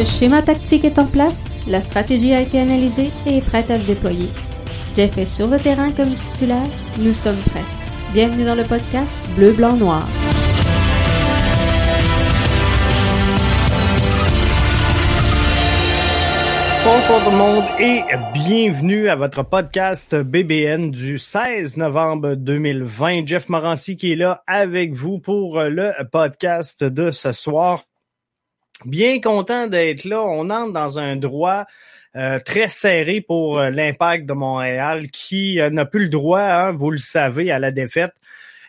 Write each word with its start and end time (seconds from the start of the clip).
Le 0.00 0.06
schéma 0.06 0.40
tactique 0.40 0.86
est 0.86 0.98
en 0.98 1.04
place, 1.04 1.36
la 1.68 1.82
stratégie 1.82 2.32
a 2.32 2.40
été 2.40 2.58
analysée 2.58 3.10
et 3.26 3.36
est 3.36 3.46
prête 3.46 3.70
à 3.70 3.78
se 3.78 3.84
déployer. 3.84 4.30
Jeff 4.96 5.18
est 5.18 5.26
sur 5.26 5.46
le 5.46 5.58
terrain 5.58 5.92
comme 5.92 6.14
titulaire, 6.14 6.66
nous 6.98 7.12
sommes 7.12 7.36
prêts. 7.36 7.66
Bienvenue 8.14 8.46
dans 8.46 8.54
le 8.54 8.62
podcast 8.62 9.14
Bleu, 9.36 9.52
Blanc, 9.52 9.76
Noir. 9.76 10.08
Bonsoir 16.82 17.22
tout 17.22 17.30
le 17.30 17.36
monde 17.36 17.64
et 17.78 18.00
bienvenue 18.32 19.10
à 19.10 19.16
votre 19.16 19.42
podcast 19.42 20.16
BBN 20.16 20.92
du 20.92 21.18
16 21.18 21.76
novembre 21.76 22.36
2020. 22.36 23.26
Jeff 23.26 23.50
Morancy 23.50 23.98
qui 23.98 24.12
est 24.12 24.16
là 24.16 24.42
avec 24.46 24.94
vous 24.94 25.18
pour 25.18 25.60
le 25.60 25.92
podcast 26.10 26.84
de 26.84 27.10
ce 27.10 27.32
soir. 27.32 27.80
Bien 28.84 29.20
content 29.20 29.66
d'être 29.66 30.04
là. 30.04 30.22
On 30.22 30.50
entre 30.50 30.72
dans 30.72 30.98
un 30.98 31.16
droit 31.16 31.66
euh, 32.16 32.38
très 32.40 32.68
serré 32.68 33.20
pour 33.20 33.58
euh, 33.58 33.70
l'impact 33.70 34.26
de 34.26 34.32
Montréal 34.32 35.10
qui 35.12 35.60
euh, 35.60 35.70
n'a 35.70 35.84
plus 35.84 36.04
le 36.04 36.08
droit, 36.08 36.40
hein, 36.40 36.72
vous 36.72 36.90
le 36.90 36.98
savez, 36.98 37.52
à 37.52 37.58
la 37.58 37.70
défaite. 37.70 38.14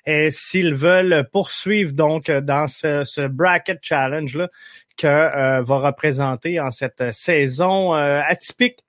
Et 0.05 0.29
s'ils 0.31 0.75
veulent 0.75 1.27
poursuivre 1.31 1.93
donc 1.93 2.29
dans 2.29 2.67
ce, 2.67 3.03
ce 3.03 3.21
bracket 3.21 3.79
challenge 3.81 4.35
là 4.35 4.49
que 4.97 5.61
va 5.61 5.77
représenter 5.77 6.59
en 6.59 6.71
cette 6.71 7.11
saison 7.11 7.93
atypique 7.93 8.79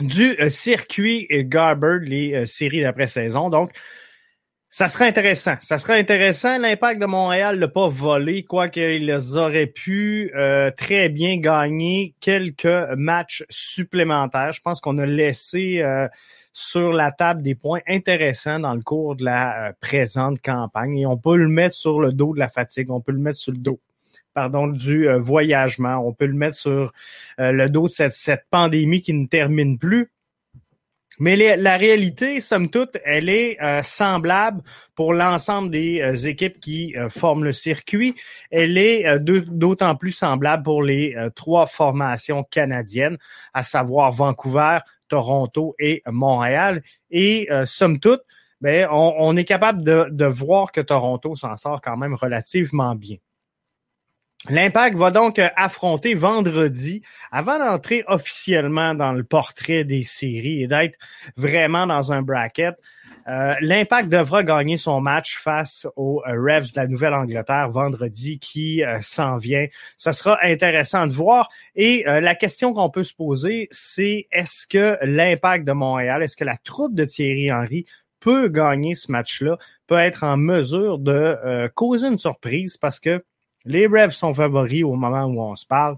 du 0.00 0.34
circuit 0.48 1.26
Garber, 1.30 1.98
les 2.02 2.46
séries 2.46 2.80
d'après-saison. 2.80 3.50
Donc, 3.50 3.70
ça 4.76 4.88
serait 4.88 5.08
intéressant. 5.08 5.54
Ça 5.62 5.78
serait 5.78 5.98
intéressant. 5.98 6.58
L'impact 6.58 7.00
de 7.00 7.06
Montréal 7.06 7.58
n'a 7.58 7.66
pas 7.66 7.88
volé, 7.88 8.42
quoique 8.42 8.78
les 8.78 9.36
aurait 9.38 9.68
pu 9.68 10.30
euh, 10.36 10.70
très 10.70 11.08
bien 11.08 11.38
gagner 11.38 12.14
quelques 12.20 12.90
matchs 12.94 13.42
supplémentaires. 13.48 14.52
Je 14.52 14.60
pense 14.60 14.82
qu'on 14.82 14.98
a 14.98 15.06
laissé 15.06 15.80
euh, 15.80 16.08
sur 16.52 16.92
la 16.92 17.10
table 17.10 17.40
des 17.40 17.54
points 17.54 17.80
intéressants 17.88 18.58
dans 18.58 18.74
le 18.74 18.82
cours 18.82 19.16
de 19.16 19.24
la 19.24 19.68
euh, 19.68 19.72
présente 19.80 20.42
campagne. 20.42 20.98
Et 20.98 21.06
on 21.06 21.16
peut 21.16 21.38
le 21.38 21.48
mettre 21.48 21.74
sur 21.74 21.98
le 21.98 22.12
dos 22.12 22.34
de 22.34 22.38
la 22.38 22.48
fatigue. 22.48 22.90
On 22.90 23.00
peut 23.00 23.12
le 23.12 23.20
mettre 23.20 23.38
sur 23.38 23.52
le 23.52 23.58
dos 23.58 23.80
pardon, 24.34 24.66
du 24.66 25.08
voyagement. 25.20 26.06
On 26.06 26.12
peut 26.12 26.26
le 26.26 26.34
mettre 26.34 26.56
sur 26.56 26.92
le 27.38 27.68
dos 27.68 27.84
de 27.84 27.88
cette, 27.88 28.12
cette 28.12 28.44
pandémie 28.50 29.00
qui 29.00 29.14
ne 29.14 29.26
termine 29.26 29.78
plus. 29.78 30.10
Mais 31.18 31.56
la 31.56 31.76
réalité, 31.76 32.40
somme 32.40 32.68
toute, 32.68 32.98
elle 33.04 33.28
est 33.28 33.60
euh, 33.62 33.82
semblable 33.82 34.62
pour 34.94 35.14
l'ensemble 35.14 35.70
des 35.70 36.00
euh, 36.02 36.28
équipes 36.28 36.60
qui 36.60 36.94
euh, 36.96 37.08
forment 37.08 37.44
le 37.44 37.52
circuit. 37.52 38.14
Elle 38.50 38.76
est 38.76 39.18
d'autant 39.20 39.96
plus 39.96 40.12
semblable 40.12 40.62
pour 40.62 40.82
les 40.82 41.16
trois 41.34 41.66
formations 41.66 42.44
canadiennes, 42.44 43.16
à 43.54 43.62
savoir 43.62 44.12
Vancouver, 44.12 44.78
Toronto 45.08 45.74
et 45.78 46.02
Montréal. 46.06 46.82
Et 47.10 47.48
somme 47.64 47.98
toute, 47.98 48.22
ben, 48.60 48.88
on, 48.90 49.36
est 49.36 49.44
capable 49.44 49.84
de 49.84 50.26
voir 50.26 50.72
que 50.72 50.80
Toronto 50.80 51.34
s'en 51.34 51.56
sort 51.56 51.80
quand 51.80 51.96
même 51.96 52.14
relativement 52.14 52.94
bien. 52.94 53.16
L'Impact 54.48 54.96
va 54.96 55.10
donc 55.10 55.38
euh, 55.38 55.48
affronter 55.56 56.14
vendredi, 56.14 57.02
avant 57.32 57.58
d'entrer 57.58 58.04
officiellement 58.06 58.94
dans 58.94 59.12
le 59.12 59.24
portrait 59.24 59.82
des 59.82 60.04
séries 60.04 60.62
et 60.62 60.66
d'être 60.68 60.98
vraiment 61.36 61.86
dans 61.86 62.12
un 62.12 62.22
bracket. 62.22 62.76
Euh, 63.28 63.54
L'Impact 63.60 64.08
devra 64.08 64.44
gagner 64.44 64.76
son 64.76 65.00
match 65.00 65.38
face 65.38 65.88
aux 65.96 66.22
euh, 66.28 66.32
Revs 66.32 66.74
de 66.74 66.80
la 66.80 66.86
Nouvelle-Angleterre 66.86 67.70
vendredi 67.70 68.38
qui 68.38 68.82
s'en 69.00 69.36
vient. 69.36 69.66
Ça 69.96 70.12
sera 70.12 70.38
intéressant 70.42 71.08
de 71.08 71.12
voir. 71.12 71.48
Et 71.74 72.04
la 72.06 72.34
question 72.36 72.72
qu'on 72.72 72.90
peut 72.90 73.04
se 73.04 73.14
poser, 73.14 73.68
c'est 73.72 74.28
est-ce 74.30 74.66
que 74.68 74.96
l'Impact 75.02 75.66
de 75.66 75.72
Montréal, 75.72 76.22
est-ce 76.22 76.36
que 76.36 76.44
la 76.44 76.56
troupe 76.58 76.94
de 76.94 77.04
Thierry 77.04 77.50
Henry 77.50 77.86
peut 78.20 78.48
gagner 78.48 78.94
ce 78.94 79.10
match-là, 79.10 79.56
peut 79.86 79.98
être 79.98 80.22
en 80.22 80.36
mesure 80.36 80.98
de 80.98 81.68
causer 81.74 82.08
une 82.08 82.18
surprise 82.18 82.76
parce 82.76 83.00
que 83.00 83.24
les 83.66 83.86
Revs 83.86 84.12
sont 84.12 84.32
favoris 84.32 84.84
au 84.84 84.94
moment 84.94 85.24
où 85.24 85.40
on 85.42 85.54
se 85.54 85.66
parle. 85.66 85.96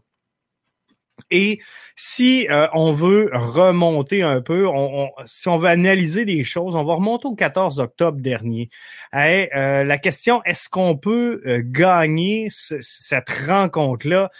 Et 1.31 1.61
si 1.97 2.49
euh, 2.49 2.69
on 2.73 2.93
veut 2.93 3.31
remonter 3.33 4.23
un 4.23 4.41
peu, 4.41 4.67
on, 4.67 5.11
si 5.25 5.49
on 5.49 5.59
veut 5.59 5.69
analyser 5.69 6.25
des 6.25 6.45
choses, 6.45 6.77
on 6.77 6.85
va 6.85 6.95
remonter 6.95 7.27
au 7.27 7.35
14 7.35 7.81
octobre 7.81 8.19
dernier. 8.21 8.71
Euh, 9.15 9.85
la 9.85 9.99
question, 9.99 10.43
est-ce 10.45 10.69
qu'on 10.69 10.97
peut 10.97 11.43
euh, 11.47 11.63
gagner 11.65 12.49
cette 12.51 13.31
rencontre-là? 13.47 14.31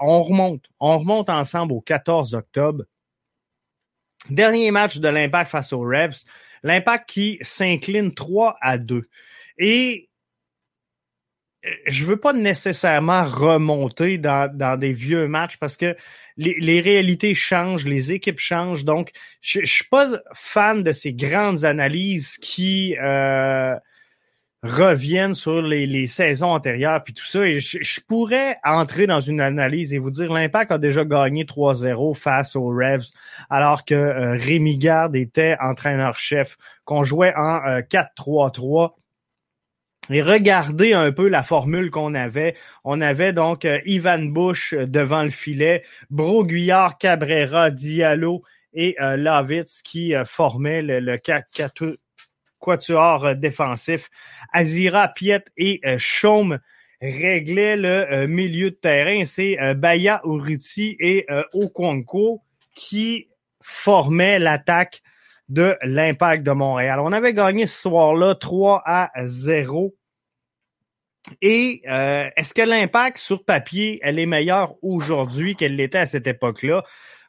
on 0.00 0.22
remonte. 0.22 0.64
On 0.80 0.98
remonte 0.98 1.30
ensemble 1.30 1.72
au 1.72 1.80
14 1.80 2.34
octobre. 2.34 2.84
Dernier 4.30 4.70
match 4.70 4.98
de 4.98 5.08
l'Impact 5.08 5.50
face 5.50 5.72
aux 5.72 5.80
Revs. 5.80 6.24
L'Impact 6.64 7.08
qui 7.08 7.38
s'incline 7.40 8.12
3 8.12 8.56
à 8.60 8.78
2. 8.78 9.04
Et 9.58 10.08
je 11.86 12.04
veux 12.04 12.16
pas 12.16 12.32
nécessairement 12.32 13.24
remonter 13.24 14.18
dans, 14.18 14.50
dans 14.54 14.78
des 14.78 14.92
vieux 14.92 15.28
matchs 15.28 15.56
parce 15.56 15.76
que 15.76 15.96
les, 16.36 16.56
les 16.60 16.80
réalités 16.80 17.34
changent, 17.34 17.86
les 17.86 18.12
équipes 18.12 18.38
changent. 18.38 18.84
Donc, 18.84 19.10
je, 19.40 19.60
je 19.60 19.72
suis 19.72 19.88
pas 19.88 20.08
fan 20.32 20.82
de 20.82 20.92
ces 20.92 21.14
grandes 21.14 21.64
analyses 21.64 22.36
qui 22.38 22.96
euh, 23.00 23.74
reviennent 24.62 25.34
sur 25.34 25.62
les, 25.62 25.86
les, 25.86 26.06
saisons 26.06 26.50
antérieures 26.50 27.02
puis 27.02 27.14
tout 27.14 27.24
ça. 27.24 27.46
Et 27.46 27.60
je, 27.60 27.78
je, 27.80 28.00
pourrais 28.00 28.58
entrer 28.64 29.06
dans 29.06 29.20
une 29.20 29.40
analyse 29.40 29.94
et 29.94 29.98
vous 29.98 30.10
dire 30.10 30.32
l'Impact 30.32 30.72
a 30.72 30.78
déjà 30.78 31.04
gagné 31.04 31.44
3-0 31.44 32.14
face 32.14 32.56
aux 32.56 32.68
Revs, 32.68 33.12
alors 33.48 33.84
que 33.84 33.94
euh, 33.94 34.32
Rémi 34.32 34.78
Garde 34.78 35.16
était 35.16 35.56
entraîneur-chef, 35.60 36.56
qu'on 36.84 37.04
jouait 37.04 37.34
en 37.36 37.80
4-3-3 37.80 38.84
euh, 38.84 38.88
et 40.10 40.22
regardez 40.22 40.92
un 40.92 41.12
peu 41.12 41.28
la 41.28 41.42
formule 41.42 41.90
qu'on 41.90 42.14
avait. 42.14 42.54
On 42.84 43.00
avait 43.00 43.32
donc 43.32 43.64
euh, 43.64 43.80
Ivan 43.86 44.18
Bush 44.18 44.74
euh, 44.74 44.86
devant 44.86 45.22
le 45.22 45.30
filet, 45.30 45.82
Broguillard, 46.10 46.98
Cabrera, 46.98 47.70
Diallo 47.70 48.42
et 48.74 48.96
euh, 49.00 49.16
Lavitz 49.16 49.82
qui 49.82 50.14
euh, 50.14 50.24
formaient 50.24 50.82
le, 50.82 51.00
le 51.00 51.18
quatuor 52.60 53.34
défensif. 53.36 54.10
Azira, 54.52 55.08
Piet 55.08 55.44
et 55.56 55.80
Chaume 55.98 56.58
réglaient 57.00 57.76
le 57.76 58.26
milieu 58.26 58.70
de 58.70 58.76
terrain. 58.76 59.24
C'est 59.26 59.58
Baya, 59.74 60.22
Uriti 60.24 60.96
et 60.98 61.26
Okonko 61.52 62.40
qui 62.74 63.28
formaient 63.60 64.38
l'attaque 64.38 65.02
de 65.48 65.76
l'Impact 65.82 66.44
de 66.44 66.52
Montréal. 66.52 67.00
On 67.00 67.12
avait 67.12 67.34
gagné 67.34 67.66
ce 67.66 67.82
soir-là 67.82 68.34
3 68.34 68.82
à 68.84 69.10
0. 69.24 69.94
Et 71.40 71.82
euh, 71.88 72.28
est-ce 72.36 72.52
que 72.52 72.62
l'impact 72.62 73.16
sur 73.18 73.44
papier, 73.44 73.98
elle 74.02 74.18
est 74.18 74.26
meilleure 74.26 74.74
aujourd'hui 74.82 75.56
qu'elle 75.56 75.76
l'était 75.76 75.98
à 75.98 76.06
cette 76.06 76.26
époque-là? 76.26 76.82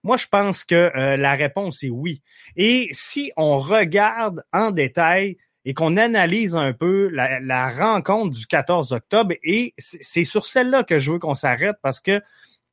Moi, 0.03 0.17
je 0.17 0.27
pense 0.27 0.63
que 0.63 0.75
euh, 0.75 1.17
la 1.17 1.33
réponse 1.33 1.83
est 1.83 1.89
oui. 1.89 2.21
Et 2.55 2.89
si 2.91 3.31
on 3.37 3.57
regarde 3.57 4.43
en 4.53 4.71
détail 4.71 5.37
et 5.63 5.73
qu'on 5.73 5.97
analyse 5.97 6.55
un 6.55 6.73
peu 6.73 7.07
la, 7.07 7.39
la, 7.39 7.69
rencontre 7.69 8.37
du 8.37 8.45
14 8.45 8.91
octobre, 8.91 9.33
et 9.43 9.73
c'est 9.77 10.25
sur 10.25 10.45
celle-là 10.45 10.83
que 10.83 10.99
je 10.99 11.13
veux 11.13 11.19
qu'on 11.19 11.33
s'arrête 11.33 11.77
parce 11.81 12.01
que 12.01 12.21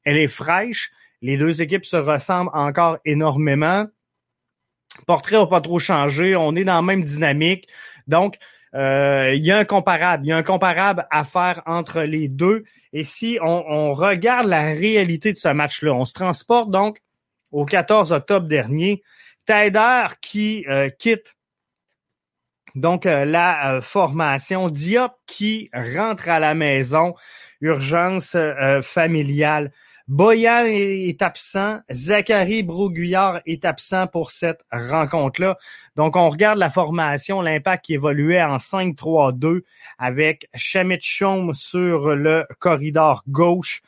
elle 0.05 0.19
est 0.19 0.29
fraîche. 0.29 0.91
Les 1.23 1.37
deux 1.37 1.63
équipes 1.63 1.87
se 1.87 1.97
ressemblent 1.97 2.51
encore 2.53 2.99
énormément 3.05 3.87
portrait 5.07 5.37
n'a 5.37 5.47
pas 5.47 5.61
trop 5.61 5.79
changé. 5.79 6.37
On 6.37 6.55
est 6.57 6.65
dans 6.65 6.75
la 6.75 6.83
même 6.83 7.03
dynamique. 7.03 7.69
Donc, 8.07 8.39
euh, 8.75 9.33
il 9.35 9.45
y 9.45 9.51
a 9.51 9.59
un 9.59 9.65
comparable. 9.65 10.25
Il 10.25 10.29
y 10.29 10.33
a 10.33 10.37
un 10.37 10.43
comparable 10.43 11.07
à 11.11 11.25
faire 11.25 11.63
entre 11.67 12.03
les 12.03 12.29
deux. 12.29 12.65
Et 12.93 13.05
si 13.05 13.39
on, 13.43 13.93
regarde 13.93 14.49
la 14.49 14.63
réalité 14.63 15.33
de 15.33 15.39
ce 15.39 15.49
match-là, 15.49 15.93
on 15.95 16.05
se 16.05 16.13
transporte 16.13 16.71
donc 16.71 16.99
au 17.51 17.65
14 17.65 18.13
octobre 18.13 18.47
dernier. 18.47 19.03
Taider 19.47 20.05
qui 20.21 20.65
euh, 20.69 20.89
quitte 20.91 21.35
donc 22.75 23.07
euh, 23.07 23.25
la 23.25 23.81
formation. 23.83 24.69
Diop 24.69 25.13
qui 25.27 25.71
rentre 25.75 26.29
à 26.29 26.39
la 26.39 26.55
maison. 26.55 27.15
Urgence 27.61 28.37
familiale. 28.83 29.71
Boyan 30.13 30.67
est 30.67 31.23
absent. 31.23 31.81
Zachary 31.91 32.63
Broguillard 32.63 33.41
est 33.47 33.65
absent 33.65 34.07
pour 34.09 34.31
cette 34.31 34.63
rencontre-là. 34.71 35.57
Donc, 35.97 36.17
on 36.17 36.29
regarde 36.29 36.59
la 36.59 36.69
formation, 36.69 37.41
l'impact 37.41 37.87
qui 37.87 37.95
évoluait 37.95 38.43
en 38.43 38.59
5-3-2 38.59 39.63
avec 39.97 40.51
Chaume 40.55 41.55
sur 41.55 42.15
le 42.15 42.45
corridor 42.59 43.23
gauche, 43.27 43.81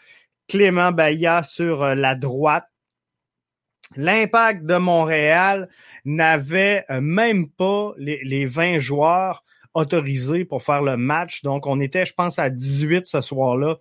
Clément 0.49 0.93
Baya 0.93 1.43
sur 1.43 1.95
la 1.95 2.15
droite. 2.15 2.65
L'impact 3.95 4.65
de 4.65 4.77
Montréal 4.77 5.69
n'avait 6.07 6.87
même 7.03 7.51
pas 7.51 7.93
les 7.99 8.47
20 8.47 8.79
joueurs 8.79 9.45
autorisés 9.75 10.47
pour 10.47 10.63
faire 10.63 10.81
le 10.81 10.97
match. 10.97 11.43
Donc, 11.43 11.67
on 11.67 11.81
était, 11.81 12.07
je 12.07 12.15
pense, 12.15 12.39
à 12.39 12.49
18 12.49 13.05
ce 13.05 13.21
soir-là 13.21 13.77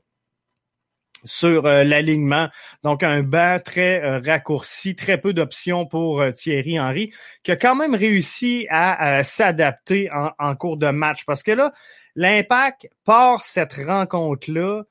sur 1.24 1.64
l'alignement. 1.64 2.50
Donc 2.84 3.04
un 3.04 3.24
banc 3.24 3.60
très 3.64 4.18
raccourci, 4.20 4.96
très 4.96 5.20
peu 5.20 5.34
d'options 5.34 5.86
pour 5.86 6.24
Thierry 6.34 6.80
Henry, 6.80 7.14
qui 7.44 7.52
a 7.52 7.56
quand 7.56 7.76
même 7.76 7.96
réussi 7.96 8.68
à 8.70 9.24
s'adapter 9.24 10.10
en, 10.12 10.56
cours 10.56 10.78
de 10.78 10.88
match. 10.88 11.26
Parce 11.26 11.44
que 11.44 11.52
là, 11.52 11.72
l'impact 12.16 12.90
part 13.06 13.44
cette 13.44 13.74
rencontre-là 13.74 14.84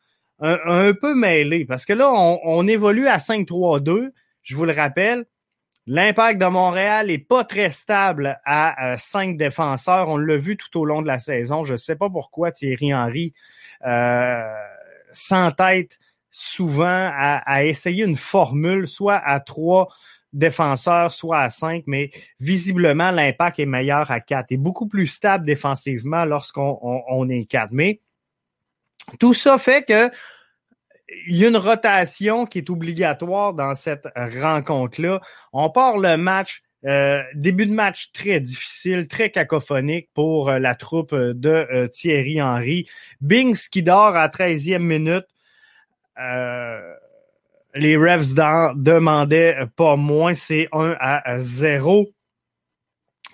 un, 0.43 0.93
peu 0.94 1.14
mêlé. 1.14 1.64
Parce 1.64 1.84
que 1.84 1.93
là, 1.93 2.11
on, 2.12 2.67
évolue 2.67 3.06
à 3.06 3.19
5-3-2, 3.19 4.11
je 4.43 4.56
vous 4.56 4.64
le 4.64 4.73
rappelle. 4.73 5.26
L'impact 5.87 6.40
de 6.40 6.46
Montréal 6.46 7.11
est 7.11 7.19
pas 7.19 7.44
très 7.44 7.70
stable 7.70 8.40
à 8.44 8.93
euh, 8.93 8.96
cinq 8.99 9.37
défenseurs. 9.37 10.08
On 10.08 10.17
l'a 10.17 10.37
vu 10.37 10.56
tout 10.56 10.79
au 10.79 10.84
long 10.84 11.02
de 11.02 11.08
la 11.08 11.19
saison. 11.19 11.64
Je 11.64 11.73
ne 11.73 11.76
sais 11.76 11.96
pas 11.96 12.08
pourquoi 12.08 12.52
Thierry 12.52 12.94
Henry 12.94 13.34
euh, 13.84 14.55
s'entête 15.11 15.99
souvent 16.32 17.11
à, 17.14 17.64
essayer 17.64 18.05
une 18.05 18.17
formule, 18.17 18.88
soit 18.88 19.19
à 19.19 19.38
trois 19.38 19.88
défenseurs, 20.32 21.12
soit 21.12 21.40
à 21.40 21.50
cinq, 21.50 21.84
mais 21.87 22.11
visiblement, 22.40 23.11
l'impact 23.11 23.58
est 23.58 23.67
meilleur 23.67 24.11
à 24.11 24.20
quatre 24.20 24.50
et 24.50 24.56
beaucoup 24.56 24.88
plus 24.88 25.06
stable 25.06 25.44
défensivement 25.44 26.25
lorsqu'on 26.25 26.79
on, 26.82 27.29
est 27.29 27.44
quatre. 27.44 27.73
Mais 27.73 28.00
tout 29.20 29.34
ça 29.34 29.58
fait 29.58 29.84
que 29.84 30.11
il 31.26 31.37
y 31.37 31.44
a 31.44 31.49
une 31.49 31.58
rotation 31.58 32.46
qui 32.46 32.58
est 32.58 32.70
obligatoire 32.70 33.52
dans 33.52 33.75
cette 33.75 34.08
rencontre-là. 34.17 35.20
On 35.52 35.69
part 35.69 35.99
le 35.99 36.17
match, 36.17 36.62
euh, 36.87 37.23
début 37.34 37.67
de 37.67 37.73
match 37.75 38.12
très 38.12 38.40
difficile, 38.40 39.06
très 39.08 39.31
cacophonique 39.31 40.08
pour 40.14 40.49
euh, 40.49 40.58
la 40.58 40.75
troupe 40.75 41.14
de 41.14 41.50
euh, 41.50 41.87
Thierry 41.88 42.40
Henry. 42.40 42.88
Bings 43.20 43.69
qui 43.70 43.82
dort 43.82 44.17
à 44.17 44.29
13e 44.29 44.79
minute. 44.79 45.26
Les 46.17 47.97
Revs 47.97 48.35
demandaient 48.76 49.56
pas 49.76 49.97
moins, 49.97 50.35
c'est 50.35 50.69
1 50.73 50.97
à 51.00 51.38
0. 51.38 52.12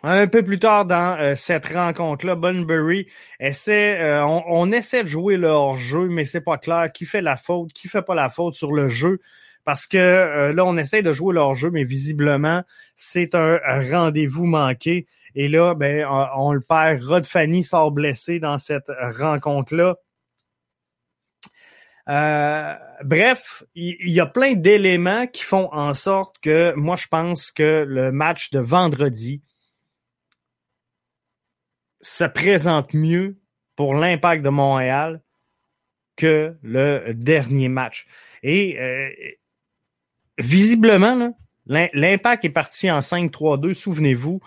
Un 0.04 0.28
peu 0.28 0.44
plus 0.44 0.60
tard 0.60 0.84
dans 0.84 1.18
euh, 1.18 1.34
cette 1.34 1.66
rencontre-là, 1.66 2.36
Bunbury 2.36 3.08
essaie, 3.40 4.00
euh, 4.00 4.24
on, 4.24 4.70
essaie 4.70 5.02
de 5.02 5.08
jouer 5.08 5.36
leur 5.36 5.76
jeu, 5.76 6.08
mais 6.08 6.24
c'est 6.24 6.40
pas 6.40 6.56
clair 6.56 6.88
qui 6.94 7.04
fait 7.04 7.20
la 7.20 7.34
faute, 7.34 7.72
qui 7.72 7.88
fait 7.88 8.02
pas 8.02 8.14
la 8.14 8.30
faute 8.30 8.54
sur 8.54 8.72
le 8.72 8.86
jeu, 8.86 9.18
parce 9.64 9.88
que 9.88 9.98
euh, 9.98 10.52
là 10.52 10.64
on 10.64 10.76
essaie 10.76 11.02
de 11.02 11.12
jouer 11.12 11.34
leur 11.34 11.54
jeu, 11.56 11.70
mais 11.72 11.82
visiblement 11.82 12.62
c'est 12.94 13.34
un, 13.34 13.58
rendez-vous 13.90 14.46
manqué. 14.46 15.06
Et 15.34 15.48
là, 15.48 15.74
ben 15.74 16.06
on, 16.36 16.52
le 16.52 16.60
perd. 16.60 17.02
Rod 17.02 17.26
Fanny 17.26 17.62
sort 17.62 17.92
blessé 17.92 18.40
dans 18.40 18.56
cette 18.56 18.90
rencontre-là. 19.18 19.96
Bref, 22.08 23.64
il 23.74 24.10
y, 24.10 24.20
a 24.20 24.26
plein 24.26 24.54
d'éléments 24.54 25.26
qui 25.26 25.42
font 25.42 25.68
en 25.72 25.92
sorte 25.94 26.38
que 26.40 26.72
moi 26.74 26.96
je 26.96 27.06
pense 27.06 27.50
que 27.52 27.84
le 27.86 28.10
match 28.12 28.50
de 28.50 28.60
vendredi 28.60 29.42
se 32.00 32.24
présente 32.24 32.94
mieux 32.94 33.38
pour 33.76 33.94
l'impact 33.94 34.42
de 34.42 34.48
Montréal 34.48 35.22
que 36.16 36.56
le 36.62 37.12
dernier 37.14 37.68
match. 37.68 38.06
Et 38.42 38.78
euh, 38.80 39.08
visiblement, 40.38 41.38
l'impact 41.66 42.44
est 42.44 42.50
parti 42.50 42.90
en 42.90 42.98
5-3-2, 42.98 43.74
souvenez-vous. 43.74 44.40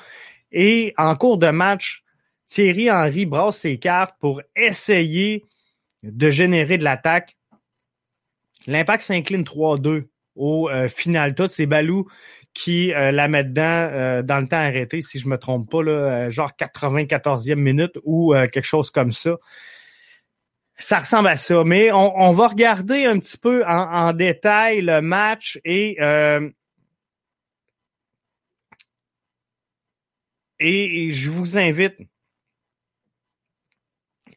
Et 0.52 0.94
en 0.98 1.16
cours 1.16 1.38
de 1.38 1.48
match, 1.48 2.04
Thierry 2.46 2.92
Henry 2.92 3.26
brasse 3.26 3.60
ses 3.60 3.78
cartes 3.78 4.16
pour 4.20 4.42
essayer 4.56 5.46
de 6.04 6.30
générer 6.30 6.78
de 6.78 6.84
l'attaque. 6.84 7.38
L'impact 8.68 9.04
s'incline 9.04 9.44
3-2 9.44 10.08
au 10.36 10.70
euh, 10.70 10.88
final. 10.88 11.36
Tout 11.36 11.48
c'est 11.50 11.66
Balou 11.66 12.08
qui 12.54 12.94
euh, 12.94 13.12
la 13.12 13.28
met 13.28 13.44
dedans 13.44 13.90
euh, 13.92 14.22
dans 14.24 14.40
le 14.40 14.48
temps 14.48 14.58
arrêté, 14.58 15.02
si 15.02 15.20
je 15.20 15.28
me 15.28 15.38
trompe 15.38 15.70
pas, 15.70 15.84
là, 15.84 16.30
genre 16.30 16.52
94e 16.60 17.56
minute 17.56 17.98
ou 18.04 18.34
quelque 18.52 18.66
chose 18.66 18.92
comme 18.92 19.12
ça. 19.12 19.38
Ça 20.76 21.00
ressemble 21.00 21.28
à 21.28 21.36
ça. 21.36 21.64
Mais 21.64 21.92
on, 21.92 22.32
va 22.32 22.48
regarder 22.48 23.06
un 23.06 23.20
petit 23.20 23.38
peu 23.38 23.64
en, 23.68 24.14
détail 24.14 24.82
le 24.82 25.00
match 25.02 25.60
et 25.64 25.96
je 30.60 31.30
vous 31.30 31.58
invite 31.58 31.98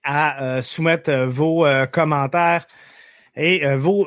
à 0.03 0.61
soumettre 0.61 1.11
vos 1.25 1.67
commentaires 1.91 2.67
et 3.37 3.65
vos 3.77 4.07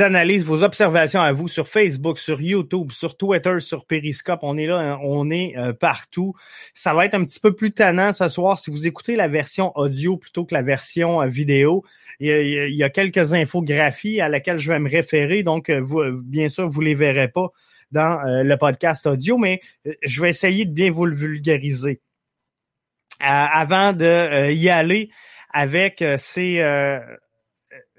analyses, 0.00 0.44
vos 0.44 0.64
observations 0.64 1.20
à 1.20 1.32
vous 1.32 1.48
sur 1.48 1.68
Facebook, 1.68 2.18
sur 2.18 2.40
YouTube, 2.40 2.90
sur 2.90 3.16
Twitter, 3.16 3.60
sur 3.60 3.86
Periscope. 3.86 4.40
On 4.42 4.56
est 4.58 4.66
là, 4.66 4.78
hein, 4.78 4.98
on 5.02 5.30
est 5.30 5.56
euh, 5.56 5.72
partout. 5.72 6.34
Ça 6.74 6.92
va 6.92 7.06
être 7.06 7.14
un 7.14 7.24
petit 7.24 7.40
peu 7.40 7.54
plus 7.54 7.72
tannant 7.72 8.12
ce 8.12 8.28
soir 8.28 8.58
si 8.58 8.70
vous 8.70 8.86
écoutez 8.86 9.14
la 9.14 9.28
version 9.28 9.72
audio 9.76 10.16
plutôt 10.16 10.44
que 10.44 10.54
la 10.54 10.62
version 10.62 11.22
euh, 11.22 11.26
vidéo. 11.26 11.84
Il 12.18 12.74
y, 12.74 12.82
a, 12.82 12.88
quelques 12.88 13.34
infographies 13.34 14.22
à 14.22 14.28
laquelle 14.30 14.58
je 14.58 14.68
vais 14.68 14.78
me 14.78 14.88
référer, 14.88 15.42
donc 15.42 15.68
euh, 15.68 15.80
vous, 15.82 16.02
bien 16.22 16.48
sûr, 16.48 16.66
vous 16.66 16.80
les 16.80 16.94
verrez 16.94 17.28
pas 17.28 17.48
dans 17.92 18.18
le 18.24 18.56
podcast 18.56 19.06
audio, 19.06 19.38
mais 19.38 19.60
je 20.02 20.20
vais 20.20 20.30
essayer 20.30 20.64
de 20.64 20.72
bien 20.72 20.90
vous 20.90 21.04
le 21.04 21.14
vulgariser. 21.14 22.00
avant 23.20 23.92
de 23.92 24.50
y 24.50 24.68
aller 24.70 25.10
avec 25.52 26.02
ces 26.16 26.60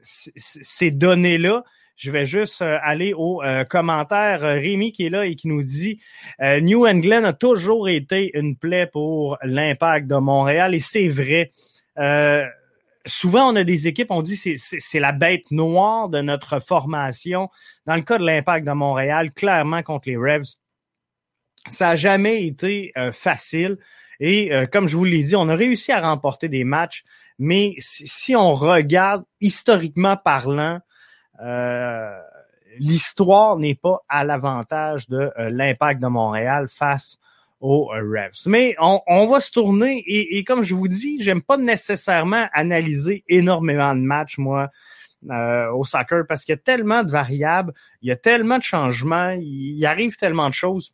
ces 0.08 0.92
données-là, 0.92 1.64
je 1.98 2.12
vais 2.12 2.26
juste 2.26 2.62
euh, 2.62 2.78
aller 2.84 3.14
au 3.14 3.44
euh, 3.44 3.64
commentaire. 3.64 4.44
Euh, 4.44 4.54
Rémi 4.54 4.92
qui 4.92 5.08
est 5.08 5.10
là 5.10 5.26
et 5.26 5.36
qui 5.36 5.48
nous 5.48 5.64
dit 5.64 6.00
New 6.40 6.86
England 6.86 7.24
a 7.24 7.34
toujours 7.34 7.90
été 7.90 8.38
une 8.38 8.56
plaie 8.56 8.86
pour 8.86 9.38
l'impact 9.42 10.08
de 10.08 10.16
Montréal 10.16 10.76
et 10.76 10.80
c'est 10.80 11.08
vrai. 11.08 11.52
souvent, 13.06 13.52
on 13.52 13.56
a 13.56 13.64
des 13.64 13.88
équipes, 13.88 14.12
on 14.12 14.22
dit 14.22 14.36
c'est 14.36 15.00
la 15.00 15.12
bête 15.12 15.50
noire 15.50 16.10
de 16.10 16.22
notre 16.22 16.62
formation. 16.62 17.50
Dans 17.86 17.96
le 17.96 18.02
cas 18.02 18.20
de 18.20 18.26
l'impact 18.26 18.68
de 18.68 18.74
Montréal, 18.74 19.32
clairement 19.32 19.82
contre 19.82 20.10
les 20.10 20.18
Revs, 20.18 20.56
ça 21.70 21.88
n'a 21.88 21.96
jamais 21.96 22.46
été 22.46 22.94
facile. 23.12 23.78
Et 24.20 24.52
comme 24.72 24.88
je 24.88 24.98
vous 24.98 25.04
l'ai 25.06 25.24
dit, 25.24 25.36
on 25.36 25.48
a 25.48 25.56
réussi 25.56 25.92
à 25.92 26.02
remporter 26.02 26.50
des 26.50 26.64
matchs, 26.64 27.04
mais 27.40 27.76
si 27.78 28.36
on 28.36 28.50
regarde 28.52 29.24
historiquement 29.42 30.18
parlant, 30.18 30.80
euh, 31.42 32.20
l'histoire 32.80 33.58
n'est 33.58 33.76
pas 33.76 34.04
à 34.10 34.24
l'avantage 34.24 35.08
de 35.08 35.32
euh, 35.38 35.50
l'impact 35.50 36.02
de 36.02 36.08
Montréal 36.08 36.68
face 36.70 37.18
aux 37.60 37.92
euh, 37.94 38.02
Revs. 38.02 38.48
Mais 38.48 38.76
on, 38.80 39.28
va 39.28 39.40
se 39.40 39.52
tourner 39.52 40.04
et, 40.06 40.44
comme 40.44 40.64
je 40.64 40.76
vous 40.76 40.88
dis, 40.88 41.22
j'aime 41.22 41.42
pas 41.42 41.58
nécessairement 41.58 42.48
analyser 42.54 43.24
énormément 43.28 43.96
de 43.96 44.02
matchs, 44.02 44.38
moi, 44.38 44.70
au 45.30 45.84
soccer, 45.84 46.26
parce 46.28 46.46
qu'il 46.46 46.54
y 46.54 46.58
a 46.58 46.62
tellement 46.62 47.04
de 47.04 47.10
variables, 47.10 47.74
il 48.02 48.10
y 48.10 48.12
a 48.12 48.16
tellement 48.16 48.60
de 48.60 48.64
changements, 48.64 49.32
il, 49.32 49.84
arrive 49.86 50.16
tellement 50.16 50.48
de 50.48 50.54
choses 50.54 50.94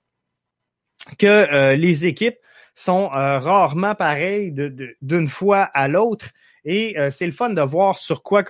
que 1.20 1.74
les 1.76 2.06
équipes 2.06 2.38
sont 2.76 3.08
rarement 3.08 3.96
pareilles 3.96 4.54
d'une 5.02 5.28
fois 5.28 5.64
à 5.74 5.88
l'autre. 5.88 6.28
Et 6.66 6.98
euh, 6.98 7.10
c'est 7.10 7.26
le 7.26 7.32
fun 7.32 7.50
de 7.50 7.62
voir 7.62 7.96
sur 7.96 8.24
quoi 8.24 8.44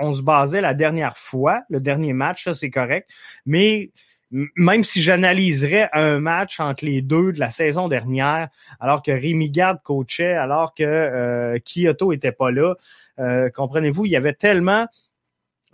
on, 0.00 0.14
se 0.14 0.22
basait 0.22 0.60
la 0.60 0.74
dernière 0.74 1.16
fois, 1.16 1.62
le 1.68 1.80
dernier 1.80 2.12
match, 2.12 2.44
ça 2.44 2.54
c'est 2.54 2.70
correct. 2.70 3.10
Mais 3.46 3.90
même 4.30 4.82
si 4.82 5.02
j'analyserais 5.02 5.90
un 5.92 6.18
match 6.18 6.58
entre 6.60 6.86
les 6.86 7.02
deux 7.02 7.32
de 7.32 7.40
la 7.40 7.50
saison 7.50 7.88
dernière, 7.88 8.48
alors 8.80 9.02
que 9.02 9.10
Rémi 9.10 9.50
Garde 9.50 9.82
coachait, 9.82 10.32
alors 10.32 10.74
que 10.74 10.84
euh, 10.84 11.58
Kyoto 11.58 12.12
était 12.12 12.32
pas 12.32 12.50
là, 12.50 12.74
euh, 13.18 13.50
comprenez-vous, 13.50 14.06
il 14.06 14.12
y 14.12 14.16
avait 14.16 14.32
tellement, 14.32 14.86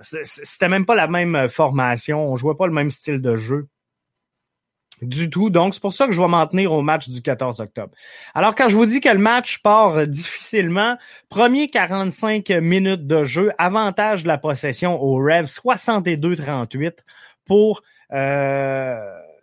c'était 0.01 0.69
même 0.69 0.87
pas 0.87 0.97
la 0.97 1.07
même 1.07 1.49
formation, 1.49 2.27
on 2.27 2.37
jouait 2.37 2.57
pas 2.57 2.67
le 2.67 2.73
même 2.73 2.91
style 2.91 3.21
de 3.21 3.37
jeu 3.37 3.69
du 5.03 5.31
tout. 5.31 5.51
Donc, 5.51 5.75
c'est 5.75 5.81
pour 5.81 5.93
ça 5.93 6.07
que 6.07 6.13
je 6.13 6.21
vais 6.21 6.29
m'en 6.29 6.47
tenir 6.47 6.73
au 6.73 6.83
match 6.83 7.09
du 7.09 7.23
14 7.23 7.61
octobre. 7.61 7.93
Alors, 8.35 8.55
quand 8.55 8.69
je 8.69 8.77
vous 8.77 8.87
dis 8.87 9.01
que 9.01 9.09
le 9.09 9.19
match 9.19 9.59
part 9.59 10.07
difficilement, 10.07 10.97
premier 11.29 11.69
45 11.69 12.49
minutes 12.51 13.07
de 13.07 13.25
jeu, 13.25 13.53
avantage 13.59 14.23
de 14.23 14.29
la 14.29 14.39
possession 14.39 15.01
au 15.03 15.17
Revs, 15.17 15.61
62-38 15.65 16.99
pour 17.45 17.83
euh, 18.13 18.99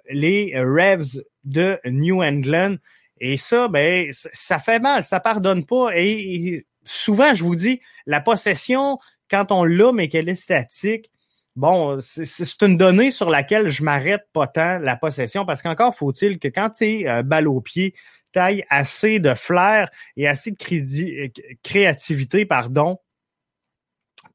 les 0.10 0.54
Revs 0.56 1.22
de 1.44 1.80
New 1.86 2.24
England. 2.24 2.76
Et 3.20 3.38
ça, 3.38 3.68
ben, 3.68 4.08
ça 4.12 4.60
fait 4.60 4.80
mal, 4.80 5.04
ça 5.04 5.20
pardonne 5.20 5.66
pas. 5.66 5.90
Et 5.96 6.66
souvent, 6.84 7.34
je 7.34 7.44
vous 7.44 7.56
dis, 7.56 7.80
la 8.06 8.22
possession, 8.22 9.00
quand 9.30 9.52
on 9.52 9.64
l'a, 9.64 9.92
mais 9.92 10.08
qu'elle 10.08 10.30
est 10.30 10.36
statique, 10.36 11.10
bon, 11.56 12.00
c'est 12.00 12.62
une 12.62 12.78
donnée 12.78 13.12
sur 13.12 13.30
laquelle 13.30 13.70
je 13.70 13.84
m'arrête 13.84 14.28
pas 14.34 14.48
tant 14.48 14.78
la 14.80 14.96
possession 14.96 15.46
parce 15.46 15.62
qu'encore 15.62 15.96
faut-il 15.96 16.40
que 16.40 16.48
quand 16.48 16.70
tu 16.72 16.86
es 16.86 17.08
euh, 17.08 17.24
balle 17.24 17.48
au 17.48 17.62
pied, 17.62 17.94
tu 18.34 18.40
assez 18.70 19.20
de 19.20 19.34
flair 19.34 19.90
et 20.18 20.28
assez 20.28 20.52
de 20.52 20.58
euh, 20.62 21.28
créativité, 21.64 22.46
pardon, 22.46 23.00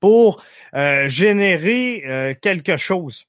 pour 0.00 0.42
euh, 0.74 1.06
générer 1.08 2.38
quelque 2.40 2.76
chose. 2.76 3.26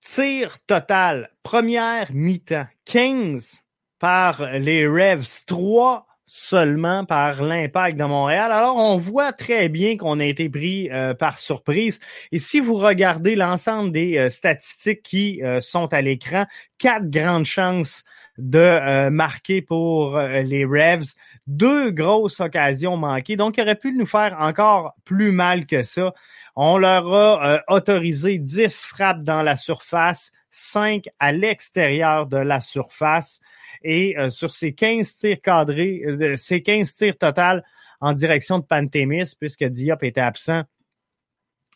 Tir 0.00 0.60
total, 0.66 1.30
première 1.42 2.12
mi-temps, 2.12 2.66
15 2.84 3.62
par 3.98 4.50
les 4.52 4.86
Revs, 4.86 5.44
3 5.46 6.06
seulement 6.26 7.04
par 7.04 7.42
l'impact 7.42 7.98
de 7.98 8.04
Montréal. 8.04 8.50
Alors, 8.50 8.76
on 8.76 8.96
voit 8.96 9.32
très 9.32 9.68
bien 9.68 9.96
qu'on 9.96 10.20
a 10.20 10.24
été 10.24 10.48
pris 10.48 10.90
euh, 10.90 11.14
par 11.14 11.38
surprise. 11.38 12.00
Et 12.32 12.38
si 12.38 12.60
vous 12.60 12.74
regardez 12.74 13.34
l'ensemble 13.34 13.92
des 13.92 14.16
euh, 14.16 14.28
statistiques 14.30 15.02
qui 15.02 15.42
euh, 15.42 15.60
sont 15.60 15.92
à 15.92 16.00
l'écran, 16.00 16.46
quatre 16.78 17.10
grandes 17.10 17.44
chances 17.44 18.04
de 18.36 19.10
marquer 19.10 19.62
pour 19.62 20.18
les 20.18 20.64
Revs, 20.64 21.14
deux 21.46 21.92
grosses 21.92 22.40
occasions 22.40 22.96
manquées. 22.96 23.36
Donc, 23.36 23.58
il 23.58 23.62
aurait 23.62 23.76
pu 23.76 23.92
nous 23.92 24.06
faire 24.06 24.36
encore 24.40 24.96
plus 25.04 25.30
mal 25.30 25.66
que 25.66 25.84
ça. 25.84 26.12
On 26.56 26.76
leur 26.76 27.14
a 27.14 27.62
autorisé 27.68 28.40
10 28.40 28.74
frappes 28.82 29.22
dans 29.22 29.42
la 29.42 29.54
surface, 29.54 30.32
5 30.50 31.04
à 31.20 31.30
l'extérieur 31.30 32.26
de 32.26 32.38
la 32.38 32.58
surface. 32.58 33.38
Et 33.82 34.16
euh, 34.18 34.30
sur 34.30 34.52
ces 34.52 34.72
15 34.72 35.14
tirs 35.14 35.40
cadrés, 35.42 36.02
euh, 36.06 36.36
ces 36.36 36.62
15 36.62 36.94
tirs 36.94 37.18
total 37.18 37.64
en 38.00 38.12
direction 38.12 38.58
de 38.58 38.64
Pantémis, 38.64 39.34
puisque 39.38 39.64
Diop 39.64 40.02
était 40.02 40.20
absent, 40.20 40.62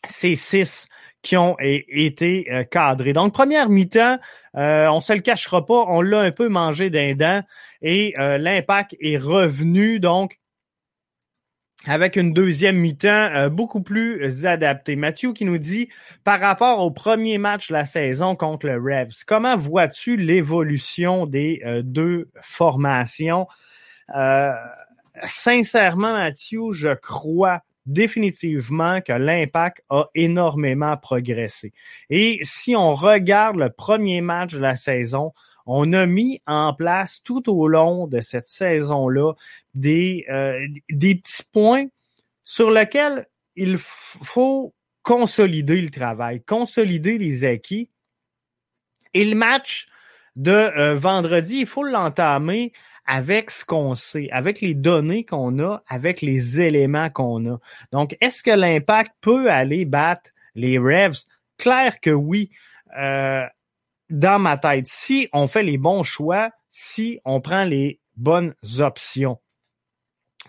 c'est 0.07 0.35
6 0.35 0.87
qui 1.21 1.35
ont 1.35 1.57
été 1.59 2.47
euh, 2.51 2.63
cadrés. 2.63 3.13
Donc, 3.13 3.33
première 3.33 3.69
mi-temps, 3.69 4.17
on 4.53 5.01
se 5.01 5.13
le 5.13 5.19
cachera 5.19 5.65
pas, 5.65 5.85
on 5.87 6.01
l'a 6.01 6.21
un 6.21 6.31
peu 6.31 6.47
mangé 6.47 6.89
d'un 6.89 7.13
dent 7.13 7.43
et 7.81 8.13
l'impact 8.17 8.95
est 8.99 9.17
revenu. 9.17 9.99
Donc, 9.99 10.38
avec 11.85 12.17
une 12.17 12.33
deuxième 12.33 12.77
mi-temps 12.77 13.07
euh, 13.07 13.49
beaucoup 13.49 13.81
plus 13.81 14.45
adaptée. 14.45 14.95
Mathieu 14.95 15.33
qui 15.33 15.45
nous 15.45 15.57
dit, 15.57 15.87
par 16.23 16.39
rapport 16.39 16.79
au 16.79 16.91
premier 16.91 17.37
match 17.37 17.69
de 17.69 17.73
la 17.73 17.85
saison 17.85 18.35
contre 18.35 18.67
le 18.67 18.75
Revs, 18.75 19.23
comment 19.25 19.55
vois-tu 19.55 20.17
l'évolution 20.17 21.25
des 21.25 21.61
euh, 21.65 21.81
deux 21.81 22.29
formations? 22.41 23.47
Euh, 24.15 24.51
sincèrement, 25.25 26.13
Mathieu, 26.13 26.71
je 26.71 26.93
crois 26.93 27.61
définitivement 27.85 29.01
que 29.01 29.13
l'impact 29.13 29.81
a 29.89 30.05
énormément 30.15 30.95
progressé. 30.97 31.73
Et 32.09 32.39
si 32.43 32.75
on 32.75 32.89
regarde 32.89 33.55
le 33.55 33.69
premier 33.69 34.21
match 34.21 34.53
de 34.53 34.59
la 34.59 34.75
saison, 34.75 35.33
on 35.71 35.93
a 35.93 36.05
mis 36.07 36.41
en 36.47 36.73
place 36.73 37.21
tout 37.23 37.47
au 37.49 37.67
long 37.67 38.07
de 38.07 38.21
cette 38.21 38.45
saison-là 38.45 39.33
des, 39.75 40.25
euh, 40.29 40.57
des 40.89 41.15
petits 41.15 41.43
points 41.51 41.85
sur 42.43 42.71
lesquels 42.71 43.27
il 43.55 43.77
faut 43.77 44.73
consolider 45.03 45.79
le 45.79 45.89
travail, 45.89 46.41
consolider 46.41 47.19
les 47.19 47.45
acquis. 47.45 47.89
Et 49.13 49.25
le 49.25 49.35
match 49.35 49.87
de 50.35 50.51
euh, 50.51 50.95
vendredi, 50.95 51.57
il 51.59 51.67
faut 51.67 51.83
l'entamer 51.83 52.73
avec 53.05 53.51
ce 53.51 53.65
qu'on 53.65 53.93
sait, 53.93 54.29
avec 54.31 54.61
les 54.61 54.73
données 54.73 55.23
qu'on 55.23 55.59
a, 55.59 55.83
avec 55.87 56.21
les 56.21 56.61
éléments 56.61 57.09
qu'on 57.09 57.45
a. 57.47 57.59
Donc, 57.91 58.15
est-ce 58.21 58.41
que 58.41 58.51
l'impact 58.51 59.11
peut 59.21 59.51
aller 59.51 59.85
battre 59.85 60.31
les 60.55 60.77
Revs? 60.77 61.25
Claire 61.57 61.99
que 61.99 62.11
oui. 62.11 62.49
Euh, 62.97 63.45
dans 64.09 64.39
ma 64.39 64.57
tête, 64.57 64.87
si 64.87 65.29
on 65.33 65.47
fait 65.47 65.63
les 65.63 65.77
bons 65.77 66.03
choix, 66.03 66.49
si 66.69 67.19
on 67.25 67.41
prend 67.41 67.63
les 67.63 67.99
bonnes 68.15 68.53
options. 68.79 69.39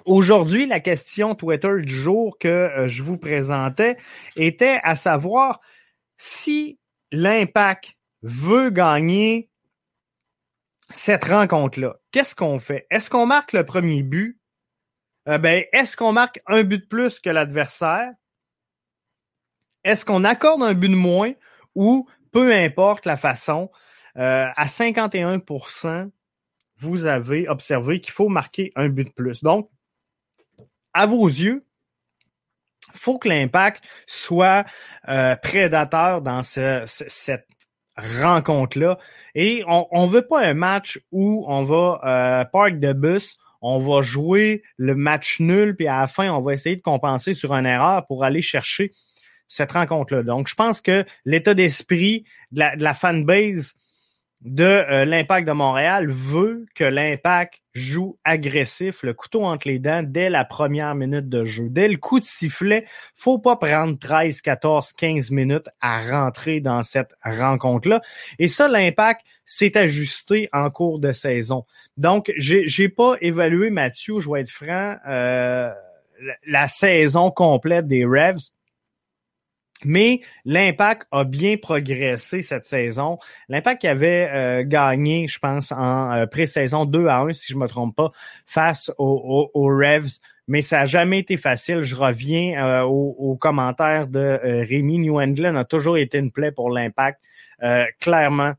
Aujourd'hui, 0.06 0.66
la 0.66 0.80
question 0.80 1.34
Twitter 1.34 1.80
du 1.82 1.94
jour 1.94 2.38
que 2.38 2.48
euh, 2.48 2.88
je 2.88 3.02
vous 3.02 3.18
présentais 3.18 3.96
était 4.36 4.80
à 4.82 4.94
savoir 4.94 5.60
si 6.16 6.78
l'impact 7.12 7.96
veut 8.22 8.70
gagner 8.70 9.50
cette 10.92 11.24
rencontre-là. 11.24 11.96
Qu'est-ce 12.12 12.34
qu'on 12.34 12.58
fait? 12.58 12.86
Est-ce 12.90 13.10
qu'on 13.10 13.26
marque 13.26 13.52
le 13.52 13.64
premier 13.64 14.02
but? 14.02 14.40
Euh, 15.28 15.38
ben, 15.38 15.64
est-ce 15.72 15.96
qu'on 15.96 16.12
marque 16.12 16.40
un 16.46 16.62
but 16.62 16.78
de 16.78 16.86
plus 16.86 17.20
que 17.20 17.30
l'adversaire? 17.30 18.10
Est-ce 19.84 20.04
qu'on 20.04 20.24
accorde 20.24 20.62
un 20.62 20.74
but 20.74 20.88
de 20.88 20.94
moins 20.94 21.32
ou 21.74 22.08
peu 22.30 22.52
importe 22.52 23.06
la 23.06 23.16
façon, 23.16 23.70
euh, 24.16 24.46
à 24.56 24.66
51% 24.66 26.10
vous 26.80 27.06
avez 27.06 27.48
observé 27.48 28.00
qu'il 28.00 28.12
faut 28.12 28.28
marquer 28.28 28.72
un 28.74 28.88
but 28.88 29.04
de 29.04 29.12
plus. 29.12 29.42
Donc, 29.42 29.68
à 30.94 31.06
vos 31.06 31.26
yeux, 31.28 31.64
faut 32.94 33.18
que 33.18 33.28
l'impact 33.28 33.84
soit 34.06 34.64
euh, 35.08 35.36
prédateur 35.36 36.22
dans 36.22 36.42
cette 36.42 37.46
rencontre-là. 37.96 38.98
Et 39.34 39.62
on 39.66 40.06
ne 40.06 40.10
veut 40.10 40.26
pas 40.26 40.40
un 40.40 40.54
match 40.54 41.00
où 41.12 41.44
on 41.46 41.62
va 41.62 42.00
euh, 42.04 42.44
park 42.46 42.78
de 42.78 42.92
bus, 42.92 43.38
on 43.60 43.78
va 43.78 44.00
jouer 44.00 44.62
le 44.78 44.94
match 44.94 45.38
nul, 45.38 45.76
puis 45.76 45.86
à 45.86 46.00
la 46.00 46.06
fin, 46.06 46.30
on 46.30 46.40
va 46.40 46.54
essayer 46.54 46.76
de 46.76 46.82
compenser 46.82 47.34
sur 47.34 47.52
une 47.52 47.66
erreur 47.66 48.06
pour 48.06 48.24
aller 48.24 48.42
chercher 48.42 48.92
cette 49.50 49.72
rencontre-là. 49.72 50.22
Donc, 50.22 50.48
je 50.48 50.54
pense 50.54 50.80
que 50.80 51.04
l'état 51.24 51.54
d'esprit 51.54 52.24
de 52.52 52.60
la, 52.60 52.76
de 52.76 52.84
la 52.84 52.94
fanbase 52.94 53.74
de 54.42 54.64
euh, 54.64 55.04
l'Impact 55.04 55.46
de 55.46 55.52
Montréal 55.52 56.08
veut 56.08 56.64
que 56.74 56.84
l'Impact 56.84 57.60
joue 57.74 58.18
agressif, 58.24 59.02
le 59.02 59.12
couteau 59.12 59.44
entre 59.44 59.68
les 59.68 59.78
dents 59.78 60.02
dès 60.02 60.30
la 60.30 60.44
première 60.44 60.94
minute 60.94 61.28
de 61.28 61.44
jeu. 61.44 61.66
Dès 61.68 61.88
le 61.88 61.98
coup 61.98 62.20
de 62.20 62.24
sifflet, 62.24 62.86
faut 63.14 63.38
pas 63.38 63.56
prendre 63.56 63.98
13, 63.98 64.40
14, 64.40 64.92
15 64.92 65.30
minutes 65.32 65.68
à 65.80 66.00
rentrer 66.00 66.60
dans 66.60 66.82
cette 66.82 67.14
rencontre-là. 67.22 68.00
Et 68.38 68.48
ça, 68.48 68.66
l'Impact 68.68 69.20
s'est 69.44 69.76
ajusté 69.76 70.48
en 70.52 70.70
cours 70.70 71.00
de 71.00 71.12
saison. 71.12 71.66
Donc, 71.96 72.32
j'ai, 72.36 72.66
j'ai 72.66 72.88
pas 72.88 73.16
évalué, 73.20 73.70
Mathieu, 73.70 74.20
je 74.20 74.30
vais 74.30 74.40
être 74.40 74.50
franc, 74.50 74.96
euh, 75.06 75.70
la 76.46 76.68
saison 76.68 77.30
complète 77.30 77.86
des 77.86 78.04
Revs. 78.04 78.52
Mais 79.84 80.20
l'impact 80.44 81.06
a 81.10 81.24
bien 81.24 81.56
progressé 81.56 82.42
cette 82.42 82.64
saison. 82.64 83.18
L'impact 83.48 83.84
avait 83.84 84.28
euh, 84.30 84.64
gagné, 84.64 85.26
je 85.26 85.38
pense, 85.38 85.72
en 85.72 86.12
euh, 86.12 86.26
pré-saison 86.26 86.84
2 86.84 87.06
à 87.06 87.20
1, 87.20 87.32
si 87.32 87.52
je 87.52 87.58
me 87.58 87.66
trompe 87.66 87.96
pas, 87.96 88.10
face 88.46 88.92
aux, 88.98 89.50
Revs. 89.54 90.18
Mais 90.48 90.62
ça 90.62 90.80
n'a 90.80 90.84
jamais 90.84 91.20
été 91.20 91.36
facile. 91.36 91.82
Je 91.82 91.94
reviens 91.94 92.64
euh, 92.64 92.82
aux, 92.82 93.36
commentaires 93.36 94.06
de 94.08 94.38
Rémi. 94.42 94.98
New 94.98 95.18
a 95.18 95.64
toujours 95.64 95.96
été 95.96 96.18
une 96.18 96.32
plaie 96.32 96.52
pour 96.52 96.70
l'impact. 96.70 97.20
clairement, 98.00 98.54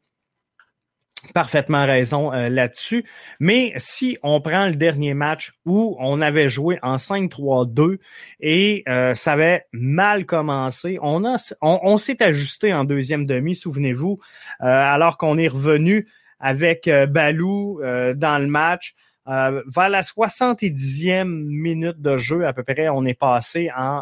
parfaitement 1.34 1.86
raison 1.86 2.34
euh, 2.34 2.50
là-dessus. 2.50 3.06
Mais 3.40 3.74
si 3.78 4.18
on 4.24 4.42
prend 4.42 4.68
le 4.68 4.76
dernier 4.76 5.14
match 5.14 5.54
où 5.66 5.96
on 6.00 6.22
avait 6.22 6.50
joué 6.50 6.80
en 6.82 6.96
5-3-2 6.96 7.98
et 8.40 8.84
euh, 8.88 9.14
ça 9.14 9.34
avait 9.34 9.66
mal 9.72 10.26
commencé, 10.26 10.98
on, 11.02 11.24
a, 11.26 11.38
on, 11.62 11.98
s'est 11.98 12.22
ajusté 12.24 12.74
en 12.74 12.84
deuxième 12.84 13.26
demi, 13.26 13.56
souvenez-vous, 13.56 14.20
euh, 14.62 14.66
alors 14.66 15.18
qu'on 15.18 15.38
est 15.38 15.48
revenu 15.48 16.08
avec 16.40 16.90
Balou 17.10 17.80
dans 18.16 18.42
le 18.42 18.48
match. 18.48 18.96
vers 19.28 19.90
la 19.90 20.02
70e 20.02 21.26
minute 21.26 22.02
de 22.02 22.18
jeu, 22.18 22.48
à 22.48 22.54
peu 22.54 22.64
près, 22.64 22.90
on 22.90 23.06
est 23.06 23.14
passé 23.14 23.70
en 23.78 24.02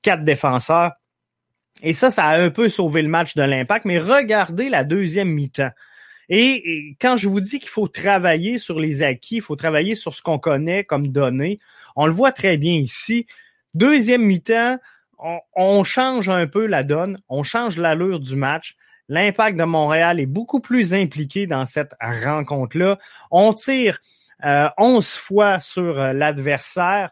quatre 0.00 0.24
défenseurs. 0.24 0.92
Et 1.82 1.92
ça, 1.92 2.10
ça 2.10 2.24
a 2.24 2.40
un 2.40 2.48
peu 2.48 2.70
sauvé 2.70 3.02
le 3.02 3.08
match 3.08 3.34
de 3.34 3.42
l'impact. 3.42 3.84
Mais 3.84 3.98
regardez 3.98 4.70
la 4.70 4.84
deuxième 4.84 5.28
mi-temps. 5.28 5.70
Et, 6.30 6.96
quand 7.00 7.16
je 7.16 7.28
vous 7.28 7.40
dis 7.40 7.58
qu'il 7.58 7.68
faut 7.68 7.88
travailler 7.88 8.56
sur 8.56 8.78
les 8.78 9.02
acquis, 9.02 9.36
il 9.36 9.42
faut 9.42 9.56
travailler 9.56 9.96
sur 9.96 10.14
ce 10.14 10.22
qu'on 10.22 10.38
connaît 10.38 10.84
comme 10.84 11.08
données, 11.08 11.58
on 11.96 12.06
le 12.06 12.12
voit 12.12 12.32
très 12.32 12.56
bien 12.56 12.74
ici. 12.74 13.26
Deuxième 13.74 14.22
mi-temps, 14.22 14.78
on, 15.54 15.84
change 15.84 16.28
un 16.28 16.46
peu 16.46 16.66
la 16.66 16.84
donne, 16.84 17.20
on 17.28 17.42
change 17.42 17.76
l'allure 17.76 18.20
du 18.20 18.36
match. 18.36 18.76
L'impact 19.08 19.58
de 19.58 19.64
Montréal 19.64 20.20
est 20.20 20.26
beaucoup 20.26 20.60
plus 20.60 20.94
impliqué 20.94 21.48
dans 21.48 21.64
cette 21.64 21.94
rencontre-là. 22.00 22.96
On 23.32 23.52
tire 23.52 23.98
euh, 24.44 24.68
11 24.78 25.06
fois 25.06 25.58
sur 25.58 26.00
euh, 26.00 26.12
l'adversaire. 26.12 27.10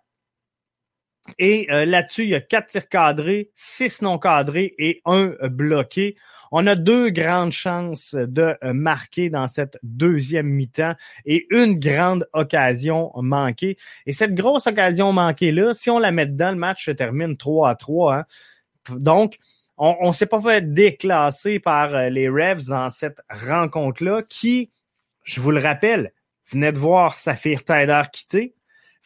Et 1.38 1.66
euh, 1.70 1.84
là-dessus, 1.84 2.24
il 2.24 2.30
y 2.30 2.34
a 2.34 2.40
quatre 2.40 2.66
tirs 2.66 2.88
cadrés, 2.88 3.50
six 3.54 4.02
non 4.02 4.18
cadrés 4.18 4.74
et 4.78 5.00
un 5.04 5.34
bloqué. 5.48 6.16
On 6.50 6.66
a 6.66 6.74
deux 6.74 7.10
grandes 7.10 7.52
chances 7.52 8.14
de 8.14 8.56
euh, 8.64 8.72
marquer 8.72 9.30
dans 9.30 9.46
cette 9.46 9.78
deuxième 9.82 10.46
mi-temps 10.46 10.94
et 11.26 11.46
une 11.50 11.78
grande 11.78 12.28
occasion 12.32 13.10
manquée. 13.16 13.76
Et 14.06 14.12
cette 14.12 14.34
grosse 14.34 14.66
occasion 14.66 15.12
manquée-là, 15.12 15.74
si 15.74 15.90
on 15.90 15.98
la 15.98 16.10
met 16.10 16.26
dedans, 16.26 16.50
le 16.50 16.56
match 16.56 16.86
se 16.86 16.90
termine 16.90 17.36
3 17.36 17.70
à 17.70 17.74
3. 17.74 18.16
Hein. 18.16 18.24
Donc, 18.98 19.38
on 19.76 20.08
ne 20.08 20.12
s'est 20.12 20.26
pas 20.26 20.40
fait 20.40 20.72
déclasser 20.72 21.60
par 21.60 21.94
euh, 21.94 22.08
les 22.08 22.28
Revs 22.28 22.66
dans 22.66 22.88
cette 22.88 23.20
rencontre-là 23.30 24.22
qui, 24.28 24.70
je 25.22 25.40
vous 25.40 25.52
le 25.52 25.60
rappelle, 25.60 26.12
venait 26.50 26.72
de 26.72 26.78
voir 26.78 27.16
Saphir 27.16 27.62
Tyler 27.64 28.02
quitter, 28.12 28.54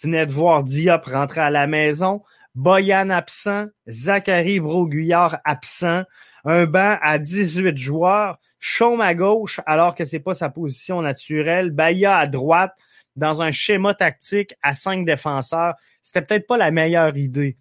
venait 0.01 0.27
de 0.27 0.33
voir 0.33 0.63
Diop 0.63 1.05
rentrer 1.05 1.41
à 1.41 1.51
la 1.51 1.67
maison. 1.67 2.23
Boyan 2.55 3.11
absent, 3.11 3.67
Zachary 3.89 4.61
Broguillard 4.61 5.39
absent, 5.45 6.05
un 6.45 6.67
banc 6.67 6.99
à 7.01 7.19
18 7.19 7.77
joueurs, 7.79 8.39
Chaume 8.65 9.01
à 9.01 9.13
gauche 9.15 9.61
alors 9.67 9.97
que 9.97 10.05
c'est 10.05 10.21
pas 10.21 10.35
sa 10.35 10.49
position 10.49 11.03
naturelle, 11.03 11.71
Baya 11.73 12.17
à 12.17 12.29
droite 12.29 12.73
dans 13.17 13.43
un 13.43 13.51
schéma 13.51 13.93
tactique 13.93 14.55
à 14.63 14.73
cinq 14.73 15.05
défenseurs. 15.05 15.75
C'était 16.01 16.23
peut-être 16.23 16.47
pas 16.47 16.57
la 16.57 16.71
meilleure 16.71 17.17
idée 17.17 17.59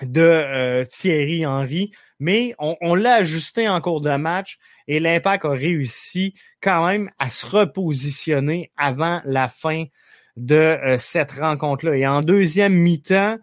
de 0.00 0.22
euh, 0.22 0.84
Thierry 0.84 1.44
Henry, 1.44 1.92
mais 2.18 2.54
on, 2.58 2.94
l'a 2.94 3.14
ajusté 3.14 3.68
en 3.68 3.80
cours 3.80 4.00
de 4.00 4.16
match 4.16 4.58
et 4.86 5.00
l'Impact 5.00 5.44
a 5.44 5.50
réussi 5.50 6.34
quand 6.62 6.86
même 6.86 7.10
à 7.18 7.28
se 7.28 7.44
repositionner 7.44 8.72
avant 8.76 9.20
la 9.24 9.48
fin 9.48 9.84
de 10.38 10.54
euh, 10.54 10.96
cette 10.98 11.32
rencontre-là. 11.32 11.96
Et 11.96 12.06
en 12.06 12.22
deuxième 12.22 12.74
mi-temps, 12.74 13.36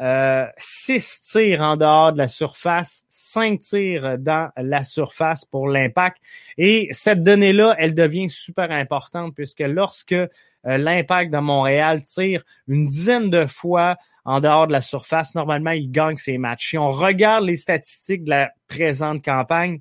euh, 0.00 0.46
six 0.56 1.20
tirs 1.22 1.60
en 1.60 1.76
dehors 1.76 2.12
de 2.12 2.18
la 2.18 2.28
surface, 2.28 3.04
cinq 3.10 3.60
tirs 3.60 4.18
dans 4.18 4.50
la 4.56 4.82
surface 4.82 5.44
pour 5.44 5.68
l'impact. 5.68 6.16
Et 6.56 6.88
cette 6.90 7.22
donnée-là, 7.22 7.74
elle 7.78 7.94
devient 7.94 8.30
super 8.30 8.70
importante 8.70 9.34
puisque 9.34 9.60
lorsque 9.60 10.12
euh, 10.12 10.28
l'impact 10.64 11.32
de 11.32 11.38
Montréal 11.38 12.00
tire 12.00 12.42
une 12.66 12.86
dizaine 12.86 13.28
de 13.28 13.44
fois 13.44 13.96
en 14.24 14.40
dehors 14.40 14.66
de 14.66 14.72
la 14.72 14.80
surface, 14.80 15.34
normalement, 15.34 15.72
il 15.72 15.90
gagne 15.90 16.16
ses 16.16 16.38
matchs. 16.38 16.70
Si 16.70 16.78
on 16.78 16.90
regarde 16.90 17.44
les 17.44 17.56
statistiques 17.56 18.24
de 18.24 18.30
la 18.30 18.52
présente 18.68 19.22
campagne, 19.22 19.80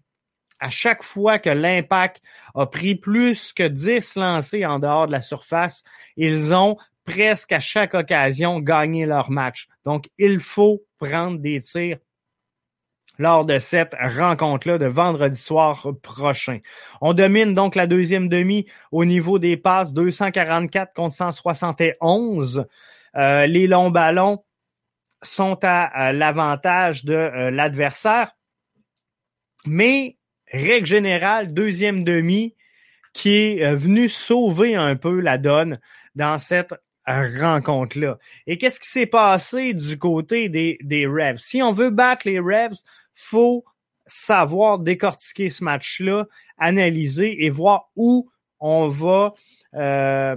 à 0.60 0.70
chaque 0.70 1.04
fois 1.04 1.39
que 1.39 1.50
l'impact 1.50 2.22
a 2.56 2.66
pris 2.66 2.96
plus 2.96 3.54
que 3.54 3.63
10 3.63 4.16
lancés 4.16 4.66
en 4.66 4.80
dehors 4.80 5.08
de 5.08 5.12
la 5.12 5.22
surface, 5.22 5.84
ils 6.18 6.54
ont 6.54 6.78
presque 7.06 7.51
à 7.51 7.60
chaque 7.60 7.94
occasion 7.94 8.60
gagné 8.60 9.06
leur 9.06 9.32
match. 9.32 9.68
Donc, 9.86 10.10
il 10.18 10.39
faut 10.39 10.84
prendre 11.00 11.39
des 11.39 11.60
tirs 11.60 11.98
lors 13.18 13.46
de 13.46 13.60
cette 13.60 13.96
rencontre-là 14.00 14.78
de 14.78 14.86
vendredi 14.86 15.38
soir 15.38 15.86
prochain. 16.01 16.60
On 17.01 17.13
domine 17.13 17.54
donc 17.54 17.75
la 17.75 17.86
deuxième 17.86 18.30
demi 18.30 18.66
au 18.92 19.06
niveau 19.06 19.39
des 19.39 19.58
passes, 19.58 19.94
244 19.94 20.94
contre 20.94 21.13
171. 21.13 22.66
Euh, 23.16 23.46
les 23.46 23.68
longs 23.68 23.92
ballons 23.92 24.44
sont 25.22 25.60
à, 25.63 26.13
l'avantage 26.13 27.04
de 27.04 27.13
euh, 27.13 27.51
l'adversaire. 27.51 28.32
Mais, 29.66 30.18
règle 30.51 30.86
générale, 30.86 31.53
deuxième 31.53 32.03
demi 32.03 32.56
qui 33.13 33.36
est 33.36 33.65
euh, 33.65 33.75
venu 33.75 34.10
sauver 34.10 34.75
un 34.75 34.96
peu 34.96 35.20
la 35.20 35.38
donne 35.38 35.79
dans 36.15 36.38
cette 36.38 36.74
rencontre-là. 37.08 38.18
Et 38.46 38.58
qu'est-ce 38.58 38.79
qui 38.79 38.88
s'est 38.88 39.08
passé 39.08 39.74
du 39.74 39.98
côté 39.98 40.48
des, 40.48 40.77
des 40.82 41.08
Revs? 41.08 41.38
Si 41.38 41.62
on 41.62 41.72
veut 41.72 41.89
battre 41.89 42.27
les 42.27 42.39
Revs, 42.39 42.84
faut 43.15 43.65
savoir 44.06 44.79
décortiquer 44.79 45.50
ce 45.50 45.63
match-là, 45.63 46.27
analyser 46.58 47.46
et 47.46 47.50
voir 47.50 47.89
où 47.96 48.29
on 48.60 48.88
va 48.88 49.34
euh, 49.75 50.36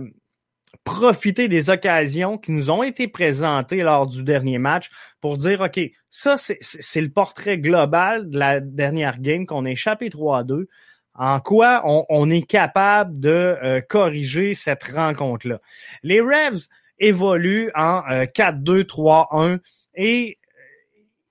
profiter 0.85 1.49
des 1.49 1.71
occasions 1.71 2.39
qui 2.39 2.53
nous 2.53 2.71
ont 2.71 2.83
été 2.83 3.09
présentées 3.09 3.83
lors 3.83 4.07
du 4.07 4.25
dernier 4.25 4.59
match 4.59 4.91
pour 5.21 5.37
dire, 5.37 5.61
OK, 5.61 5.81
ça, 6.11 6.37
c'est 6.39 7.01
le 7.01 7.11
portrait 7.11 7.59
global 7.59 8.29
de 8.31 8.39
la 8.39 8.61
dernière 8.61 9.21
game 9.21 9.47
qu'on 9.47 9.65
a 9.65 9.71
échappé 9.71 10.11
3 10.11 10.39
à 10.39 10.45
2 10.45 10.69
en 11.15 11.41
quoi 11.41 11.83
on, 11.85 12.31
est 12.31 12.47
capable 12.47 13.21
de 13.21 13.29
euh, 13.63 13.81
corriger 13.83 14.55
cette 14.55 14.83
rencontre-là? 14.85 15.61
Les 16.03 16.21
Revs 16.21 16.69
évoluent 16.99 17.71
en 17.75 18.01
4-2-3-1 18.01 19.51
euh, 19.51 19.59
et 19.95 20.39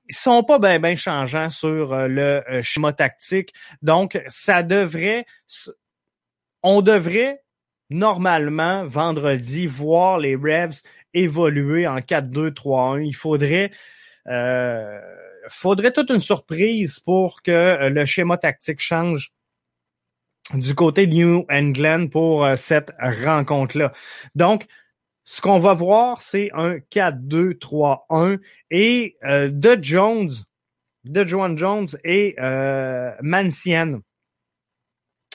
ils 0.08 0.16
sont 0.16 0.44
pas 0.44 0.60
bien 0.60 0.80
ben 0.80 0.96
changeants 0.96 1.50
sur 1.50 1.94
euh, 1.94 2.08
le 2.08 2.62
schéma 2.62 2.94
tactique. 2.94 3.54
Donc, 3.82 4.22
ça 4.28 4.62
devrait, 4.62 5.26
on 6.62 6.82
devrait 6.82 7.42
normalement 7.92 8.86
vendredi 8.86 9.68
voir 9.68 10.18
les 10.18 10.36
Revs 10.36 10.82
évoluer 11.14 11.88
en 11.88 11.98
4-2-3-1. 11.98 13.06
Il 13.06 13.14
faudrait 13.16 13.72
faudrait 15.50 15.92
toute 15.92 16.10
une 16.10 16.22
surprise 16.22 17.00
pour 17.00 17.42
que 17.42 17.90
le 17.90 18.06
schéma 18.06 18.38
tactique 18.38 18.80
change 18.80 19.32
du 20.54 20.76
côté 20.76 21.08
de 21.08 21.14
New 21.14 21.46
England 21.50 22.08
pour 22.08 22.46
euh, 22.46 22.56
cette 22.56 22.92
rencontre-là. 23.00 23.92
Donc, 24.36 24.66
ce 25.24 25.42
qu'on 25.42 25.60
va 25.60 25.74
voir, 25.74 26.20
c'est 26.20 26.50
un 26.54 26.78
4-2-3-1 26.92 28.40
et 28.70 29.18
euh, 29.24 29.50
de 29.50 29.78
Jones, 29.82 30.32
de 31.06 31.26
Joan 31.26 31.58
Jones 31.58 31.88
et 32.04 32.36
euh, 32.40 33.12
Mancien 33.22 34.02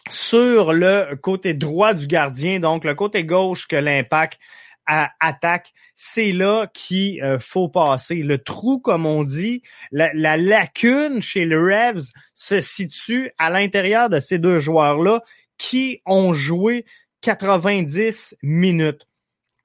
sur 0.09 0.73
le 0.73 1.17
côté 1.17 1.55
droit 1.55 1.95
du 1.95 2.07
gardien, 2.07 2.61
donc 2.61 2.85
le 2.85 2.95
côté 2.95 3.25
gauche 3.25 3.67
que 3.67 3.77
l'impact 3.77 4.39
attaque, 4.87 5.73
c'est 5.95 6.33
là 6.33 6.69
qu'il 6.73 7.23
euh, 7.23 7.39
faut 7.39 7.69
passer. 7.69 8.17
Le 8.17 8.39
trou, 8.39 8.79
comme 8.79 9.07
on 9.07 9.25
dit, 9.25 9.63
la, 9.91 10.37
lacune 10.37 11.21
chez 11.21 11.45
le 11.45 11.61
Revs 11.61 12.13
se 12.35 12.61
situe 12.61 13.31
à 13.39 13.51
l'intérieur 13.51 14.09
de 14.09 14.19
ces 14.19 14.39
deux 14.39 14.61
joueurs-là 14.61 15.23
qui 15.59 16.03
ont 16.07 16.33
joué 16.33 16.85
90 17.23 18.37
minutes. 18.43 19.07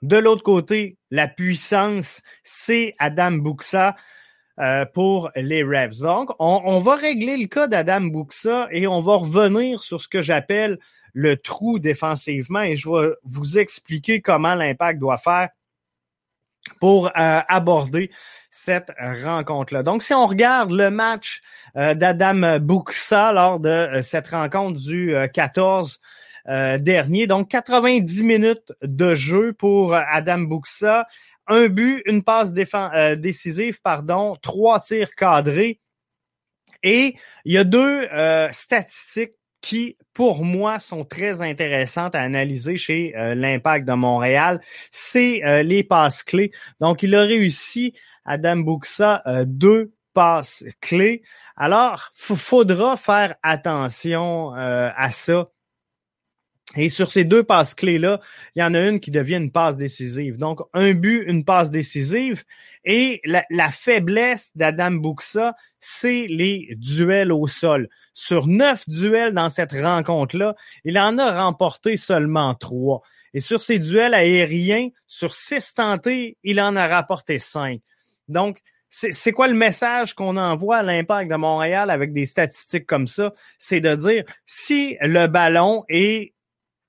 De 0.02 0.18
l'autre 0.18 0.44
côté, 0.44 0.98
la 1.12 1.28
puissance, 1.28 2.24
c'est 2.44 2.96
Adam 2.98 3.34
Buxa 3.34 3.96
euh, 4.60 4.86
pour 4.86 5.32
les 5.36 5.64
Revs. 5.64 6.02
Donc, 6.02 6.32
on, 6.40 6.62
on, 6.66 6.80
va 6.80 6.96
régler 6.96 7.38
le 7.38 7.48
cas 7.48 7.68
d'Adam 7.68 8.02
Buxa 8.02 8.68
et 8.72 8.88
on 8.88 9.02
va 9.02 9.16
revenir 9.16 9.82
sur 9.82 10.02
ce 10.02 10.08
que 10.08 10.22
j'appelle 10.22 10.78
le 11.14 11.38
trou 11.38 11.80
défensivement 11.80 12.62
et 12.62 12.76
je 12.76 12.90
vais 12.90 13.14
vous 13.24 13.58
expliquer 13.58 14.22
comment 14.22 14.56
l'impact 14.56 15.00
doit 15.00 15.18
faire 15.18 15.50
pour 16.80 17.08
euh, 17.08 17.12
aborder 17.48 18.12
cette 18.50 18.92
rencontre-là. 19.00 19.84
Donc, 19.84 20.04
si 20.04 20.14
on 20.14 20.28
regarde 20.28 20.72
le 20.72 20.90
match 20.90 21.42
euh, 21.76 21.94
d'Adam 21.94 22.60
Buxa 22.60 23.32
lors 23.32 23.60
de 23.60 23.70
euh, 23.70 24.02
cette 24.02 24.28
rencontre 24.28 24.80
du 24.80 25.16
14 25.34 26.00
dernier, 26.80 27.28
donc 27.28 27.50
90 27.50 28.24
minutes 28.24 28.74
de 28.82 29.14
jeu 29.14 29.54
pour 29.54 29.94
Adam 29.94 30.40
Buxa, 30.40 31.06
un 31.52 31.68
but, 31.68 32.02
une 32.06 32.24
passe 32.24 32.54
décisive, 32.54 33.82
pardon, 33.82 34.36
trois 34.42 34.80
tirs 34.80 35.12
cadrés. 35.12 35.80
Et 36.82 37.16
il 37.46 37.54
y 37.54 37.58
a 37.58 37.64
deux 37.64 38.08
statistiques 38.52 39.34
qui, 39.62 39.98
pour 40.14 40.44
moi, 40.44 40.80
sont 40.80 41.06
très 41.06 41.42
intéressantes 41.42 42.16
à 42.16 42.22
analyser 42.22 42.76
chez 42.78 43.16
euh, 43.16 43.36
l'Impact 43.36 43.88
de 43.88 43.94
Montréal, 43.94 44.60
c'est 44.92 45.44
euh, 45.46 45.64
les 45.64 45.84
passes 45.84 46.24
clés. 46.24 46.52
Donc, 46.80 47.04
il 47.04 47.16
a 47.16 47.22
réussi, 47.22 47.94
Adam 48.26 48.58
Buxa, 48.58 49.22
euh, 49.28 49.46
deux 49.48 49.94
passes 50.14 50.66
clés. 50.82 51.22
Alors, 51.56 52.10
faudra 52.14 52.98
faire 52.98 53.36
attention 53.44 54.52
à 54.52 55.12
ça 55.12 55.50
et 56.78 56.90
sur 56.90 57.12
ces 57.12 57.26
deux 57.26 57.44
passes 57.44 57.76
clés-là, 57.76 58.20
il 58.56 58.60
y 58.60 58.64
en 58.64 58.74
a 58.74 58.80
une 58.80 59.00
qui 59.00 59.12
devient 59.12 59.36
une 59.36 59.52
passe 59.52 59.76
décisive. 59.76 60.38
Donc, 60.38 60.62
un 60.74 60.94
but, 60.94 61.24
une 61.28 61.44
passe 61.44 61.70
décisive. 61.70 62.44
Et 62.86 63.22
la, 63.26 63.72
faiblesse 63.72 64.52
d'Adam 64.56 64.92
Buxa, 64.92 65.56
c'est 65.80 66.28
les 66.28 66.76
duels 66.78 67.32
au 67.32 67.48
sol. 67.48 67.90
Sur 68.14 68.48
neuf 68.48 68.88
duels 68.88 69.34
dans 69.34 69.50
cette 69.50 69.74
rencontre-là, 69.74 70.56
il 70.86 70.98
en 70.98 71.18
a 71.18 71.44
remporté 71.44 71.98
seulement 71.98 72.56
trois. 72.56 73.02
Et 73.34 73.40
sur 73.40 73.62
ces 73.62 73.80
duels 73.80 74.14
aériens, 74.14 74.90
sur 75.08 75.36
six 75.36 75.74
tentés, 75.74 76.38
il 76.44 76.60
en 76.62 76.76
a 76.76 76.88
rapporté 76.88 77.38
cinq. 77.38 77.82
Donc, 78.28 78.62
c'est 78.94 79.32
quoi 79.32 79.48
le 79.48 79.54
message 79.54 80.16
qu'on 80.16 80.36
envoie 80.36 80.78
à 80.78 80.84
l'impact 80.84 81.32
de 81.32 81.38
Montréal 81.38 81.90
avec 81.90 82.12
des 82.12 82.26
statistiques 82.26 82.86
comme 82.86 83.08
ça? 83.08 83.34
C'est 83.58 83.80
de 83.80 83.96
dire, 83.96 84.26
si 84.46 84.98
le 85.00 85.28
ballon 85.28 85.86
est 85.88 86.34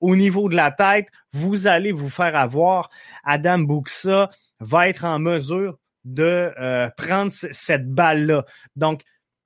au 0.03 0.17
niveau 0.17 0.49
de 0.49 0.55
la 0.55 0.69
tête, 0.69 1.07
vous 1.31 1.65
allez 1.65 1.93
vous 1.93 2.09
faire 2.09 2.35
avoir. 2.35 2.89
Adam 3.23 3.59
Buxa 3.59 4.29
va 4.59 4.89
être 4.89 5.05
en 5.05 5.17
mesure 5.17 5.79
de 6.03 6.51
euh, 6.59 6.89
prendre 6.97 7.31
cette 7.31 7.89
balle-là. 7.89 8.43
Donc, 8.75 9.03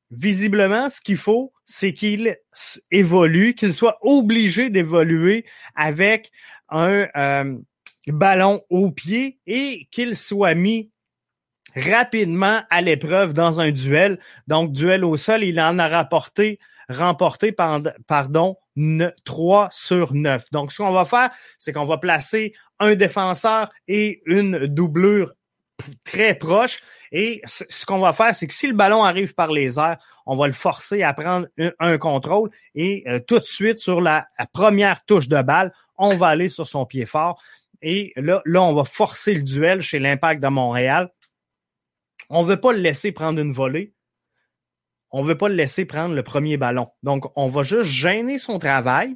visiblement, 0.09 0.89
ce 0.89 0.99
qu'il 0.99 1.17
faut, 1.17 1.53
c'est 1.63 1.93
qu'il 1.93 2.37
évolue, 2.89 3.53
qu'il 3.53 3.71
soit 3.71 3.99
obligé 4.01 4.71
d'évoluer 4.71 5.45
avec 5.75 6.31
un 6.69 7.07
euh, 7.15 7.55
ballon 8.07 8.63
au 8.71 8.89
pied 8.89 9.37
et 9.45 9.87
qu'il 9.91 10.17
soit 10.17 10.55
mis 10.55 10.89
rapidement 11.75 12.63
à 12.71 12.81
l'épreuve 12.81 13.33
dans 13.35 13.59
un 13.59 13.69
duel. 13.69 14.17
Donc, 14.47 14.71
duel 14.71 15.05
au 15.05 15.17
sol, 15.17 15.43
il 15.43 15.59
en 15.61 15.77
a 15.77 15.87
rapporté, 15.87 16.57
remporté, 16.89 17.51
pardon, 17.51 18.57
3 19.25 19.67
sur 19.71 20.13
9. 20.13 20.51
Donc, 20.51 20.71
ce 20.71 20.77
qu'on 20.77 20.91
va 20.91 21.05
faire, 21.05 21.29
c'est 21.57 21.73
qu'on 21.73 21.85
va 21.85 21.97
placer 21.97 22.53
un 22.79 22.95
défenseur 22.95 23.69
et 23.87 24.21
une 24.25 24.67
doublure 24.67 25.33
très 26.03 26.35
proche. 26.35 26.81
Et 27.11 27.41
ce 27.45 27.85
qu'on 27.85 27.99
va 27.99 28.13
faire, 28.13 28.35
c'est 28.35 28.47
que 28.47 28.53
si 28.53 28.67
le 28.67 28.73
ballon 28.73 29.03
arrive 29.03 29.33
par 29.33 29.51
les 29.51 29.79
airs, 29.79 29.97
on 30.25 30.35
va 30.35 30.47
le 30.47 30.53
forcer 30.53 31.03
à 31.03 31.13
prendre 31.13 31.47
un, 31.79 31.97
contrôle 31.97 32.49
et 32.75 33.03
euh, 33.07 33.19
tout 33.19 33.39
de 33.39 33.45
suite 33.45 33.77
sur 33.77 34.01
la, 34.01 34.27
première 34.53 35.05
touche 35.05 35.27
de 35.27 35.41
balle, 35.41 35.71
on 35.97 36.15
va 36.15 36.27
aller 36.27 36.49
sur 36.49 36.67
son 36.67 36.85
pied 36.85 37.05
fort. 37.05 37.41
Et 37.81 38.11
là, 38.15 38.41
là, 38.45 38.63
on 38.63 38.73
va 38.73 38.83
forcer 38.83 39.33
le 39.33 39.43
duel 39.43 39.81
chez 39.81 39.99
l'Impact 39.99 40.41
de 40.41 40.47
Montréal. 40.47 41.09
On 42.29 42.43
ne 42.43 42.47
veut 42.47 42.59
pas 42.59 42.73
le 42.73 42.79
laisser 42.79 43.11
prendre 43.11 43.39
une 43.39 43.51
volée. 43.51 43.93
On 45.11 45.21
ne 45.23 45.27
veut 45.27 45.37
pas 45.37 45.49
le 45.49 45.55
laisser 45.55 45.85
prendre 45.85 46.13
le 46.13 46.23
premier 46.23 46.57
ballon. 46.57 46.89
Donc, 47.03 47.25
on 47.35 47.47
va 47.47 47.63
juste 47.63 47.89
gêner 47.89 48.37
son 48.37 48.59
travail. 48.59 49.15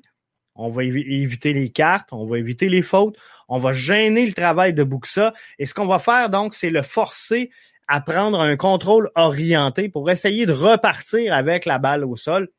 On 0.55 0.69
va 0.69 0.83
éviter 0.83 1.53
les 1.53 1.69
cartes, 1.69 2.09
on 2.11 2.25
va 2.25 2.37
éviter 2.37 2.67
les 2.67 2.81
fautes, 2.81 3.17
on 3.47 3.57
va 3.57 3.71
gêner 3.71 4.25
le 4.25 4.33
travail 4.33 4.73
de 4.73 4.83
Buxa. 4.83 5.33
Et 5.57 5.65
ce 5.65 5.73
qu'on 5.73 5.87
va 5.87 5.97
faire, 5.97 6.29
donc, 6.29 6.53
c'est 6.55 6.69
le 6.69 6.81
forcer 6.81 7.51
à 7.87 8.01
prendre 8.01 8.39
un 8.39 8.57
contrôle 8.57 9.11
orienté 9.15 9.89
pour 9.89 10.09
essayer 10.09 10.45
de 10.45 10.53
repartir 10.53 11.33
avec 11.33 11.65
la 11.65 11.79
balle 11.79 12.03
au 12.03 12.15
sol. 12.15 12.49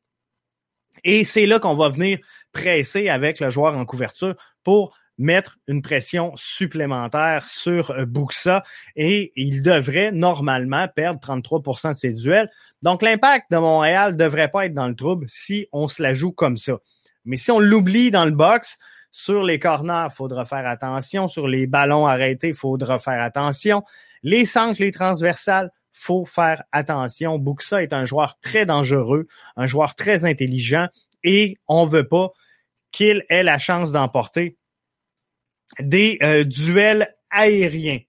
Et 1.04 1.24
c'est 1.24 1.46
là 1.46 1.58
qu'on 1.58 1.74
va 1.74 1.88
venir 1.88 2.18
presser 2.52 3.08
avec 3.08 3.40
le 3.40 3.50
joueur 3.50 3.76
en 3.76 3.84
couverture 3.84 4.36
pour 4.62 4.96
mettre 5.22 5.58
une 5.66 5.82
pression 5.82 6.32
supplémentaire 6.36 7.46
sur 7.46 7.90
euh, 7.90 8.04
Buxa 8.04 8.62
et 8.96 9.32
il 9.36 9.62
devrait 9.62 10.12
normalement 10.12 10.88
perdre 10.88 11.20
33% 11.20 11.92
de 11.92 11.96
ses 11.96 12.12
duels. 12.12 12.50
Donc 12.82 13.02
l'impact 13.02 13.50
de 13.50 13.58
Montréal 13.58 14.16
devrait 14.16 14.50
pas 14.50 14.66
être 14.66 14.74
dans 14.74 14.88
le 14.88 14.96
trouble 14.96 15.26
si 15.28 15.66
on 15.72 15.88
se 15.88 16.02
la 16.02 16.12
joue 16.12 16.32
comme 16.32 16.56
ça. 16.56 16.78
Mais 17.24 17.36
si 17.36 17.50
on 17.50 17.60
l'oublie 17.60 18.10
dans 18.10 18.24
le 18.24 18.32
box, 18.32 18.78
sur 19.12 19.44
les 19.44 19.58
corners, 19.58 20.08
il 20.10 20.14
faudra 20.14 20.44
faire 20.44 20.66
attention. 20.66 21.28
Sur 21.28 21.46
les 21.46 21.66
ballons 21.66 22.06
arrêtés, 22.06 22.48
il 22.48 22.54
faudra 22.54 22.98
faire 22.98 23.22
attention. 23.22 23.84
Les 24.22 24.46
centres, 24.46 24.82
les 24.82 24.90
transversales, 24.90 25.70
faut 25.92 26.24
faire 26.24 26.64
attention. 26.72 27.38
Buxa 27.38 27.82
est 27.82 27.92
un 27.92 28.06
joueur 28.06 28.38
très 28.40 28.64
dangereux, 28.64 29.26
un 29.56 29.66
joueur 29.66 29.94
très 29.94 30.24
intelligent 30.24 30.88
et 31.22 31.58
on 31.68 31.84
veut 31.84 32.08
pas 32.08 32.30
qu'il 32.90 33.24
ait 33.28 33.42
la 33.42 33.58
chance 33.58 33.92
d'emporter 33.92 34.56
des 35.80 36.18
euh, 36.22 36.44
duels 36.44 37.14
aériens. 37.30 38.00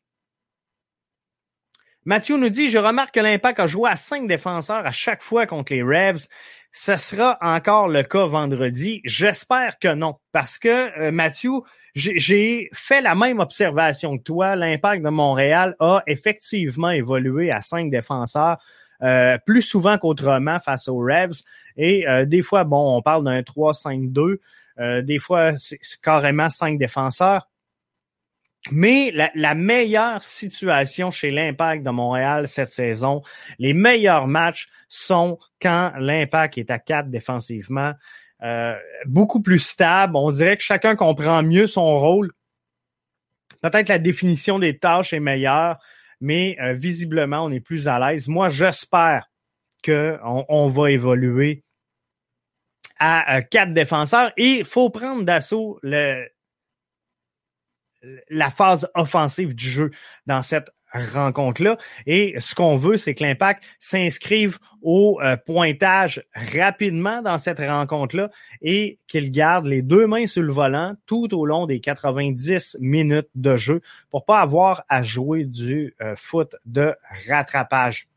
Mathieu 2.06 2.38
nous 2.38 2.50
dit, 2.50 2.68
je 2.68 2.78
remarque 2.78 3.16
que 3.16 3.22
l'Impact 3.22 3.62
a 3.62 3.68
joué 3.68 3.90
à 3.90 3.96
cinq 3.96 4.28
défenseurs 4.28 4.86
à 4.86 4.92
chaque 4.92 5.24
fois 5.24 5.46
contre 5.46 5.74
les 5.74 5.84
Revs. 5.84 6.28
Ce 6.74 6.98
sera 6.98 7.38
encore 7.40 7.88
le 7.88 8.04
cas 8.04 8.26
vendredi. 8.26 9.00
J'espère 9.06 9.80
que 9.80 9.94
non, 9.94 10.16
parce 10.34 10.58
que 10.58 11.00
euh, 11.00 11.12
Mathieu, 11.12 11.52
j'ai 11.96 12.70
fait 12.74 13.00
la 13.00 13.16
même 13.16 13.40
observation 13.40 14.18
que 14.18 14.24
toi. 14.24 14.56
L'Impact 14.56 15.04
de 15.04 15.10
Montréal 15.10 15.76
a 15.80 16.04
effectivement 16.08 16.90
évolué 16.90 17.52
à 17.52 17.62
cinq 17.62 17.90
défenseurs. 17.90 18.58
Euh, 19.02 19.38
plus 19.46 19.62
souvent 19.62 19.98
qu'autrement 19.98 20.60
face 20.60 20.88
aux 20.88 20.98
Revs. 20.98 21.44
Et 21.76 22.06
des 22.26 22.42
fois, 22.42 22.64
bon, 22.64 22.98
on 22.98 23.02
parle 23.02 23.26
d'un 23.26 23.42
3-5-2. 23.42 24.38
des 25.02 25.20
fois, 25.20 25.58
c'est 25.58 25.80
carrément 26.02 26.50
cinq 26.50 26.78
défenseurs. 26.78 27.48
Mais 28.72 29.12
la, 29.36 29.56
meilleure 29.56 30.24
situation 30.24 31.12
chez 31.12 31.32
l'Impact 31.32 31.84
de 31.84 31.90
Montréal 31.90 32.48
cette 32.48 32.70
saison, 32.70 33.22
les 33.60 33.74
meilleurs 33.74 34.28
matchs 34.28 34.70
sont 34.88 35.38
quand 35.62 35.92
l'Impact 36.00 36.58
est 36.58 36.72
à 36.72 36.80
4 36.80 37.10
défensivement, 37.10 37.94
euh, 38.42 38.76
beaucoup 39.06 39.42
plus 39.42 39.60
stable. 39.60 40.16
On 40.16 40.32
dirait 40.32 40.56
que 40.56 40.64
chacun 40.64 40.96
comprend 40.96 41.44
mieux 41.44 41.68
son 41.68 41.84
rôle. 41.84 42.32
Peut-être 43.62 43.90
la 43.90 44.00
définition 44.00 44.60
des 44.60 44.78
tâches 44.78 45.12
est 45.12 45.20
meilleure, 45.20 45.78
mais 46.22 46.58
euh, 46.62 46.74
visiblement, 46.74 47.44
on 47.44 47.52
est 47.52 47.60
plus 47.60 47.90
à 47.90 48.00
l'aise. 48.00 48.30
Moi, 48.30 48.48
j'espère 48.48 49.30
qu'on 49.84 50.46
on 50.48 50.68
va 50.68 50.92
évoluer 50.92 51.64
à 52.98 53.38
euh, 53.38 53.42
quatre 53.42 53.74
défenseurs 53.74 54.32
et 54.38 54.60
il 54.60 54.66
faut 54.66 54.90
prendre 54.90 55.24
d'assaut 55.24 55.80
le, 55.84 56.26
la 58.30 58.50
phase 58.50 58.90
offensive 58.96 59.56
du 59.56 59.70
jeu 59.70 59.92
dans 60.26 60.42
cette 60.42 60.70
rencontre-là. 60.94 61.78
Et 62.06 62.36
ce 62.40 62.56
qu'on 62.56 62.76
veut, 62.76 62.98
c'est 62.98 63.16
que 63.16 63.24
l'impact 63.24 63.64
s'inscrive 63.80 64.60
au 64.82 65.20
euh, 65.22 65.38
pointage 65.38 66.24
rapidement 66.36 67.22
dans 67.22 67.38
cette 67.38 67.60
rencontre-là 67.60 68.30
et 68.62 69.00
qu'il 69.08 69.32
garde 69.32 69.66
les 69.66 69.82
deux 69.82 70.08
mains 70.08 70.28
sur 70.28 70.44
le 70.44 70.52
volant 70.52 70.96
tout 71.06 71.34
au 71.34 71.46
long 71.46 71.66
des 71.66 71.80
90 71.80 72.78
minutes 72.80 73.30
de 73.36 73.58
jeu 73.58 73.82
pour 74.10 74.26
pas 74.26 74.40
avoir 74.40 74.84
à 74.90 75.02
jouer 75.02 75.46
du 75.46 75.96
euh, 76.02 76.14
foot 76.16 76.56
de 76.66 76.94
rattrapage. 77.28 78.08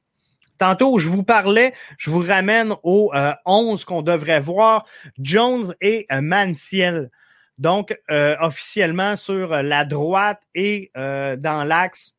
Tantôt, 0.59 0.99
je 0.99 1.09
vous 1.09 1.23
parlais, 1.23 1.75
je 1.99 2.09
vous 2.09 2.21
ramène 2.21 2.75
au 2.83 3.13
11 3.45 3.81
euh, 3.81 3.85
qu'on 3.85 4.03
devrait 4.03 4.41
voir, 4.41 4.87
Jones 5.19 5.75
et 5.83 6.07
Manciel. 6.11 7.11
Donc, 7.59 7.99
euh, 8.11 8.37
officiellement 8.41 9.17
sur 9.17 9.63
la 9.63 9.85
droite 9.85 10.43
et 10.55 10.91
euh, 10.97 11.37
dans 11.37 11.65
l'axe 11.65 12.13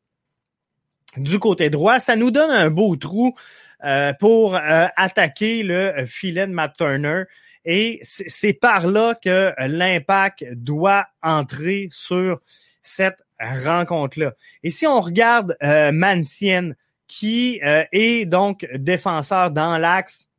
du 1.15 1.39
côté 1.39 1.69
droit, 1.69 1.99
ça 1.99 2.15
nous 2.15 2.31
donne 2.31 2.49
un 2.49 2.69
beau 2.69 2.95
trou 2.95 3.35
euh, 3.83 4.13
pour 4.13 4.55
attaquer 4.55 5.63
le 5.63 6.05
filet 6.05 6.47
de 6.47 6.51
Matt 6.51 6.75
Turner. 6.77 7.23
Et 7.65 7.99
c'est 8.01 8.53
par 8.53 8.87
là 8.87 9.13
que 9.13 9.53
l'impact 9.59 10.45
doit 10.53 11.05
entrer 11.21 11.89
sur 11.91 12.39
cette 12.81 13.23
rencontre-là. 13.39 14.33
Et 14.63 14.69
si 14.69 14.87
on 14.87 15.01
regarde 15.01 15.57
Mancien, 15.91 16.71
qui 17.07 17.59
est 17.61 18.25
donc 18.25 18.65
défenseur 18.73 19.51
dans 19.51 19.77
l'axe 19.77 20.29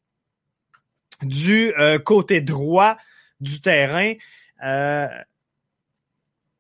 du 1.21 1.75
côté 2.05 2.41
droit 2.41 2.97
du 3.41 3.61
terrain, 3.61 4.15
euh, 4.15 4.15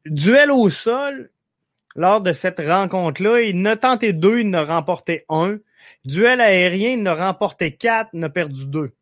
duel 0.04 0.50
au 0.50 0.70
sol, 0.70 1.30
lors 1.96 2.20
de 2.20 2.32
cette 2.32 2.60
rencontre-là, 2.60 3.40
il 3.40 3.60
n'a 3.60 3.76
tenté 3.76 4.12
deux, 4.12 4.40
il 4.40 4.50
n'a 4.50 4.64
remporté 4.64 5.24
un. 5.28 5.58
Duel 6.04 6.40
aérien, 6.40 6.90
il 6.90 7.02
n'a 7.02 7.14
remporté 7.14 7.74
quatre, 7.74 8.10
il 8.12 8.20
n'a 8.20 8.30
perdu 8.30 8.66
deux. 8.66 8.92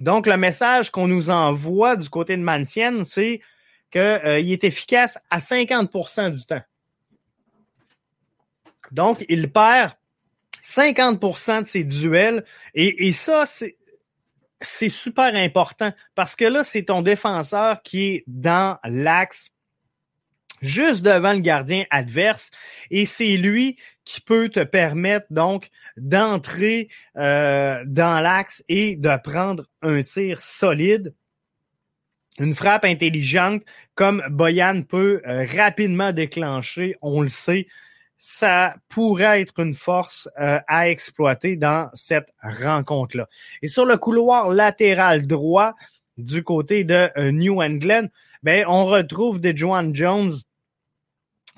Donc, 0.00 0.26
le 0.26 0.36
message 0.36 0.90
qu'on 0.90 1.08
nous 1.08 1.30
envoie 1.30 1.96
du 1.96 2.08
côté 2.10 2.36
de 2.36 2.42
Mancienne, 2.42 3.04
c'est 3.04 3.40
qu'il 3.90 4.00
euh, 4.00 4.42
est 4.42 4.64
efficace 4.64 5.18
à 5.30 5.38
50% 5.38 6.32
du 6.32 6.44
temps. 6.44 6.62
Donc, 8.90 9.24
il 9.28 9.50
perd 9.50 9.92
50% 10.62 11.60
de 11.60 11.66
ses 11.66 11.84
duels. 11.84 12.44
Et 12.74 13.12
ça, 13.12 13.46
c'est 13.46 13.76
c'est 14.60 14.88
super 14.88 15.34
important 15.34 15.92
parce 16.14 16.34
que 16.34 16.44
là, 16.44 16.64
c'est 16.64 16.84
ton 16.84 17.02
défenseur 17.02 17.82
qui 17.82 18.06
est 18.06 18.24
dans 18.26 18.78
l'axe 18.84 19.50
juste 20.62 21.04
devant 21.04 21.32
le 21.32 21.40
gardien 21.40 21.84
adverse 21.90 22.50
et 22.90 23.04
c'est 23.04 23.36
lui 23.36 23.76
qui 24.04 24.20
peut 24.20 24.48
te 24.48 24.60
permettre 24.60 25.26
donc 25.30 25.68
d'entrer 25.96 26.88
euh, 27.16 27.82
dans 27.86 28.20
l'axe 28.20 28.64
et 28.68 28.96
de 28.96 29.16
prendre 29.22 29.64
un 29.82 30.02
tir 30.02 30.40
solide. 30.40 31.14
Une 32.38 32.54
frappe 32.54 32.84
intelligente 32.84 33.62
comme 33.94 34.22
Boyan 34.30 34.82
peut 34.82 35.22
euh, 35.26 35.46
rapidement 35.56 36.12
déclencher, 36.12 36.96
on 37.00 37.22
le 37.22 37.28
sait, 37.28 37.66
ça 38.18 38.76
pourrait 38.88 39.42
être 39.42 39.60
une 39.60 39.74
force 39.74 40.28
euh, 40.40 40.58
à 40.66 40.88
exploiter 40.88 41.56
dans 41.56 41.90
cette 41.94 42.32
rencontre-là. 42.42 43.28
Et 43.62 43.68
sur 43.68 43.84
le 43.84 43.96
couloir 43.96 44.50
latéral 44.50 45.26
droit 45.26 45.74
du 46.16 46.42
côté 46.42 46.84
de 46.84 47.10
euh, 47.16 47.30
New 47.30 47.62
England, 47.62 48.08
ben, 48.42 48.64
on 48.68 48.84
retrouve 48.84 49.40
des 49.40 49.56
Joan 49.56 49.94
Jones. 49.94 50.32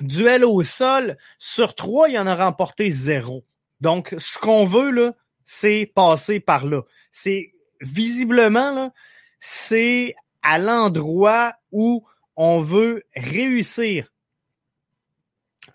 Duel 0.01 0.45
au 0.45 0.63
sol, 0.63 1.17
sur 1.39 1.75
trois, 1.75 2.09
il 2.09 2.19
en 2.19 2.27
a 2.27 2.37
remporté 2.37 2.91
zéro. 2.91 3.45
Donc, 3.81 4.15
ce 4.17 4.39
qu'on 4.39 4.65
veut, 4.65 4.91
là, 4.91 5.15
c'est 5.45 5.91
passer 5.93 6.39
par 6.39 6.67
là. 6.67 6.83
C'est 7.11 7.53
visiblement, 7.81 8.73
là, 8.73 8.93
c'est 9.41 10.15
à 10.43 10.59
l'endroit 10.59 11.55
où 11.73 12.07
on 12.37 12.61
veut 12.61 13.03
réussir 13.17 14.09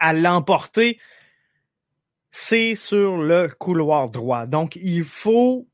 à 0.03 0.11
l'emporter, 0.11 0.99
c'est 2.29 2.75
sur 2.75 3.15
le 3.15 3.47
couloir 3.47 4.09
droit. 4.09 4.47
Donc, 4.47 4.75
il 4.75 5.05
faut 5.05 5.65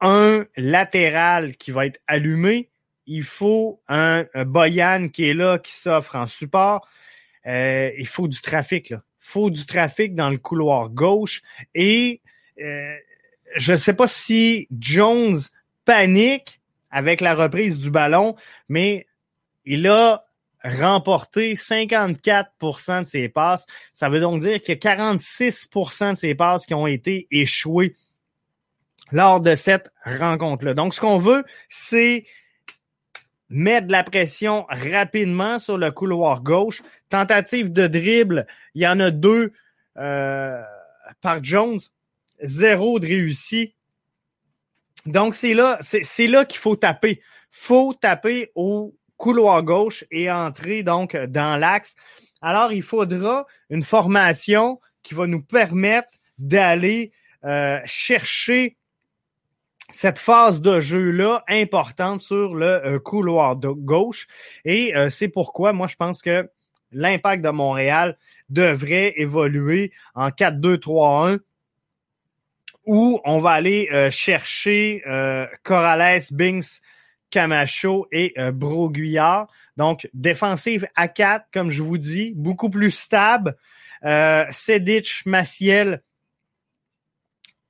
un 0.00 0.46
latéral 0.56 1.56
qui 1.56 1.72
va 1.72 1.86
être 1.86 2.00
allumé. 2.06 2.70
Il 3.06 3.24
faut 3.24 3.80
un, 3.88 4.24
Boyan 4.44 5.08
qui 5.08 5.28
est 5.28 5.34
là, 5.34 5.58
qui 5.58 5.72
s'offre 5.72 6.14
en 6.14 6.26
support. 6.26 6.88
Euh, 7.46 7.90
il 7.98 8.06
faut 8.06 8.28
du 8.28 8.40
trafic. 8.40 8.90
Là. 8.90 9.02
faut 9.18 9.50
du 9.50 9.66
trafic 9.66 10.14
dans 10.14 10.30
le 10.30 10.38
couloir 10.38 10.88
gauche 10.88 11.42
et 11.74 12.20
euh, 12.60 12.94
je 13.56 13.72
ne 13.72 13.76
sais 13.76 13.94
pas 13.94 14.06
si 14.06 14.68
Jones 14.78 15.38
panique 15.84 16.60
avec 16.90 17.20
la 17.20 17.34
reprise 17.34 17.80
du 17.80 17.90
ballon, 17.90 18.36
mais 18.68 19.06
il 19.64 19.88
a 19.88 20.25
remporté 20.66 21.54
54% 21.54 23.02
de 23.02 23.06
ses 23.06 23.28
passes. 23.28 23.66
Ça 23.92 24.08
veut 24.08 24.20
donc 24.20 24.42
dire 24.42 24.60
qu'il 24.60 24.74
y 24.74 24.86
a 24.86 24.96
46% 24.96 26.10
de 26.10 26.16
ses 26.16 26.34
passes 26.34 26.66
qui 26.66 26.74
ont 26.74 26.86
été 26.86 27.26
échouées 27.30 27.94
lors 29.12 29.40
de 29.40 29.54
cette 29.54 29.90
rencontre-là. 30.04 30.74
Donc, 30.74 30.94
ce 30.94 31.00
qu'on 31.00 31.18
veut, 31.18 31.44
c'est 31.68 32.24
mettre 33.48 33.86
de 33.86 33.92
la 33.92 34.02
pression 34.02 34.66
rapidement 34.68 35.58
sur 35.58 35.78
le 35.78 35.90
couloir 35.90 36.42
gauche. 36.42 36.82
Tentative 37.08 37.72
de 37.72 37.86
dribble, 37.86 38.46
il 38.74 38.82
y 38.82 38.88
en 38.88 38.98
a 38.98 39.10
deux 39.10 39.52
euh, 39.96 40.60
par 41.20 41.42
Jones, 41.42 41.78
zéro 42.42 42.98
de 42.98 43.06
réussi. 43.06 43.74
Donc, 45.06 45.36
c'est 45.36 45.54
là, 45.54 45.78
c'est 45.80 46.26
là 46.26 46.44
qu'il 46.44 46.58
faut 46.58 46.74
taper. 46.74 47.22
faut 47.50 47.94
taper 47.94 48.50
au 48.56 48.96
couloir 49.16 49.62
gauche 49.62 50.04
et 50.10 50.30
entrer 50.30 50.82
donc 50.82 51.16
dans 51.16 51.58
l'axe. 51.58 51.96
Alors, 52.42 52.72
il 52.72 52.82
faudra 52.82 53.46
une 53.70 53.82
formation 53.82 54.80
qui 55.02 55.14
va 55.14 55.26
nous 55.26 55.42
permettre 55.42 56.08
d'aller 56.38 57.12
euh, 57.44 57.80
chercher 57.84 58.76
cette 59.90 60.18
phase 60.18 60.60
de 60.60 60.80
jeu-là 60.80 61.44
importante 61.48 62.20
sur 62.20 62.54
le 62.54 62.66
euh, 62.66 62.98
couloir 62.98 63.56
de 63.56 63.68
gauche. 63.68 64.26
Et 64.64 64.96
euh, 64.96 65.08
c'est 65.10 65.28
pourquoi 65.28 65.72
moi, 65.72 65.86
je 65.86 65.96
pense 65.96 66.22
que 66.22 66.50
l'impact 66.92 67.44
de 67.44 67.50
Montréal 67.50 68.18
devrait 68.48 69.14
évoluer 69.16 69.92
en 70.14 70.30
4-2-3-1 70.30 71.38
où 72.84 73.20
on 73.24 73.38
va 73.38 73.50
aller 73.50 73.88
chercher 74.10 75.02
Corrales, 75.64 76.22
Binks, 76.30 76.80
Camacho 77.30 78.06
et 78.12 78.34
Broguillard. 78.52 79.48
Donc, 79.76 80.08
défensive 80.14 80.86
à 80.94 81.08
4, 81.08 81.46
comme 81.52 81.70
je 81.70 81.82
vous 81.82 81.98
dis, 81.98 82.32
beaucoup 82.36 82.70
plus 82.70 82.90
stable. 82.90 83.56
Euh, 84.04 84.44
Sedic, 84.50 85.24
Maciel, 85.26 86.02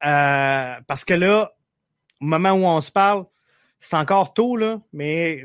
parce 0.01 1.05
que 1.05 1.14
là, 1.14 1.53
au 2.21 2.25
moment 2.25 2.53
où 2.53 2.64
on 2.64 2.81
se 2.81 2.90
parle, 2.90 3.25
c'est 3.79 3.97
encore 3.97 4.35
tôt, 4.35 4.57
là, 4.57 4.81
mais 4.92 5.45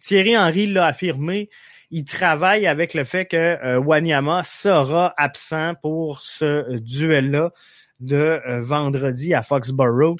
Thierry 0.00 0.36
Henry 0.36 0.66
l'a 0.66 0.86
affirmé. 0.86 1.50
Il 1.90 2.04
travaille 2.04 2.66
avec 2.66 2.94
le 2.94 3.04
fait 3.04 3.26
que 3.26 3.36
euh, 3.36 3.78
Wanyama 3.78 4.42
sera 4.44 5.12
absent 5.16 5.74
pour 5.82 6.20
ce 6.20 6.78
duel-là 6.78 7.52
de 8.00 8.16
euh, 8.16 8.62
vendredi 8.62 9.34
à 9.34 9.42
Foxborough. 9.42 10.16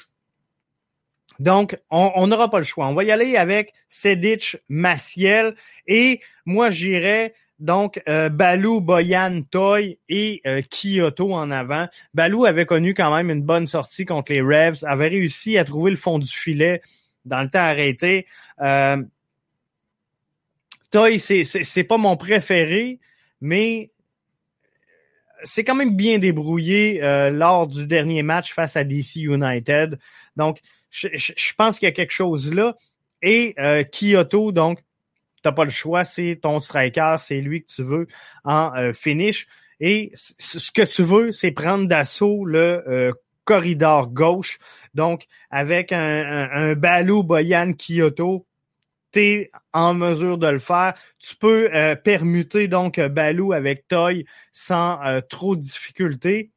Donc, 1.43 1.77
on 1.89 2.25
n'aura 2.27 2.49
pas 2.49 2.59
le 2.59 2.63
choix. 2.63 2.87
On 2.87 2.93
va 2.93 3.03
y 3.03 3.11
aller 3.11 3.35
avec 3.35 3.73
Sedic, 3.89 4.55
Maciel 4.69 5.55
et 5.87 6.21
moi, 6.45 6.69
j'irai 6.69 7.33
donc, 7.59 8.01
euh, 8.07 8.29
Balou, 8.29 8.79
Boyan, 8.79 9.41
Toy 9.51 9.99
et 10.07 10.41
euh, 10.47 10.61
Kyoto 10.61 11.33
en 11.33 11.51
avant. 11.51 11.87
Balou 12.13 12.45
avait 12.45 12.65
connu 12.65 12.93
quand 12.93 13.13
même 13.13 13.29
une 13.29 13.41
bonne 13.41 13.67
sortie 13.67 14.05
contre 14.05 14.31
les 14.31 14.39
Revs, 14.39 14.85
avait 14.85 15.09
réussi 15.09 15.57
à 15.57 15.65
trouver 15.65 15.91
le 15.91 15.97
fond 15.97 16.17
du 16.17 16.29
filet 16.31 16.81
dans 17.25 17.41
le 17.41 17.49
temps 17.49 17.59
arrêté. 17.59 18.25
Euh, 18.61 19.03
Toy, 20.91 21.19
c'est 21.19 21.83
pas 21.83 21.97
mon 21.97 22.15
préféré, 22.15 22.99
mais 23.41 23.91
c'est 25.43 25.65
quand 25.65 25.75
même 25.75 25.95
bien 25.95 26.19
débrouillé 26.19 27.03
euh, 27.03 27.29
lors 27.29 27.67
du 27.67 27.85
dernier 27.85 28.23
match 28.23 28.53
face 28.53 28.77
à 28.77 28.85
DC 28.85 29.17
United. 29.17 29.99
Donc, 30.37 30.59
je, 30.93 31.07
je 31.13 31.53
pense 31.55 31.79
qu'il 31.79 31.87
y 31.87 31.91
a 31.91 31.93
quelque 31.93 32.13
chose 32.13 32.53
là. 32.53 32.75
Et 33.21 33.55
Kyoto, 33.91 34.51
donc, 34.51 34.79
t'as 35.43 35.51
pas 35.51 35.65
le 35.65 35.69
choix, 35.69 36.03
c'est 36.03 36.39
ton 36.41 36.59
striker, 36.59 37.17
c'est 37.19 37.41
lui 37.41 37.63
que 37.63 37.71
tu 37.71 37.83
veux 37.83 38.07
en 38.43 38.73
euh, 38.75 38.93
finish. 38.93 39.47
Et 39.79 40.11
ce 40.15 40.71
que 40.71 40.81
tu 40.81 41.03
veux, 41.03 41.31
c'est 41.31 41.51
prendre 41.51 41.87
d'assaut 41.87 42.45
le 42.45 42.83
euh, 42.87 43.11
corridor 43.43 44.07
gauche. 44.07 44.57
Donc, 44.93 45.25
avec 45.51 45.91
un, 45.91 46.49
un, 46.51 46.73
Balou 46.73 47.23
Boyan 47.23 47.73
Kyoto, 47.73 48.45
tu 49.11 49.51
en 49.73 49.93
mesure 49.93 50.37
de 50.37 50.47
le 50.47 50.59
faire. 50.59 50.93
Tu 51.19 51.35
peux 51.35 51.69
euh, 51.73 51.95
permuter 51.95 52.67
donc 52.69 52.99
Balou 52.99 53.51
avec 53.51 53.87
Toy 53.87 54.25
sans 54.53 54.99
trop 55.29 55.55
de 55.55 55.61
difficulté. 55.61 56.51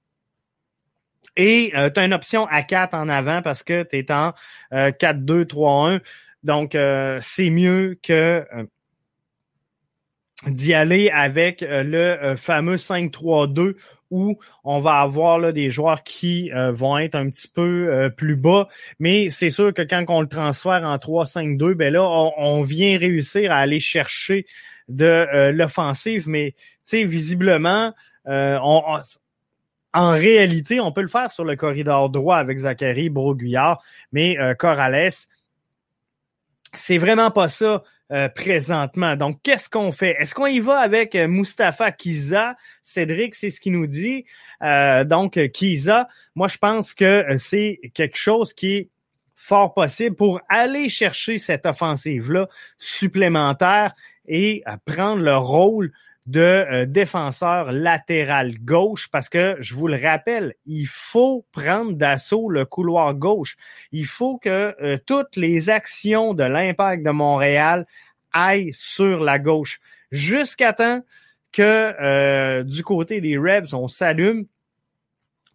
Et 1.37 1.73
tu 1.73 2.01
as 2.01 2.05
une 2.05 2.15
option 2.15 2.47
à 2.47 2.63
4 2.63 2.95
en 2.95 3.09
avant 3.09 3.43
parce 3.43 3.63
que 3.63 3.83
tu 3.83 3.99
es 3.99 4.11
en 4.11 4.33
4-2-3-1. 4.73 6.01
Donc, 6.43 6.77
c'est 7.21 7.51
mieux 7.51 7.99
que 8.03 8.45
d'y 10.47 10.75
aller 10.75 11.11
avec 11.11 11.63
euh, 11.63 11.83
le 11.83 11.99
euh, 11.99 12.37
fameux 12.37 12.77
5-3-2 12.77 13.75
où 14.11 14.39
on 14.63 14.79
va 14.79 15.01
avoir 15.01 15.39
là, 15.39 15.51
des 15.51 15.69
joueurs 15.69 16.05
qui 16.05 16.53
euh, 16.53 16.71
vont 16.71 16.97
être 16.99 17.17
un 17.17 17.29
petit 17.29 17.49
peu 17.49 18.09
plus 18.17 18.37
bas. 18.37 18.69
Mais 19.01 19.31
c'est 19.31 19.51
sûr 19.51 19.75
que 19.75 19.83
quand 19.83 20.05
on 20.09 20.21
le 20.21 20.29
transfère 20.29 20.85
en 20.85 20.97
3-5-2, 20.97 21.75
ben 21.75 21.93
là, 21.93 22.05
on, 22.05 22.63
vient 22.63 22.97
réussir 22.99 23.51
à 23.51 23.57
aller 23.57 23.81
chercher 23.81 24.47
de 24.89 25.51
l'offensive. 25.51 26.29
Mais 26.29 26.55
visiblement, 26.93 27.93
on, 28.27 29.01
en 29.97 30.11
réalité, 30.11 30.81
on 30.81 30.93
peut 30.93 31.03
le 31.03 31.09
faire 31.09 31.31
sur 31.31 31.45
le 31.45 31.57
corridor 31.57 32.11
droit 32.11 32.37
avec 32.37 32.59
Zachary 32.59 33.09
Broguillard, 33.11 33.83
mais 34.13 34.37
Corrales, 34.59 35.11
c'est 36.75 36.99
vraiment 36.99 37.31
pas 37.31 37.49
ça 37.49 37.83
euh, 38.13 38.29
présentement. 38.29 39.17
Donc, 39.17 39.41
qu'est-ce 39.43 39.69
qu'on 39.69 39.91
fait? 39.91 40.15
Est-ce 40.21 40.33
qu'on 40.33 40.47
y 40.47 40.61
va 40.61 40.79
avec 40.79 41.17
euh, 41.17 41.27
Mustapha 41.27 41.91
Kiza? 41.91 42.55
Cédric, 42.81 43.35
c'est 43.35 43.51
ce 43.51 43.61
qu'il 43.61 43.73
nous 43.73 43.89
dit. 43.89 44.25
Euh, 44.63 45.03
donc, 45.03 45.41
Kiza, 45.49 46.07
moi, 46.37 46.47
je 46.47 46.57
pense 46.59 46.95
que 46.95 47.25
c'est 47.37 47.81
quelque 47.95 48.17
chose 48.17 48.53
qui 48.53 48.77
est 48.77 48.91
fort 49.35 49.75
possible 49.75 50.15
pour 50.15 50.41
aller 50.49 50.89
chercher 50.89 51.39
cette 51.39 51.67
offensive-là 51.67 52.47
supplémentaire 52.79 53.93
et 54.29 54.63
prendre 54.85 55.23
le 55.23 55.37
rôle 55.37 55.93
de 56.27 56.41
euh, 56.41 56.87
défenseur 56.87 57.71
latéral 57.71 58.59
gauche 58.59 59.09
parce 59.09 59.29
que, 59.29 59.57
je 59.61 59.75
vous 59.75 59.87
le 59.87 60.01
rappelle, 60.01 60.55
il 60.65 60.87
faut 60.87 61.47
prendre 61.53 61.93
d'assaut 61.93 62.51
le 62.51 62.65
couloir 62.65 63.15
gauche. 63.15 63.57
Il 63.93 64.07
faut 64.07 64.39
que 64.39 64.75
euh, 64.83 64.99
toutes 65.07 65.37
les 65.37 65.71
actions 65.71 66.35
de 66.35 66.43
l'impact 66.43 67.05
de 67.05 67.11
Montréal 67.11 67.87
aillent 68.33 68.73
sur 68.75 69.23
la 69.23 69.39
gauche 69.39 69.81
jusqu'à 70.11 70.73
temps 70.73 71.03
que 71.53 71.63
euh, 71.63 72.65
du 72.65 72.83
côté 72.83 73.21
des 73.21 73.39
Rebs, 73.39 73.73
on 73.73 73.89
s'allume 73.89 74.47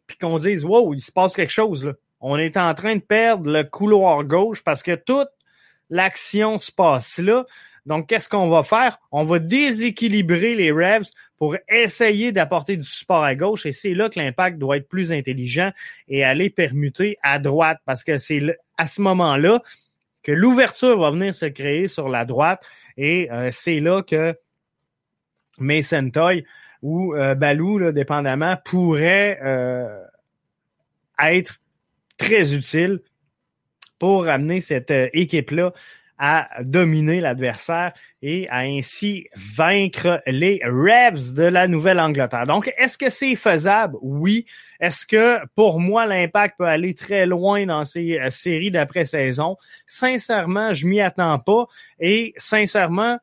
puis 0.07 0.17
qu'on 0.17 0.39
dise 0.39 0.65
Wow, 0.65 0.93
il 0.93 1.01
se 1.01 1.11
passe 1.11 1.35
quelque 1.35 1.51
chose 1.51 1.85
là. 1.85 1.93
On 2.21 2.37
est 2.37 2.55
en 2.55 2.73
train 2.73 2.95
de 2.95 3.01
perdre 3.01 3.51
le 3.51 3.63
couloir 3.63 4.23
gauche 4.23 4.63
parce 4.63 4.83
que 4.83 4.95
toute 4.95 5.29
l'action 5.89 6.59
se 6.59 6.71
passe 6.71 7.17
là. 7.17 7.45
Donc, 7.85 8.07
qu'est-ce 8.07 8.29
qu'on 8.29 8.49
va 8.49 8.63
faire? 8.63 8.95
On 9.11 9.23
va 9.23 9.39
déséquilibrer 9.39 10.55
les 10.55 10.71
Revs 10.71 11.09
pour 11.37 11.55
essayer 11.67 12.31
d'apporter 12.31 12.77
du 12.77 12.87
support 12.87 13.23
à 13.23 13.35
gauche. 13.35 13.65
Et 13.65 13.71
c'est 13.71 13.93
là 13.93 14.09
que 14.09 14.19
l'impact 14.19 14.59
doit 14.59 14.77
être 14.77 14.87
plus 14.87 15.11
intelligent 15.11 15.71
et 16.07 16.23
aller 16.23 16.49
permuter 16.49 17.17
à 17.23 17.39
droite. 17.39 17.79
Parce 17.85 18.03
que 18.03 18.17
c'est 18.19 18.39
à 18.77 18.85
ce 18.85 19.01
moment-là 19.01 19.61
que 20.21 20.31
l'ouverture 20.31 20.99
va 20.99 21.09
venir 21.09 21.33
se 21.33 21.47
créer 21.47 21.87
sur 21.87 22.09
la 22.09 22.25
droite. 22.25 22.63
Et 22.97 23.31
euh, 23.31 23.49
c'est 23.51 23.79
là 23.79 24.03
que 24.03 24.37
Mason 25.57 26.11
Toy 26.11 26.45
ou 26.83 27.15
euh, 27.15 27.33
Balou, 27.33 27.79
là, 27.79 27.91
dépendamment, 27.91 28.57
pourrait 28.63 29.39
euh, 29.43 30.03
être 31.19 31.59
très 32.17 32.53
utile 32.53 32.99
pour 33.97 34.27
amener 34.27 34.59
cette 34.59 34.93
équipe-là 35.13 35.73
à 36.23 36.47
dominer 36.61 37.19
l'adversaire 37.19 37.93
et 38.21 38.47
à 38.49 38.59
ainsi 38.59 39.25
vaincre 39.35 40.21
les 40.27 40.61
Rebs 40.63 41.33
de 41.33 41.41
la 41.41 41.67
Nouvelle-Angleterre. 41.67 42.43
Donc, 42.45 42.71
est-ce 42.77 42.95
que 42.95 43.09
c'est 43.09 43.35
faisable? 43.35 43.97
Oui. 44.03 44.45
Est-ce 44.79 45.07
que 45.07 45.39
pour 45.55 45.79
moi, 45.79 46.05
l'impact 46.05 46.59
peut 46.59 46.67
aller 46.67 46.93
très 46.93 47.25
loin 47.25 47.65
dans 47.65 47.85
ces 47.85 48.19
euh, 48.19 48.29
séries 48.29 48.69
d'après-saison? 48.69 49.57
Sincèrement, 49.87 50.75
je 50.75 50.85
m'y 50.85 51.01
attends 51.01 51.39
pas. 51.39 51.65
Et 51.99 52.35
sincèrement, 52.37 53.17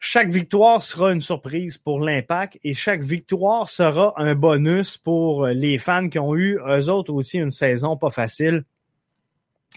chaque 0.00 0.30
victoire 0.30 0.82
sera 0.82 1.12
une 1.12 1.20
surprise 1.20 1.78
pour 1.78 2.00
l'impact 2.00 2.58
et 2.64 2.74
chaque 2.74 3.02
victoire 3.02 3.68
sera 3.68 4.12
un 4.16 4.34
bonus 4.34 4.98
pour 4.98 5.46
les 5.46 5.78
fans 5.78 6.08
qui 6.08 6.18
ont 6.18 6.34
eu, 6.34 6.58
eux 6.66 6.90
autres 6.90 7.12
aussi, 7.12 7.38
une 7.38 7.52
saison 7.52 7.96
pas 7.96 8.10
facile 8.10 8.64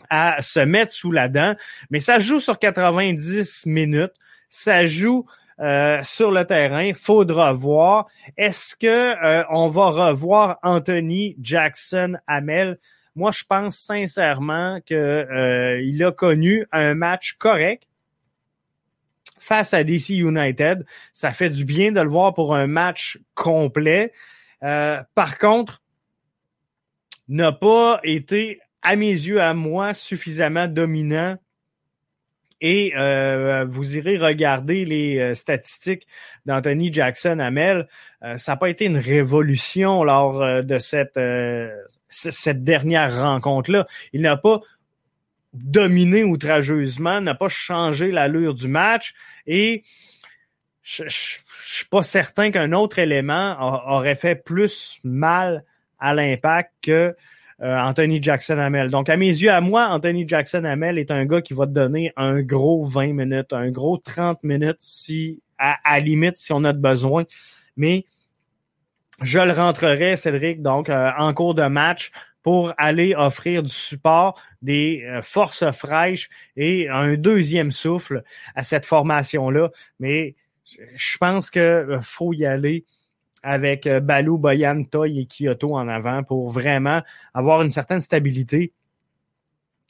à 0.09 0.41
se 0.41 0.59
mettre 0.59 0.91
sous 0.91 1.11
la 1.11 1.29
dent. 1.29 1.55
Mais 1.89 1.99
ça 1.99 2.19
joue 2.19 2.39
sur 2.39 2.59
90 2.59 3.65
minutes. 3.65 4.13
Ça 4.49 4.85
joue 4.85 5.25
sur 6.03 6.31
le 6.31 6.43
terrain. 6.45 6.93
Faudra 6.93 7.53
voir. 7.53 8.07
Est-ce 8.37 8.75
que 8.75 9.45
on 9.51 9.67
va 9.67 9.89
revoir 9.89 10.59
Anthony 10.63 11.35
Jackson 11.41 12.17
Hamel? 12.27 12.79
Moi, 13.15 13.31
je 13.31 13.43
pense 13.43 13.77
sincèrement 13.77 14.79
que 14.85 15.79
il 15.81 16.03
a 16.03 16.11
connu 16.11 16.67
un 16.71 16.93
match 16.93 17.33
correct 17.39 17.87
face 19.39 19.73
à 19.73 19.83
DC 19.83 20.09
United. 20.09 20.85
Ça 21.13 21.31
fait 21.31 21.49
du 21.49 21.65
bien 21.65 21.91
de 21.91 22.01
le 22.01 22.09
voir 22.09 22.33
pour 22.33 22.55
un 22.55 22.67
match 22.67 23.19
complet. 23.33 24.13
par 24.61 25.37
contre, 25.39 25.81
n'a 27.27 27.51
pas 27.51 27.99
été, 28.03 28.61
à 28.87 28.95
mes 28.95 29.11
yeux, 29.11 29.41
à 29.41 29.53
moi, 29.53 29.93
suffisamment 29.93 30.65
dominant. 30.65 31.35
Et 32.61 32.93
euh, 32.95 33.65
vous 33.69 33.97
irez 33.97 34.17
regarder 34.17 34.85
les 34.85 35.19
euh, 35.19 35.35
statistiques 35.35 36.07
d'Anthony 36.45 36.91
Jackson 36.93 37.37
Hamel. 37.39 37.89
Euh, 38.23 38.37
ça 38.37 38.53
n'a 38.53 38.55
pas 38.55 38.69
été 38.69 38.85
une 38.85 38.97
révolution 38.97 40.05
lors 40.05 40.63
de 40.63 40.79
cette, 40.79 41.19
cette 42.07 42.63
dernière 42.63 43.21
rencontre-là. 43.21 43.85
Il 44.13 44.21
n'a 44.21 44.37
pas 44.37 44.61
dominé 45.53 46.23
outrageusement, 46.23 47.19
n'a 47.19 47.35
pas 47.35 47.49
changé 47.49 48.09
l'allure 48.09 48.55
du 48.55 48.69
match 48.69 49.13
et 49.45 49.83
je, 50.81 51.03
ne 51.03 51.09
suis 51.09 51.85
pas 51.91 52.03
certain 52.03 52.51
qu'un 52.51 52.71
autre 52.71 52.99
élément 52.99 53.57
aurait 53.59 54.15
fait 54.15 54.35
plus 54.35 54.99
mal 55.03 55.65
à 55.99 56.13
l'impact 56.13 56.71
que 56.81 56.91
euh, 56.91 57.13
Anthony 57.59 58.21
Jackson 58.21 58.59
Hamel. 58.59 58.89
Donc, 58.89 59.09
à 59.09 59.17
mes 59.17 59.27
yeux, 59.27 59.51
à 59.51 59.61
moi, 59.61 59.87
Anthony 59.87 60.27
Jackson 60.27 60.63
Hamel 60.63 60.99
est 60.99 61.09
un 61.09 61.25
gars 61.25 61.41
qui 61.41 61.53
va 61.53 61.65
te 61.65 61.71
donner 61.71 62.13
un 62.15 62.41
gros 62.41 62.83
20 62.83 63.13
minutes, 63.13 63.51
un 63.51 63.71
gros 63.71 63.97
30 63.97 64.43
minutes 64.43 64.77
si, 64.79 65.41
à, 65.57 65.99
limite, 65.99 66.37
si 66.37 66.53
on 66.53 66.63
a 66.63 66.73
besoin. 66.73 67.23
Mais 67.75 68.05
je 69.21 69.39
le 69.39 69.53
rentrerai, 69.53 70.15
Cédric, 70.15 70.61
donc 70.61 70.89
euh, 70.89 71.09
en 71.17 71.33
cours 71.33 71.55
de 71.55 71.63
match 71.63 72.11
pour 72.43 72.73
aller 72.77 73.13
offrir 73.15 73.63
du 73.63 73.71
support, 73.71 74.39
des 74.61 75.03
euh, 75.05 75.21
forces 75.21 75.69
fraîches 75.71 76.29
et 76.55 76.87
un 76.89 77.15
deuxième 77.15 77.71
souffle 77.71 78.23
à 78.55 78.61
cette 78.61 78.85
formation-là. 78.85 79.69
Mais 79.99 80.35
je 80.95 81.17
pense 81.17 81.49
que 81.49 81.97
faut 82.01 82.33
y 82.33 82.45
aller 82.45 82.85
avec 83.43 83.87
euh, 83.87 83.99
Balou, 83.99 84.37
Boyan, 84.37 84.83
Toy 84.83 85.19
et 85.19 85.27
Kyoto 85.27 85.75
en 85.75 85.87
avant 85.87 86.23
pour 86.23 86.49
vraiment 86.49 87.01
avoir 87.33 87.61
une 87.61 87.71
certaine 87.71 87.99
stabilité 87.99 88.73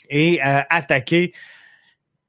et 0.09 0.41
euh, 0.43 0.61
attaquer 0.69 1.33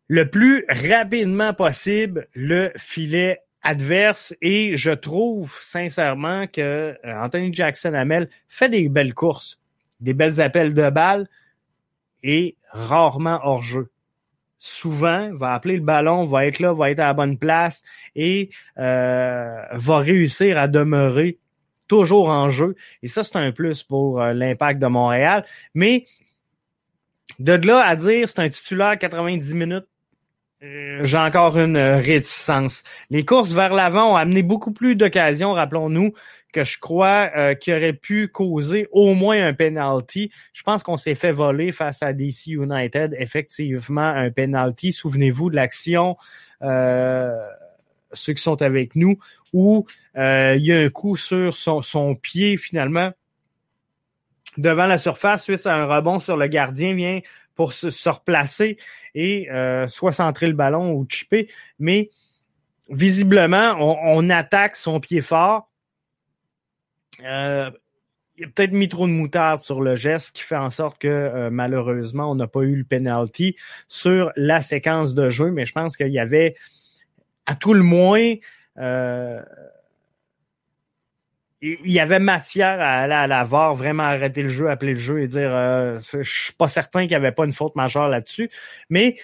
le 0.08 0.30
plus 0.30 0.64
rapidement 0.68 1.52
possible 1.52 2.28
le 2.34 2.72
filet 2.76 3.40
adverse. 3.62 4.34
Et 4.40 4.76
je 4.76 4.90
trouve 4.90 5.58
sincèrement 5.60 6.46
que 6.46 6.60
euh, 6.60 6.94
Anthony 7.04 7.52
Jackson 7.52 7.94
Hamel 7.94 8.28
fait 8.48 8.68
des 8.68 8.88
belles 8.88 9.14
courses, 9.14 9.60
des 10.00 10.14
belles 10.14 10.40
appels 10.40 10.74
de 10.74 10.90
balles 10.90 11.28
et 12.22 12.56
rarement 12.72 13.40
hors 13.42 13.62
jeu 13.62 13.90
souvent 14.58 15.30
va 15.32 15.54
appeler 15.54 15.76
le 15.76 15.82
ballon, 15.82 16.24
va 16.24 16.46
être 16.46 16.58
là, 16.58 16.72
va 16.72 16.90
être 16.90 16.98
à 16.98 17.06
la 17.06 17.14
bonne 17.14 17.38
place 17.38 17.84
et 18.16 18.50
euh, 18.78 19.62
va 19.72 19.98
réussir 19.98 20.58
à 20.58 20.68
demeurer 20.68 21.38
toujours 21.86 22.28
en 22.28 22.50
jeu. 22.50 22.74
Et 23.02 23.08
ça, 23.08 23.22
c'est 23.22 23.36
un 23.36 23.52
plus 23.52 23.82
pour 23.82 24.20
euh, 24.20 24.32
l'impact 24.32 24.80
de 24.80 24.88
Montréal. 24.88 25.44
Mais 25.74 26.04
de 27.38 27.52
là 27.52 27.84
à 27.84 27.96
dire 27.96 28.28
c'est 28.28 28.40
un 28.40 28.48
titulaire 28.48 28.98
90 28.98 29.54
minutes, 29.54 29.86
euh, 30.64 31.04
j'ai 31.04 31.18
encore 31.18 31.56
une 31.56 31.78
réticence. 31.78 32.82
Les 33.10 33.24
courses 33.24 33.52
vers 33.52 33.72
l'avant 33.72 34.14
ont 34.14 34.16
amené 34.16 34.42
beaucoup 34.42 34.72
plus 34.72 34.96
d'occasions, 34.96 35.52
rappelons-nous, 35.52 36.12
que 36.52 36.64
je 36.64 36.78
crois 36.78 37.30
euh, 37.36 37.54
qui 37.54 37.72
aurait 37.72 37.92
pu 37.92 38.28
causer 38.28 38.88
au 38.92 39.14
moins 39.14 39.46
un 39.46 39.54
penalty. 39.54 40.30
Je 40.52 40.62
pense 40.62 40.82
qu'on 40.82 40.96
s'est 40.96 41.14
fait 41.14 41.32
voler 41.32 41.72
face 41.72 42.02
à 42.02 42.12
DC 42.12 42.46
United, 42.48 43.14
effectivement, 43.18 44.08
un 44.08 44.30
penalty. 44.30 44.92
Souvenez-vous 44.92 45.50
de 45.50 45.56
l'action, 45.56 46.16
euh, 46.62 47.36
ceux 48.12 48.32
qui 48.32 48.42
sont 48.42 48.62
avec 48.62 48.96
nous, 48.96 49.18
où 49.52 49.86
euh, 50.16 50.56
il 50.56 50.64
y 50.64 50.72
a 50.72 50.78
un 50.78 50.88
coup 50.88 51.16
sur 51.16 51.54
son, 51.54 51.82
son 51.82 52.14
pied 52.14 52.56
finalement 52.56 53.12
devant 54.56 54.86
la 54.86 54.98
surface 54.98 55.44
suite 55.44 55.66
à 55.66 55.76
un 55.76 55.86
rebond 55.86 56.18
sur 56.18 56.36
le 56.36 56.46
gardien 56.48 56.94
vient 56.94 57.20
pour 57.54 57.72
se, 57.72 57.90
se 57.90 58.08
replacer 58.08 58.78
et 59.14 59.50
euh, 59.50 59.86
soit 59.86 60.12
centrer 60.12 60.46
le 60.46 60.54
ballon 60.54 60.92
ou 60.92 61.06
chipper. 61.08 61.48
Mais 61.78 62.10
visiblement, 62.88 63.76
on, 63.78 63.98
on 64.02 64.30
attaque 64.30 64.76
son 64.76 65.00
pied 65.00 65.20
fort 65.20 65.67
euh, 67.24 67.70
il 68.36 68.42
y 68.42 68.44
a 68.44 68.48
peut-être 68.48 68.72
mis 68.72 68.88
trop 68.88 69.06
de 69.06 69.12
moutarde 69.12 69.60
sur 69.60 69.80
le 69.80 69.96
geste 69.96 70.36
qui 70.36 70.42
fait 70.42 70.56
en 70.56 70.70
sorte 70.70 70.98
que 70.98 71.08
euh, 71.08 71.50
malheureusement 71.50 72.30
on 72.30 72.36
n'a 72.36 72.46
pas 72.46 72.60
eu 72.60 72.76
le 72.76 72.84
penalty 72.84 73.56
sur 73.88 74.32
la 74.36 74.60
séquence 74.60 75.14
de 75.14 75.28
jeu, 75.28 75.50
mais 75.50 75.64
je 75.64 75.72
pense 75.72 75.96
qu'il 75.96 76.08
y 76.12 76.20
avait 76.20 76.54
à 77.46 77.56
tout 77.56 77.74
le 77.74 77.82
moins 77.82 78.34
euh, 78.78 79.42
il 81.60 81.90
y 81.90 81.98
avait 81.98 82.20
matière 82.20 82.80
à 82.80 83.00
aller 83.00 83.14
à 83.14 83.26
la 83.26 83.42
VAR, 83.42 83.74
vraiment 83.74 84.04
arrêter 84.04 84.42
le 84.42 84.48
jeu, 84.48 84.70
appeler 84.70 84.92
le 84.94 84.98
jeu 84.98 85.22
et 85.22 85.26
dire 85.26 85.52
euh, 85.52 85.98
je 85.98 86.22
suis 86.22 86.52
pas 86.52 86.68
certain 86.68 87.00
qu'il 87.00 87.10
n'y 87.10 87.16
avait 87.16 87.32
pas 87.32 87.44
une 87.44 87.52
faute 87.52 87.74
majeure 87.74 88.08
là-dessus, 88.08 88.48
mais 88.88 89.16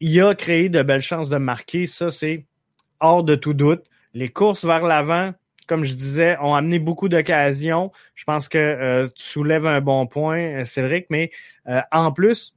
il 0.00 0.20
a 0.20 0.34
créé 0.34 0.68
de 0.68 0.82
belles 0.82 1.02
chances 1.02 1.28
de 1.28 1.36
marquer, 1.36 1.86
ça 1.86 2.10
c'est 2.10 2.46
hors 2.98 3.22
de 3.22 3.36
tout 3.36 3.54
doute. 3.54 3.84
Les 4.16 4.30
courses 4.30 4.64
vers 4.64 4.86
l'avant, 4.86 5.34
comme 5.66 5.84
je 5.84 5.92
disais, 5.92 6.38
ont 6.38 6.54
amené 6.54 6.78
beaucoup 6.78 7.10
d'occasions. 7.10 7.92
Je 8.14 8.24
pense 8.24 8.48
que 8.48 8.56
euh, 8.56 9.08
tu 9.14 9.22
soulèves 9.22 9.66
un 9.66 9.82
bon 9.82 10.06
point, 10.06 10.60
euh, 10.60 10.64
Cédric, 10.64 11.04
mais 11.10 11.30
euh, 11.68 11.82
en 11.92 12.12
plus, 12.12 12.54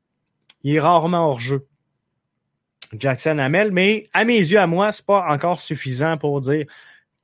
il 0.63 0.75
est 0.75 0.79
rarement 0.79 1.27
hors 1.27 1.41
jeu. 1.41 1.67
Jackson 2.97 3.39
Hamel, 3.39 3.73
mais 3.73 4.07
à 4.13 4.23
mes 4.23 4.37
yeux, 4.37 4.57
à 4.57 4.67
moi, 4.67 4.93
c'est 4.93 5.05
pas 5.05 5.25
encore 5.27 5.59
suffisant 5.59 6.17
pour 6.17 6.39
dire 6.39 6.65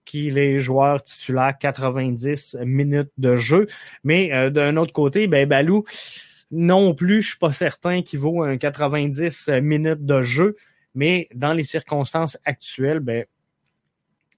qu'il 0.03 0.37
est 0.37 0.59
joueur 0.59 1.01
titulaire 1.01 1.53
90 1.57 2.57
minutes 2.65 3.11
de 3.17 3.37
jeu. 3.37 3.67
Mais 4.03 4.51
d'un 4.51 4.75
autre 4.75 4.91
côté, 4.91 5.27
ben 5.27 5.47
Balou, 5.47 5.85
non 6.51 6.93
plus, 6.93 7.21
je 7.21 7.29
suis 7.29 7.39
pas 7.39 7.53
certain 7.53 8.01
qu'il 8.01 8.19
vaut 8.19 8.43
un 8.43 8.57
90 8.57 9.47
minutes 9.61 10.05
de 10.05 10.21
jeu. 10.21 10.57
Mais 10.93 11.29
dans 11.33 11.53
les 11.53 11.63
circonstances 11.63 12.37
actuelles, 12.45 12.99
ben 12.99 13.25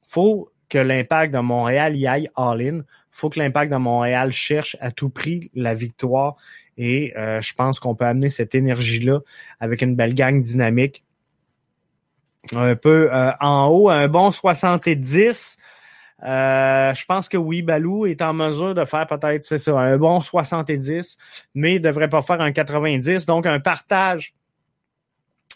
faut 0.08 0.52
que 0.70 0.78
l'impact 0.78 1.34
de 1.34 1.40
Montréal 1.40 1.96
y 1.96 2.08
aille 2.08 2.30
all-in. 2.36 2.82
faut 3.12 3.30
que 3.30 3.40
l'impact 3.40 3.72
de 3.72 3.78
Montréal 3.78 4.32
cherche 4.32 4.76
à 4.80 4.92
tout 4.92 5.10
prix 5.10 5.52
la 5.54 5.76
victoire. 5.76 6.36
Et 6.78 7.14
euh, 7.18 7.42
je 7.42 7.54
pense 7.54 7.80
qu'on 7.80 7.96
peut 7.96 8.06
amener 8.06 8.30
cette 8.30 8.54
énergie-là 8.54 9.20
avec 9.60 9.82
une 9.82 9.96
belle 9.96 10.14
gang 10.14 10.40
dynamique. 10.40 11.04
Un 12.54 12.76
peu 12.76 13.10
euh, 13.12 13.32
en 13.40 13.68
haut, 13.68 13.90
un 13.90 14.08
bon 14.08 14.32
70. 14.32 15.58
Euh, 16.24 16.94
je 16.94 17.06
pense 17.06 17.30
que 17.30 17.38
oui, 17.38 17.62
Balou 17.62 18.06
est 18.06 18.22
en 18.22 18.34
mesure 18.34 18.74
de 18.74 18.86
faire 18.86 19.06
peut-être, 19.06 19.44
c'est 19.44 19.60
ça, 19.60 19.78
un 19.78 19.98
bon 19.98 20.20
70, 20.20 21.18
mais 21.54 21.76
il 21.76 21.82
devrait 21.82 22.10
pas 22.10 22.22
faire 22.22 22.42
un 22.42 22.52
90. 22.52 23.26
Donc, 23.26 23.46
un 23.46 23.60
partage 23.60 24.34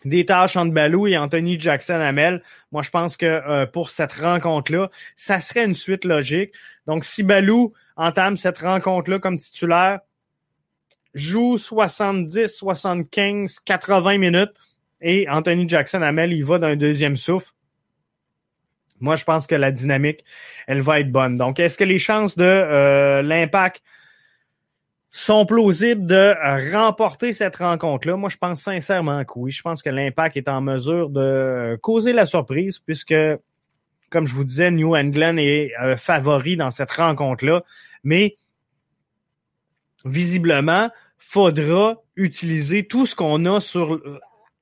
des 0.06 0.26
tâches 0.26 0.56
entre 0.56 0.74
Balou 0.74 1.08
et 1.08 1.18
Anthony 1.18 1.60
Jackson 1.60 1.96
Hamel. 1.96 2.42
Moi, 2.72 2.82
je 2.82 2.90
pense 2.90 3.18
que 3.18 3.26
euh, 3.26 3.66
pour 3.66 3.90
cette 3.90 4.14
rencontre-là, 4.14 4.90
ça 5.16 5.40
serait 5.40 5.66
une 5.66 5.76
suite 5.76 6.06
logique. 6.06 6.54
Donc, 6.88 7.06
si 7.06 7.24
Balou 7.24 7.74
entame 7.96 8.36
cette 8.36 8.60
rencontre-là 8.60 9.20
comme 9.20 9.38
titulaire, 9.38 10.00
joue 11.14 11.58
70, 11.58 12.48
75, 12.48 13.60
80 13.60 14.18
minutes 14.18 14.54
et 15.02 15.28
Anthony 15.30 15.68
Jackson 15.68 16.02
Hamel, 16.02 16.34
il 16.34 16.46
va 16.46 16.60
d'un 16.60 16.76
deuxième 16.76 17.18
souffle. 17.18 17.52
Moi, 19.00 19.16
je 19.16 19.24
pense 19.24 19.48
que 19.48 19.56
la 19.56 19.72
dynamique, 19.72 20.24
elle 20.68 20.82
va 20.82 21.00
être 21.00 21.12
bonne. 21.12 21.38
Donc, 21.38 21.60
est-ce 21.60 21.78
que 21.78 21.84
les 21.84 21.98
chances 21.98 22.38
de 22.38 22.44
euh, 22.44 23.24
l'impact 23.24 23.82
sont 25.12 25.46
plausibles 25.46 26.06
de 26.06 26.72
remporter 26.74 27.34
cette 27.34 27.58
rencontre-là? 27.58 28.16
Moi, 28.16 28.30
je 28.30 28.38
pense 28.38 28.62
sincèrement 28.62 29.24
que 29.26 29.34
oui. 29.36 29.52
Je 29.52 29.62
pense 29.62 29.84
que 29.84 29.90
l'Impact 29.90 30.38
est 30.38 30.48
en 30.48 30.62
mesure 30.62 31.10
de 31.10 31.78
causer 31.82 32.14
la 32.14 32.26
surprise 32.26 32.80
puisque, 32.80 33.14
comme 34.10 34.26
je 34.26 34.34
vous 34.34 34.46
disais, 34.46 34.72
New 34.72 34.96
England 34.96 35.38
est 35.38 35.74
euh, 35.82 35.98
favori 35.98 36.56
dans 36.56 36.72
cette 36.72 36.92
rencontre-là. 36.92 37.64
Mais 38.04 38.38
visiblement, 40.06 40.90
faudra 41.18 42.02
utiliser 42.16 42.88
tout 42.88 43.06
ce 43.06 43.16
qu'on 43.16 43.46
a 43.46 43.60
sur 43.60 44.02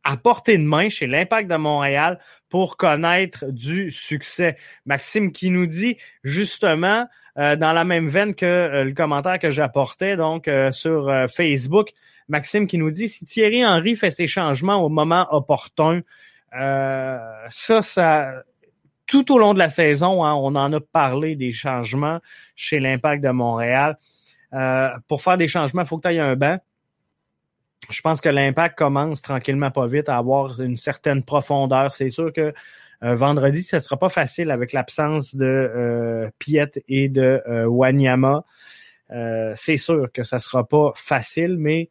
à 0.03 0.17
portée 0.17 0.57
de 0.57 0.63
main 0.63 0.89
chez 0.89 1.07
l'Impact 1.07 1.49
de 1.49 1.55
Montréal 1.55 2.19
pour 2.49 2.77
connaître 2.77 3.45
du 3.51 3.91
succès. 3.91 4.55
Maxime 4.85 5.31
qui 5.31 5.49
nous 5.49 5.65
dit 5.65 5.97
justement 6.23 7.07
euh, 7.37 7.55
dans 7.55 7.73
la 7.73 7.83
même 7.83 8.07
veine 8.07 8.35
que 8.35 8.45
euh, 8.45 8.83
le 8.83 8.93
commentaire 8.93 9.39
que 9.39 9.49
j'apportais 9.49 10.15
donc 10.15 10.47
euh, 10.47 10.71
sur 10.71 11.11
Facebook. 11.29 11.89
Maxime 12.27 12.67
qui 12.67 12.77
nous 12.77 12.91
dit 12.91 13.07
si 13.07 13.25
Thierry 13.25 13.65
Henry 13.65 13.95
fait 13.95 14.11
ses 14.11 14.27
changements 14.27 14.83
au 14.83 14.89
moment 14.89 15.27
opportun, 15.31 16.01
ça, 16.51 17.81
ça, 17.81 18.43
tout 19.07 19.31
au 19.31 19.39
long 19.39 19.53
de 19.53 19.59
la 19.59 19.69
saison, 19.69 20.23
hein, 20.23 20.33
on 20.33 20.55
en 20.55 20.73
a 20.73 20.79
parlé 20.79 21.35
des 21.35 21.51
changements 21.51 22.19
chez 22.55 22.79
l'Impact 22.79 23.23
de 23.23 23.29
Montréal. 23.29 23.97
pour 25.07 25.23
faire 25.23 25.37
des 25.37 25.47
changements, 25.47 25.81
il 25.81 25.87
faut 25.87 25.97
que 25.97 26.07
tu 26.07 26.13
aies 26.13 26.19
un 26.19 26.35
banc 26.35 26.59
je 27.89 28.01
pense 28.01 28.21
que 28.21 28.29
l'impact 28.29 28.77
commence 28.77 29.21
tranquillement 29.21 29.71
pas 29.71 29.87
vite 29.87 30.09
à 30.09 30.17
avoir 30.17 30.59
une 30.61 30.75
certaine 30.75 31.23
profondeur. 31.23 31.93
C'est 31.93 32.09
sûr 32.09 32.31
que 32.31 32.53
euh, 33.03 33.15
vendredi, 33.15 33.63
ce 33.63 33.79
sera 33.79 33.97
pas 33.97 34.09
facile 34.09 34.51
avec 34.51 34.73
l'absence 34.73 35.35
de 35.35 35.45
euh, 35.45 36.29
Piet 36.37 36.83
et 36.87 37.09
de 37.09 37.41
euh, 37.47 37.65
Wanyama. 37.65 38.43
Euh, 39.11 39.53
c'est 39.55 39.77
sûr 39.77 40.11
que 40.13 40.23
ça 40.23 40.37
sera 40.39 40.67
pas 40.67 40.91
facile, 40.95 41.57
mais 41.57 41.89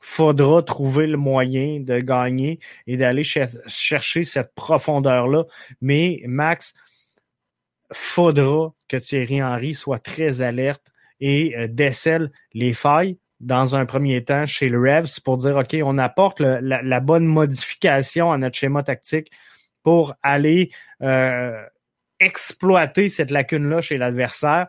faudra 0.00 0.62
trouver 0.62 1.06
le 1.06 1.16
moyen 1.16 1.78
de 1.80 2.00
gagner 2.00 2.58
et 2.88 2.96
d'aller 2.96 3.22
chercher 3.22 4.24
cette 4.24 4.52
profondeur-là. 4.54 5.44
Mais 5.80 6.22
Max, 6.26 6.74
faudra 7.92 8.72
que 8.88 8.96
Thierry 8.96 9.42
Henry 9.42 9.74
soit 9.74 10.00
très 10.00 10.42
alerte 10.42 10.88
et 11.20 11.68
décèle 11.68 12.32
les 12.52 12.74
failles 12.74 13.16
dans 13.42 13.74
un 13.74 13.84
premier 13.84 14.24
temps 14.24 14.46
chez 14.46 14.68
le 14.68 14.78
Revs 14.78 15.20
pour 15.22 15.36
dire, 15.36 15.56
OK, 15.56 15.76
on 15.84 15.98
apporte 15.98 16.40
la, 16.40 17.00
bonne 17.00 17.26
modification 17.26 18.32
à 18.32 18.38
notre 18.38 18.56
schéma 18.56 18.82
tactique 18.82 19.30
pour 19.82 20.14
aller 20.22 20.70
euh, 21.02 21.60
exploiter 22.20 23.08
cette 23.08 23.32
lacune-là 23.32 23.80
chez 23.80 23.98
l'adversaire. 23.98 24.68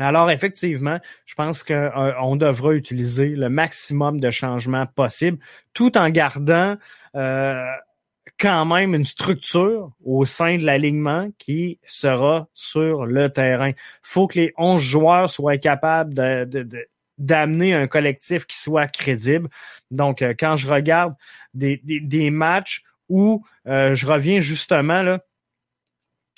Alors, 0.00 0.32
effectivement, 0.32 0.98
je 1.24 1.34
pense 1.36 1.62
qu'on 1.62 1.74
euh, 1.74 2.36
devra 2.36 2.74
utiliser 2.74 3.28
le 3.28 3.48
maximum 3.48 4.18
de 4.18 4.30
changements 4.30 4.86
possibles 4.86 5.38
tout 5.72 5.96
en 5.96 6.10
gardant 6.10 6.76
euh, 7.14 7.64
quand 8.40 8.64
même 8.64 8.96
une 8.96 9.04
structure 9.04 9.92
au 10.04 10.24
sein 10.24 10.58
de 10.58 10.64
l'alignement 10.64 11.28
qui 11.38 11.78
sera 11.86 12.48
sur 12.52 13.06
le 13.06 13.28
terrain. 13.28 13.70
Faut 14.02 14.26
que 14.26 14.40
les 14.40 14.52
11 14.58 14.80
joueurs 14.82 15.30
soient 15.30 15.58
capables 15.58 16.12
de, 16.12 16.44
de 16.44 16.88
d'amener 17.18 17.74
un 17.74 17.86
collectif 17.86 18.46
qui 18.46 18.58
soit 18.58 18.88
crédible. 18.88 19.48
Donc, 19.90 20.22
euh, 20.22 20.34
quand 20.38 20.56
je 20.56 20.68
regarde 20.68 21.14
des, 21.52 21.80
des, 21.84 22.30
matchs 22.30 22.82
où 23.08 23.44
euh, 23.66 23.94
je 23.94 24.06
reviens 24.06 24.40
justement 24.40 25.02
là, 25.02 25.20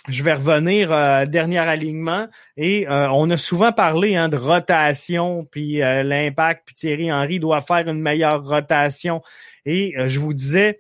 je 0.09 0.23
vais 0.23 0.35
revenir 0.35 0.93
euh, 0.93 1.27
dernier 1.27 1.59
alignement 1.59 2.29
et 2.57 2.87
on 2.89 3.29
a 3.31 3.37
souvent 3.37 3.73
parlé 3.73 4.15
hein, 4.15 4.29
de 4.29 4.37
rotation 4.37 5.45
puis 5.51 5.79
l'impact 5.79 6.63
puis 6.67 6.75
Thierry 6.77 7.13
Henry 7.13 7.41
doit 7.41 7.61
faire 7.61 7.89
une 7.89 8.01
meilleure 8.01 8.45
rotation 8.45 9.21
et 9.65 9.95
je 10.07 10.21
vous 10.21 10.33
disais 10.33 10.79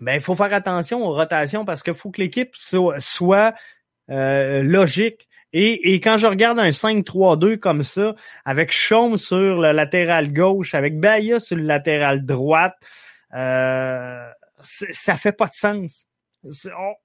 ben 0.00 0.14
il 0.14 0.20
faut 0.20 0.36
faire 0.36 0.54
attention 0.54 1.04
aux 1.04 1.12
rotations 1.12 1.64
parce 1.64 1.82
qu'il 1.82 1.94
faut 1.94 2.12
que 2.12 2.20
l'équipe 2.20 2.54
soit, 2.54 3.00
soit 3.00 3.54
logique 4.08 5.27
et, 5.52 5.94
et, 5.94 6.00
quand 6.00 6.18
je 6.18 6.26
regarde 6.26 6.58
un 6.58 6.70
5-3-2 6.70 7.58
comme 7.58 7.82
ça, 7.82 8.14
avec 8.44 8.70
Chaume 8.70 9.16
sur 9.16 9.60
le 9.60 9.72
latéral 9.72 10.32
gauche, 10.32 10.74
avec 10.74 10.98
Baya 11.00 11.40
sur 11.40 11.56
le 11.56 11.62
latéral 11.62 12.26
droite, 12.26 12.76
euh, 13.34 14.28
ça 14.62 15.16
fait 15.16 15.32
pas 15.32 15.46
de 15.46 15.54
sens. 15.54 16.06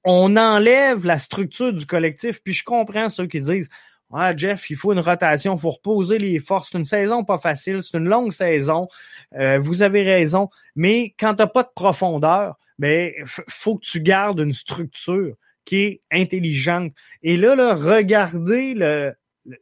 On, 0.03 0.35
enlève 0.37 1.05
la 1.05 1.17
structure 1.17 1.73
du 1.73 1.85
collectif, 1.85 2.41
puis 2.43 2.53
je 2.53 2.63
comprends 2.63 3.09
ceux 3.09 3.27
qui 3.27 3.39
disent 3.39 3.69
Ah, 4.13 4.35
Jeff, 4.35 4.69
il 4.69 4.75
faut 4.75 4.93
une 4.93 4.99
rotation, 4.99 5.55
il 5.55 5.59
faut 5.59 5.71
reposer 5.71 6.17
les 6.17 6.39
forces. 6.39 6.69
C'est 6.71 6.77
une 6.77 6.85
saison 6.85 7.23
pas 7.23 7.37
facile, 7.37 7.81
c'est 7.81 7.97
une 7.97 8.09
longue 8.09 8.31
saison. 8.31 8.87
Euh, 9.35 9.57
vous 9.59 9.81
avez 9.81 10.03
raison. 10.03 10.49
Mais 10.75 11.15
quand 11.19 11.35
t'as 11.35 11.47
pas 11.47 11.63
de 11.63 11.71
profondeur, 11.73 12.57
ben, 12.77 13.11
faut 13.25 13.77
que 13.77 13.85
tu 13.85 14.01
gardes 14.01 14.39
une 14.39 14.53
structure 14.53 15.35
qui 15.65 15.77
est 15.77 16.01
intelligente. 16.11 16.93
Et 17.21 17.37
là, 17.37 17.55
là 17.55 17.75
regardez 17.75 18.73
le, 18.73 19.13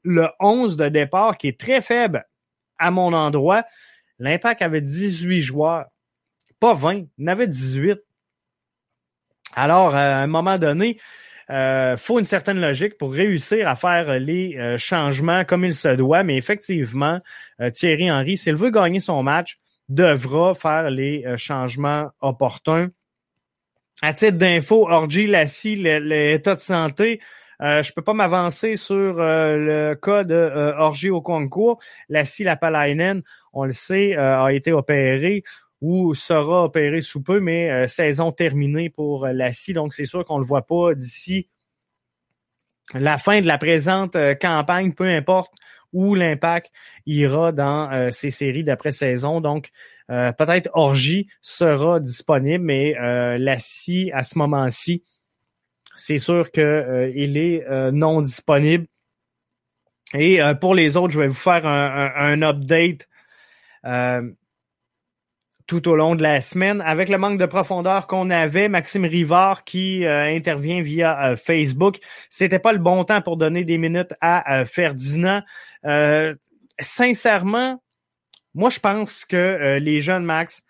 le 0.03 0.27
11 0.39 0.77
de 0.77 0.89
départ 0.89 1.37
qui 1.37 1.47
est 1.47 1.59
très 1.59 1.81
faible 1.81 2.25
à 2.77 2.91
mon 2.91 3.13
endroit. 3.13 3.63
L'Impact 4.19 4.61
avait 4.61 4.81
18 4.81 5.41
joueurs, 5.41 5.85
pas 6.59 6.73
20, 6.73 7.05
il 7.17 7.23
en 7.23 7.27
avait 7.27 7.47
18. 7.47 7.99
Alors, 9.53 9.95
à 9.95 10.21
un 10.21 10.27
moment 10.27 10.57
donné, 10.57 10.97
euh, 11.49 11.97
faut 11.97 12.19
une 12.19 12.25
certaine 12.25 12.61
logique 12.61 12.97
pour 12.97 13.13
réussir 13.13 13.67
à 13.67 13.75
faire 13.75 14.19
les 14.19 14.57
euh, 14.57 14.77
changements 14.77 15.43
comme 15.43 15.65
il 15.65 15.75
se 15.75 15.89
doit. 15.89 16.23
Mais 16.23 16.37
effectivement, 16.37 17.19
euh, 17.59 17.69
Thierry 17.69 18.09
Henry, 18.09 18.37
s'il 18.37 18.55
veut 18.55 18.69
gagner 18.69 18.99
son 18.99 19.21
match, 19.23 19.57
devra 19.89 20.53
faire 20.53 20.89
les 20.89 21.25
changements 21.35 22.11
opportuns. 22.21 22.89
À 24.01 24.13
titre 24.13 24.37
d'info, 24.37 24.87
Orgy 24.89 25.27
Lassie, 25.27 25.75
l'état 25.75 26.55
de 26.55 26.59
santé, 26.59 27.19
euh, 27.61 27.83
je 27.83 27.93
peux 27.93 28.01
pas 28.01 28.13
m'avancer 28.13 28.75
sur 28.75 29.19
euh, 29.19 29.55
le 29.57 29.95
cas 29.95 30.23
de 30.23 30.33
euh, 30.33 30.75
Orgy 30.77 31.11
au 31.11 31.21
concours. 31.21 31.79
Lassie 32.09 32.43
Lapalainen, 32.43 33.21
on 33.53 33.65
le 33.65 33.71
sait, 33.71 34.17
euh, 34.17 34.43
a 34.43 34.51
été 34.51 34.71
opéré 34.71 35.43
ou 35.79 36.13
sera 36.13 36.63
opéré 36.63 37.01
sous 37.01 37.21
peu, 37.21 37.39
mais 37.39 37.87
saison 37.87 38.31
terminée 38.31 38.91
pour 38.91 39.25
Lassie. 39.27 39.73
Donc, 39.73 39.93
c'est 39.93 40.05
sûr 40.05 40.23
qu'on 40.25 40.37
le 40.37 40.45
voit 40.45 40.67
pas 40.67 40.93
d'ici 40.93 41.49
la 42.93 43.17
fin 43.17 43.41
de 43.41 43.47
la 43.47 43.57
présente 43.57 44.15
campagne, 44.39 44.93
peu 44.93 45.05
importe 45.05 45.51
où 45.91 46.13
l'impact 46.13 46.71
ira 47.07 47.51
dans 47.51 48.11
ces 48.11 48.29
séries 48.29 48.63
d'après-saison. 48.63 49.41
Donc, 49.41 49.71
euh, 50.11 50.31
peut-être 50.33 50.69
Orgie 50.73 51.27
sera 51.41 51.99
disponible, 51.99 52.63
mais 52.65 52.97
euh, 52.99 53.37
la 53.37 53.57
scie 53.57 54.11
à 54.13 54.23
ce 54.23 54.37
moment-ci, 54.37 55.03
c'est 55.95 56.17
sûr 56.17 56.51
qu'il 56.51 56.63
euh, 56.63 57.11
est 57.15 57.91
non 57.91 58.21
disponible. 58.21 58.87
Et 60.13 60.41
pour 60.59 60.75
les 60.75 60.97
autres, 60.97 61.13
je 61.13 61.19
vais 61.19 61.29
vous 61.29 61.33
faire 61.33 61.65
un, 61.65 62.41
update 62.41 63.07
tout 65.67 65.87
au 65.87 65.95
long 65.95 66.15
de 66.15 66.21
la 66.23 66.41
semaine. 66.41 66.81
Avec 66.81 67.07
le 67.07 67.17
manque 67.17 67.39
de 67.39 67.45
profondeur 67.45 68.07
qu'on 68.07 68.29
avait, 68.29 68.67
Maxime 68.67 69.05
Rivard 69.05 69.63
qui 69.63 70.05
intervient 70.05 70.81
via 70.81 71.37
Facebook, 71.37 71.99
c'était 72.29 72.59
pas 72.59 72.73
le 72.73 72.79
bon 72.79 73.05
temps 73.05 73.21
pour 73.21 73.37
donner 73.37 73.63
des 73.63 73.77
minutes 73.77 74.13
à 74.19 74.65
Ferdinand. 74.65 75.43
sincèrement, 76.77 77.81
moi, 78.53 78.69
je 78.69 78.79
pense 78.79 79.25
que 79.25 79.35
euh, 79.37 79.79
les 79.79 80.01
jeunes 80.01 80.23
Max, 80.23 80.61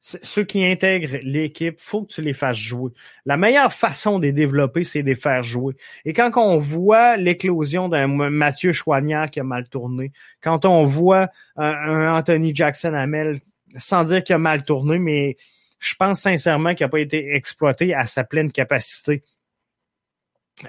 ceux 0.00 0.44
qui 0.44 0.64
intègrent 0.64 1.18
l'équipe, 1.22 1.78
faut 1.78 2.02
que 2.02 2.12
tu 2.12 2.22
les 2.22 2.32
fasses 2.32 2.56
jouer. 2.56 2.90
La 3.26 3.36
meilleure 3.36 3.72
façon 3.72 4.18
de 4.18 4.24
les 4.24 4.32
développer, 4.32 4.82
c'est 4.82 5.02
de 5.02 5.08
les 5.08 5.14
faire 5.14 5.42
jouer. 5.42 5.74
Et 6.04 6.12
quand 6.12 6.30
on 6.36 6.56
voit 6.56 7.16
l'éclosion 7.16 7.88
d'un 7.88 8.06
Mathieu 8.06 8.72
Chouanière 8.72 9.30
qui 9.30 9.40
a 9.40 9.44
mal 9.44 9.68
tourné, 9.68 10.12
quand 10.40 10.64
on 10.64 10.84
voit 10.84 11.28
un, 11.56 12.14
Anthony 12.14 12.54
Jackson 12.54 12.94
Hamel, 12.94 13.38
sans 13.76 14.04
dire 14.04 14.24
qu'il 14.24 14.34
a 14.34 14.38
mal 14.38 14.64
tourné, 14.64 14.98
mais 14.98 15.36
je 15.78 15.94
pense 15.94 16.20
sincèrement 16.20 16.74
qu'il 16.74 16.86
n'a 16.86 16.90
pas 16.90 17.00
été 17.00 17.34
exploité 17.34 17.94
à 17.94 18.06
sa 18.06 18.24
pleine 18.24 18.50
capacité. 18.50 19.22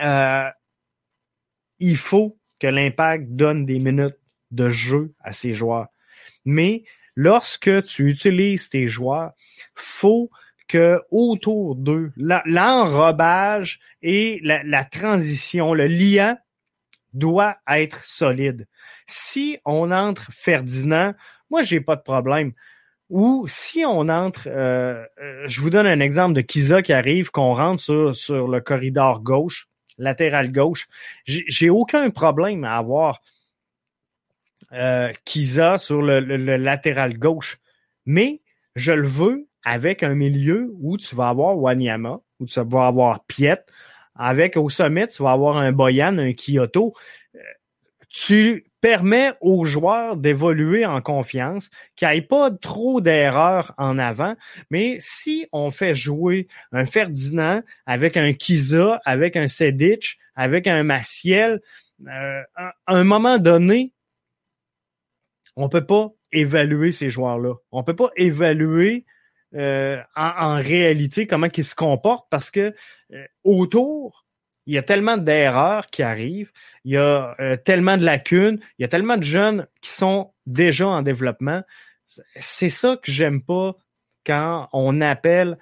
Euh, 0.01 0.49
il 1.79 1.97
faut 1.97 2.37
que 2.59 2.67
l'impact 2.67 3.29
donne 3.29 3.65
des 3.65 3.79
minutes 3.79 4.17
de 4.51 4.69
jeu 4.69 5.13
à 5.21 5.31
ses 5.31 5.53
joueurs. 5.53 5.87
Mais 6.45 6.83
lorsque 7.15 7.83
tu 7.85 8.09
utilises 8.09 8.69
tes 8.69 8.87
joueurs, 8.87 9.31
faut 9.75 10.29
que 10.67 11.01
autour 11.11 11.75
d'eux, 11.75 12.11
l'enrobage 12.15 13.79
et 14.01 14.39
la, 14.43 14.83
transition, 14.85 15.73
le 15.73 15.87
lien 15.87 16.37
doit 17.13 17.57
être 17.69 18.03
solide. 18.03 18.67
Si 19.05 19.59
on 19.65 19.91
entre 19.91 20.31
Ferdinand, 20.31 21.13
moi 21.49 21.63
j'ai 21.63 21.81
pas 21.81 21.97
de 21.97 22.01
problème. 22.01 22.53
Ou 23.09 23.45
si 23.49 23.83
on 23.85 24.07
entre, 24.07 24.47
euh, 24.47 25.05
euh, 25.21 25.43
je 25.45 25.59
vous 25.59 25.69
donne 25.69 25.87
un 25.87 25.99
exemple 25.99 26.33
de 26.33 26.39
Kiza 26.39 26.81
qui 26.81 26.93
arrive, 26.93 27.29
qu'on 27.29 27.51
rentre 27.51 27.81
sur, 27.81 28.15
sur 28.15 28.47
le 28.47 28.61
corridor 28.61 29.21
gauche, 29.21 29.67
latéral 29.97 30.53
gauche, 30.53 30.87
j'ai 31.25 31.69
aucun 31.69 32.09
problème 32.09 32.63
à 32.63 32.77
avoir 32.77 33.19
euh, 34.73 35.11
Kiza 35.25 35.77
sur 35.77 36.01
le, 36.01 36.19
latéral 36.57 37.17
gauche. 37.17 37.59
Mais 38.05 38.41
je 38.75 38.93
le 38.93 39.07
veux 39.07 39.47
avec 39.63 40.03
un 40.03 40.15
milieu 40.15 40.71
où 40.79 40.97
tu 40.97 41.15
vas 41.15 41.29
avoir 41.29 41.57
Wanyama, 41.57 42.19
où 42.39 42.45
tu 42.45 42.59
vas 42.59 42.87
avoir 42.87 43.25
Piet. 43.25 43.59
Avec 44.15 44.57
au 44.57 44.69
sommet, 44.69 45.07
tu 45.07 45.23
vas 45.23 45.31
avoir 45.31 45.57
un 45.57 45.71
Boyan, 45.71 46.17
un 46.17 46.33
Kyoto. 46.33 46.93
Euh, 47.35 47.39
tu 48.09 48.65
permets 48.81 49.31
aux 49.41 49.63
joueurs 49.63 50.17
d'évoluer 50.17 50.85
en 50.85 51.01
confiance, 51.01 51.69
qu'il 51.95 52.09
n'y 52.09 52.17
ait 52.17 52.21
pas 52.21 52.49
trop 52.51 52.99
d'erreurs 52.99 53.73
en 53.77 53.97
avant. 53.97 54.35
Mais 54.69 54.97
si 54.99 55.47
on 55.53 55.71
fait 55.71 55.95
jouer 55.95 56.47
un 56.71 56.85
Ferdinand 56.85 57.61
avec 57.85 58.17
un 58.17 58.33
Kiza, 58.33 58.99
avec 59.05 59.37
un 59.37 59.47
Sedic, 59.47 60.17
avec 60.35 60.67
un 60.67 60.83
Maciel, 60.83 61.61
euh, 62.07 62.41
à 62.57 62.73
un 62.87 63.03
moment 63.03 63.37
donné, 63.37 63.93
on 65.55 65.69
peut 65.69 65.85
pas 65.85 66.09
évaluer 66.31 66.91
ces 66.91 67.09
joueurs-là. 67.09 67.55
On 67.71 67.83
peut 67.83 67.95
pas 67.95 68.09
évaluer 68.15 69.05
euh, 69.55 70.01
en, 70.15 70.55
réalité, 70.55 71.27
comment 71.27 71.47
ils 71.55 71.63
se 71.63 71.75
comportent, 71.75 72.27
parce 72.29 72.51
que 72.51 72.73
euh, 73.13 73.25
autour, 73.43 74.25
il 74.65 74.73
y 74.73 74.77
a 74.77 74.83
tellement 74.83 75.17
d'erreurs 75.17 75.87
qui 75.87 76.03
arrivent, 76.03 76.51
il 76.85 76.93
y 76.93 76.97
a 76.97 77.35
tellement 77.65 77.97
de 77.97 78.05
lacunes, 78.05 78.59
il 78.77 78.83
y 78.83 78.85
a 78.85 78.87
tellement 78.87 79.17
de 79.17 79.23
jeunes 79.23 79.67
qui 79.81 79.89
sont 79.89 80.31
déjà 80.45 80.87
en 80.87 81.01
développement. 81.01 81.63
C'est 82.35 82.69
ça 82.69 82.97
que 83.01 83.11
j'aime 83.11 83.41
pas 83.41 83.75
quand 84.25 84.69
on 84.71 85.01
appelle 85.01 85.57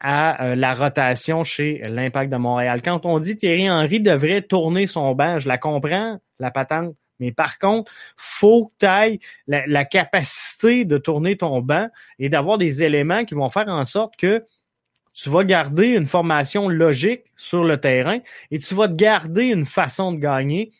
à 0.00 0.54
la 0.54 0.74
rotation 0.74 1.42
chez 1.44 1.82
l'Impact 1.88 2.30
de 2.30 2.36
Montréal. 2.36 2.82
Quand 2.82 3.06
on 3.06 3.18
dit 3.18 3.36
Thierry 3.36 3.70
Henry 3.70 4.00
devrait 4.00 4.42
tourner 4.42 4.86
son 4.86 5.14
banc, 5.14 5.38
je 5.38 5.48
la 5.48 5.58
comprends, 5.58 6.20
la 6.38 6.50
patente, 6.50 6.94
mais 7.20 7.32
par 7.32 7.58
contre, 7.58 7.92
faut 8.16 8.66
que 8.66 8.72
tu 8.80 8.86
ailles 8.86 9.18
la, 9.46 9.84
capacité 9.84 10.84
de 10.84 10.98
tourner 10.98 11.36
ton 11.36 11.60
banc 11.60 11.88
et 12.18 12.28
d'avoir 12.28 12.58
des 12.58 12.82
éléments 12.82 13.24
qui 13.24 13.34
vont 13.34 13.48
faire 13.48 13.68
en 13.68 13.84
sorte 13.84 14.16
que 14.16 14.44
tu 15.12 15.30
vas 15.30 15.44
garder 15.44 15.86
une 15.88 16.06
formation 16.06 16.68
logique 16.68 17.22
sur 17.36 17.64
le 17.64 17.78
terrain 17.78 18.18
et 18.50 18.58
tu 18.58 18.74
vas 18.74 18.88
te 18.88 18.94
garder 18.94 19.44
une 19.44 19.64
façon 19.64 20.12
de 20.12 20.18
gagner 20.18 20.72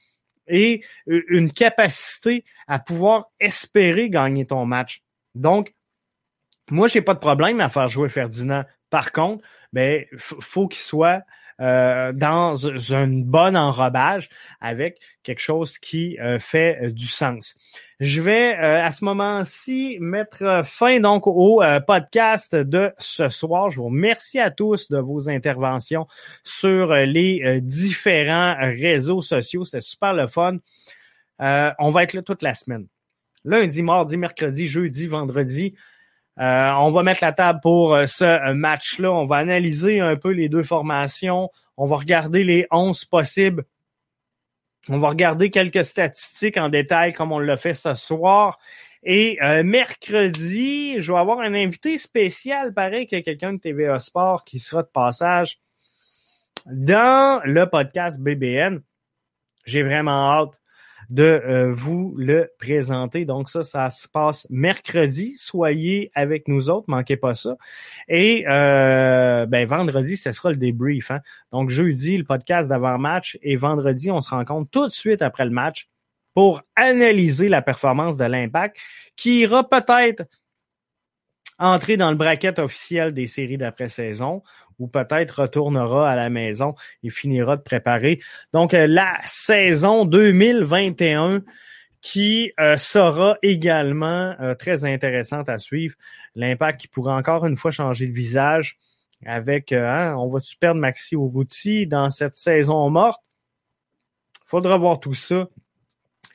et 0.49 0.83
une 1.07 1.51
capacité 1.51 2.45
à 2.67 2.79
pouvoir 2.79 3.31
espérer 3.41 4.11
gagner 4.11 4.45
ton 4.47 4.67
match. 4.67 5.03
Donc, 5.35 5.75
moi, 6.71 6.89
j'ai 6.89 7.01
pas 7.01 7.15
de 7.15 7.21
problème 7.21 7.61
à 7.61 7.69
faire 7.69 7.89
jouer 7.89 8.09
Ferdinand. 8.09 8.65
Par 8.91 9.13
contre, 9.13 9.47
ben, 9.73 10.05
faut 10.17 10.69
qu'il 10.69 10.81
soit 10.81 11.23
euh, 11.61 12.13
dans 12.13 12.93
un 12.93 13.07
bon 13.07 13.57
enrobage 13.57 14.29
avec 14.61 14.99
quelque 15.23 15.41
chose 15.41 15.79
qui 15.79 16.19
euh, 16.19 16.41
fait 16.41 16.79
euh, 16.83 16.91
du 16.91 17.07
sens. 17.07 17.55
Je 18.01 18.21
vais 18.21 18.55
à 18.55 18.91
ce 18.91 19.05
moment-ci 19.05 19.99
mettre 20.01 20.63
fin 20.65 20.99
donc 20.99 21.29
au 21.29 21.63
podcast 21.87 22.57
de 22.57 22.93
ce 22.99 23.29
soir. 23.29 23.71
Je 23.71 23.77
vous 23.77 23.85
remercie 23.85 24.41
à 24.41 24.51
tous 24.51 24.89
de 24.89 24.99
vos 24.99 25.31
interventions 25.31 26.09
sur 26.43 26.93
les 26.93 27.61
différents 27.61 28.57
réseaux 28.59 29.23
sociaux. 29.23 29.65
C'était 29.65 29.81
super 29.81 30.13
le 30.13 30.27
fun. 30.27 30.57
on 31.39 31.91
va 31.93 32.03
être 32.03 32.15
là 32.15 32.23
toute 32.23 32.43
la 32.43 32.53
semaine. 32.53 32.89
Lundi, 33.45 33.83
mardi, 33.83 34.17
mercredi, 34.17 34.67
jeudi, 34.67 35.07
vendredi. 35.07 35.75
Euh, 36.41 36.71
on 36.79 36.91
va 36.91 37.03
mettre 37.05 37.23
la 37.23 37.33
table 37.33 37.61
pour 37.63 37.95
euh, 37.95 38.07
ce 38.07 38.25
euh, 38.25 38.55
match-là. 38.55 39.13
On 39.13 39.25
va 39.25 39.37
analyser 39.37 40.01
un 40.01 40.17
peu 40.17 40.31
les 40.31 40.49
deux 40.49 40.65
formations. 40.65 41.51
On 41.77 41.87
va 41.87 41.97
regarder 41.97 42.43
les 42.43 42.67
11 42.73 43.05
possibles. 43.05 43.65
On 44.89 44.99
va 44.99 45.09
regarder 45.09 45.51
quelques 45.51 45.85
statistiques 45.85 46.57
en 46.57 46.69
détail 46.69 47.13
comme 47.13 47.33
on 47.33 47.39
l'a 47.39 47.57
fait 47.57 47.73
ce 47.73 47.95
soir. 47.95 48.59
Et 49.07 49.39
mercredi, 49.63 50.99
je 50.99 51.13
vais 51.13 51.19
avoir 51.19 51.41
un 51.41 51.53
invité 51.53 51.99
spécial, 51.99 52.73
pareil 52.73 53.07
que 53.07 53.21
quelqu'un 53.21 53.53
de 53.53 53.59
TVA 53.59 53.99
Sport 53.99 54.45
qui 54.45 54.59
sera 54.59 54.83
de 54.83 54.89
passage 54.89 55.59
dans 56.65 57.43
le 57.45 57.67
podcast 57.67 58.19
BBN. 58.19 58.81
J'ai 59.67 59.83
vraiment 59.83 60.33
hâte 60.33 60.59
de 61.11 61.23
euh, 61.25 61.73
vous 61.73 62.15
le 62.17 62.51
présenter. 62.59 63.25
Donc 63.25 63.49
ça, 63.49 63.63
ça 63.63 63.91
se 63.91 64.09
passe 64.09 64.47
mercredi. 64.51 65.35
Soyez 65.37 66.11
avec 66.15 66.49
nous 66.49 66.71
autres, 66.71 66.87
manquez 66.89 67.17
pas 67.17 67.35
ça. 67.35 67.57
Et 68.09 68.45
euh, 68.49 69.47
ben, 69.47 69.67
vendredi, 69.67 70.17
ce 70.17 70.33
sera 70.33 70.51
le 70.51 70.57
débrief. 70.57 71.11
Hein? 71.11 71.21
Donc 71.53 71.71
jeudi, 71.71 72.17
le 72.17 72.25
podcast 72.25 72.69
d'avant-match 72.69 73.39
et 73.43 73.57
vendredi, 73.57 74.11
on 74.11 74.21
se 74.21 74.31
rencontre 74.31 74.71
tout 74.71 74.87
de 74.87 74.93
suite 74.93 75.23
après 75.23 75.45
le 75.45 75.51
match 75.51 75.89
pour 76.35 76.63
analyser 76.77 77.49
la 77.49 77.63
performance 77.63 78.17
de 78.17 78.25
l'impact 78.25 78.77
qui 79.17 79.41
ira 79.41 79.69
peut-être 79.69 80.25
entrer 81.59 81.97
dans 81.97 82.11
le 82.11 82.17
bracket 82.17 82.59
officiel 82.59 83.13
des 83.13 83.27
séries 83.27 83.57
d'après-saison 83.57 84.43
ou 84.79 84.89
peut-être 84.89 85.43
retournera 85.43 86.11
à 86.11 86.17
la 86.17 86.31
maison 86.31 86.75
et 87.03 87.11
finira 87.11 87.57
de 87.57 87.63
préparer. 87.63 88.21
Donc, 88.53 88.75
euh, 88.75 88.87
la 88.87 89.15
saison 89.25 90.05
2021 90.05 91.43
qui 92.01 92.53
euh, 92.61 92.77
sera 92.77 93.39
également 93.43 94.35
euh, 94.41 94.55
très 94.55 94.85
intéressante 94.85 95.49
à 95.49 95.59
suivre. 95.59 95.95
L'impact 96.35 96.83
qui 96.83 96.89
pourra 96.89 97.17
encore 97.17 97.47
une 97.47 97.57
fois 97.57 97.71
changer 97.71 98.07
de 98.07 98.13
visage 98.13 98.77
avec, 99.25 99.73
hein, 99.73 100.17
on 100.19 100.29
va-tu 100.29 100.57
perdre 100.57 100.81
Maxi 100.81 101.15
Urruti 101.15 101.87
dans 101.87 102.11
cette 102.11 102.35
saison 102.35 102.91
morte? 102.91 103.21
Faudra 104.45 104.77
voir 104.77 105.01
tout 105.01 105.15
ça 105.15 105.49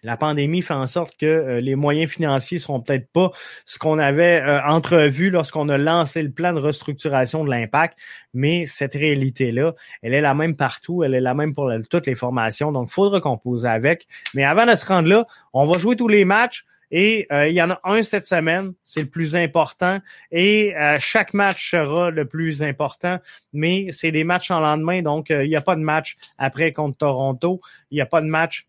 la 0.04 0.18
pandémie 0.18 0.62
fait 0.62 0.74
en 0.74 0.88
sorte 0.88 1.18
que 1.18 1.26
euh, 1.26 1.62
les 1.62 1.76
moyens 1.76 2.12
financiers 2.12 2.58
seront 2.58 2.82
peut-être 2.82 3.12
pas 3.12 3.32
ce 3.66 3.78
qu'on 3.80 4.00
avait 4.00 4.42
euh, 4.42 4.62
entrevu 4.64 5.30
lorsqu'on 5.30 5.70
a 5.70 5.78
lancé 5.78 6.24
le 6.24 6.32
plan 6.32 6.54
de 6.54 6.60
restructuration 6.60 7.44
de 7.44 7.50
l'impact, 7.50 7.98
mais 8.34 8.66
cette 8.66 8.94
réalité-là, 8.94 9.74
elle 10.02 10.14
est 10.14 10.22
la 10.22 10.34
même 10.34 10.56
partout, 10.56 11.04
elle 11.04 11.14
est 11.14 11.22
la 11.22 11.34
même 11.34 11.54
pour 11.54 11.72
toutes 11.90 12.08
les 12.08 12.16
formations, 12.16 12.72
donc 12.72 12.90
faudra 12.90 13.20
composer 13.20 13.68
avec. 13.68 14.08
Mais 14.34 14.44
avant 14.44 14.66
de 14.66 14.76
se 14.76 14.86
rendre 14.86 15.10
là, 15.10 15.26
on 15.54 15.66
va 15.66 15.78
jouer 15.78 15.96
tous 15.96 16.08
les 16.08 16.26
matchs. 16.26 16.66
Et 16.92 17.28
euh, 17.32 17.48
il 17.48 17.54
y 17.54 17.62
en 17.62 17.70
a 17.70 17.80
un 17.84 18.02
cette 18.02 18.24
semaine, 18.24 18.74
c'est 18.84 19.02
le 19.02 19.10
plus 19.10 19.36
important. 19.36 20.00
Et 20.32 20.74
chaque 20.98 21.36
match 21.36 21.70
sera 21.70 22.10
le 22.10 22.26
plus 22.26 22.64
important, 22.64 23.20
mais 23.54 23.90
c'est 23.92 24.12
des 24.12 24.24
matchs 24.24 24.50
en 24.50 24.60
lendemain, 24.60 25.04
donc 25.04 25.30
il 25.30 25.48
n'y 25.48 25.56
a 25.56 25.62
pas 25.62 25.76
de 25.76 25.82
match 25.82 26.18
après 26.40 26.74
contre 26.74 26.98
Toronto, 26.98 27.62
il 27.92 27.96
n'y 27.96 28.02
a 28.02 28.08
pas 28.08 28.22
de 28.22 28.26
match 28.26 28.69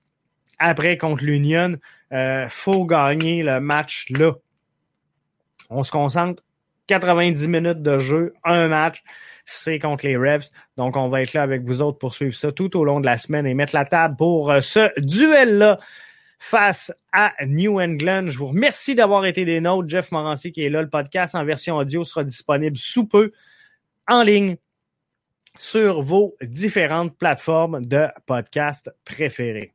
après 0.60 0.96
contre 0.96 1.24
l'Union. 1.24 1.76
Euh, 2.12 2.46
faut 2.48 2.84
gagner 2.84 3.42
le 3.42 3.60
match 3.60 4.06
là. 4.10 4.34
On 5.70 5.82
se 5.82 5.90
concentre 5.90 6.42
90 6.86 7.48
minutes 7.48 7.82
de 7.82 8.00
jeu, 8.00 8.34
un 8.44 8.66
match, 8.66 9.02
c'est 9.44 9.78
contre 9.78 10.06
les 10.06 10.16
Revs. 10.16 10.50
Donc, 10.76 10.96
on 10.96 11.08
va 11.08 11.22
être 11.22 11.34
là 11.34 11.42
avec 11.42 11.62
vous 11.62 11.82
autres 11.82 11.98
pour 11.98 12.14
suivre 12.14 12.34
ça 12.34 12.50
tout 12.50 12.76
au 12.76 12.84
long 12.84 12.98
de 12.98 13.06
la 13.06 13.16
semaine 13.16 13.46
et 13.46 13.54
mettre 13.54 13.76
la 13.76 13.84
table 13.84 14.16
pour 14.16 14.50
euh, 14.50 14.60
ce 14.60 14.90
duel-là 15.00 15.78
face 16.40 16.92
à 17.12 17.32
New 17.46 17.80
England. 17.80 18.24
Je 18.28 18.38
vous 18.38 18.48
remercie 18.48 18.96
d'avoir 18.96 19.24
été 19.26 19.44
des 19.44 19.60
nôtres. 19.60 19.88
Jeff 19.88 20.10
Morancy 20.10 20.50
qui 20.50 20.64
est 20.64 20.68
là. 20.70 20.82
Le 20.82 20.90
podcast 20.90 21.36
en 21.36 21.44
version 21.44 21.76
audio 21.76 22.02
sera 22.02 22.24
disponible 22.24 22.76
sous 22.76 23.06
peu 23.06 23.30
en 24.08 24.24
ligne 24.24 24.56
sur 25.58 26.02
vos 26.02 26.34
différentes 26.42 27.16
plateformes 27.16 27.84
de 27.84 28.08
podcast 28.26 28.90
préférées. 29.04 29.74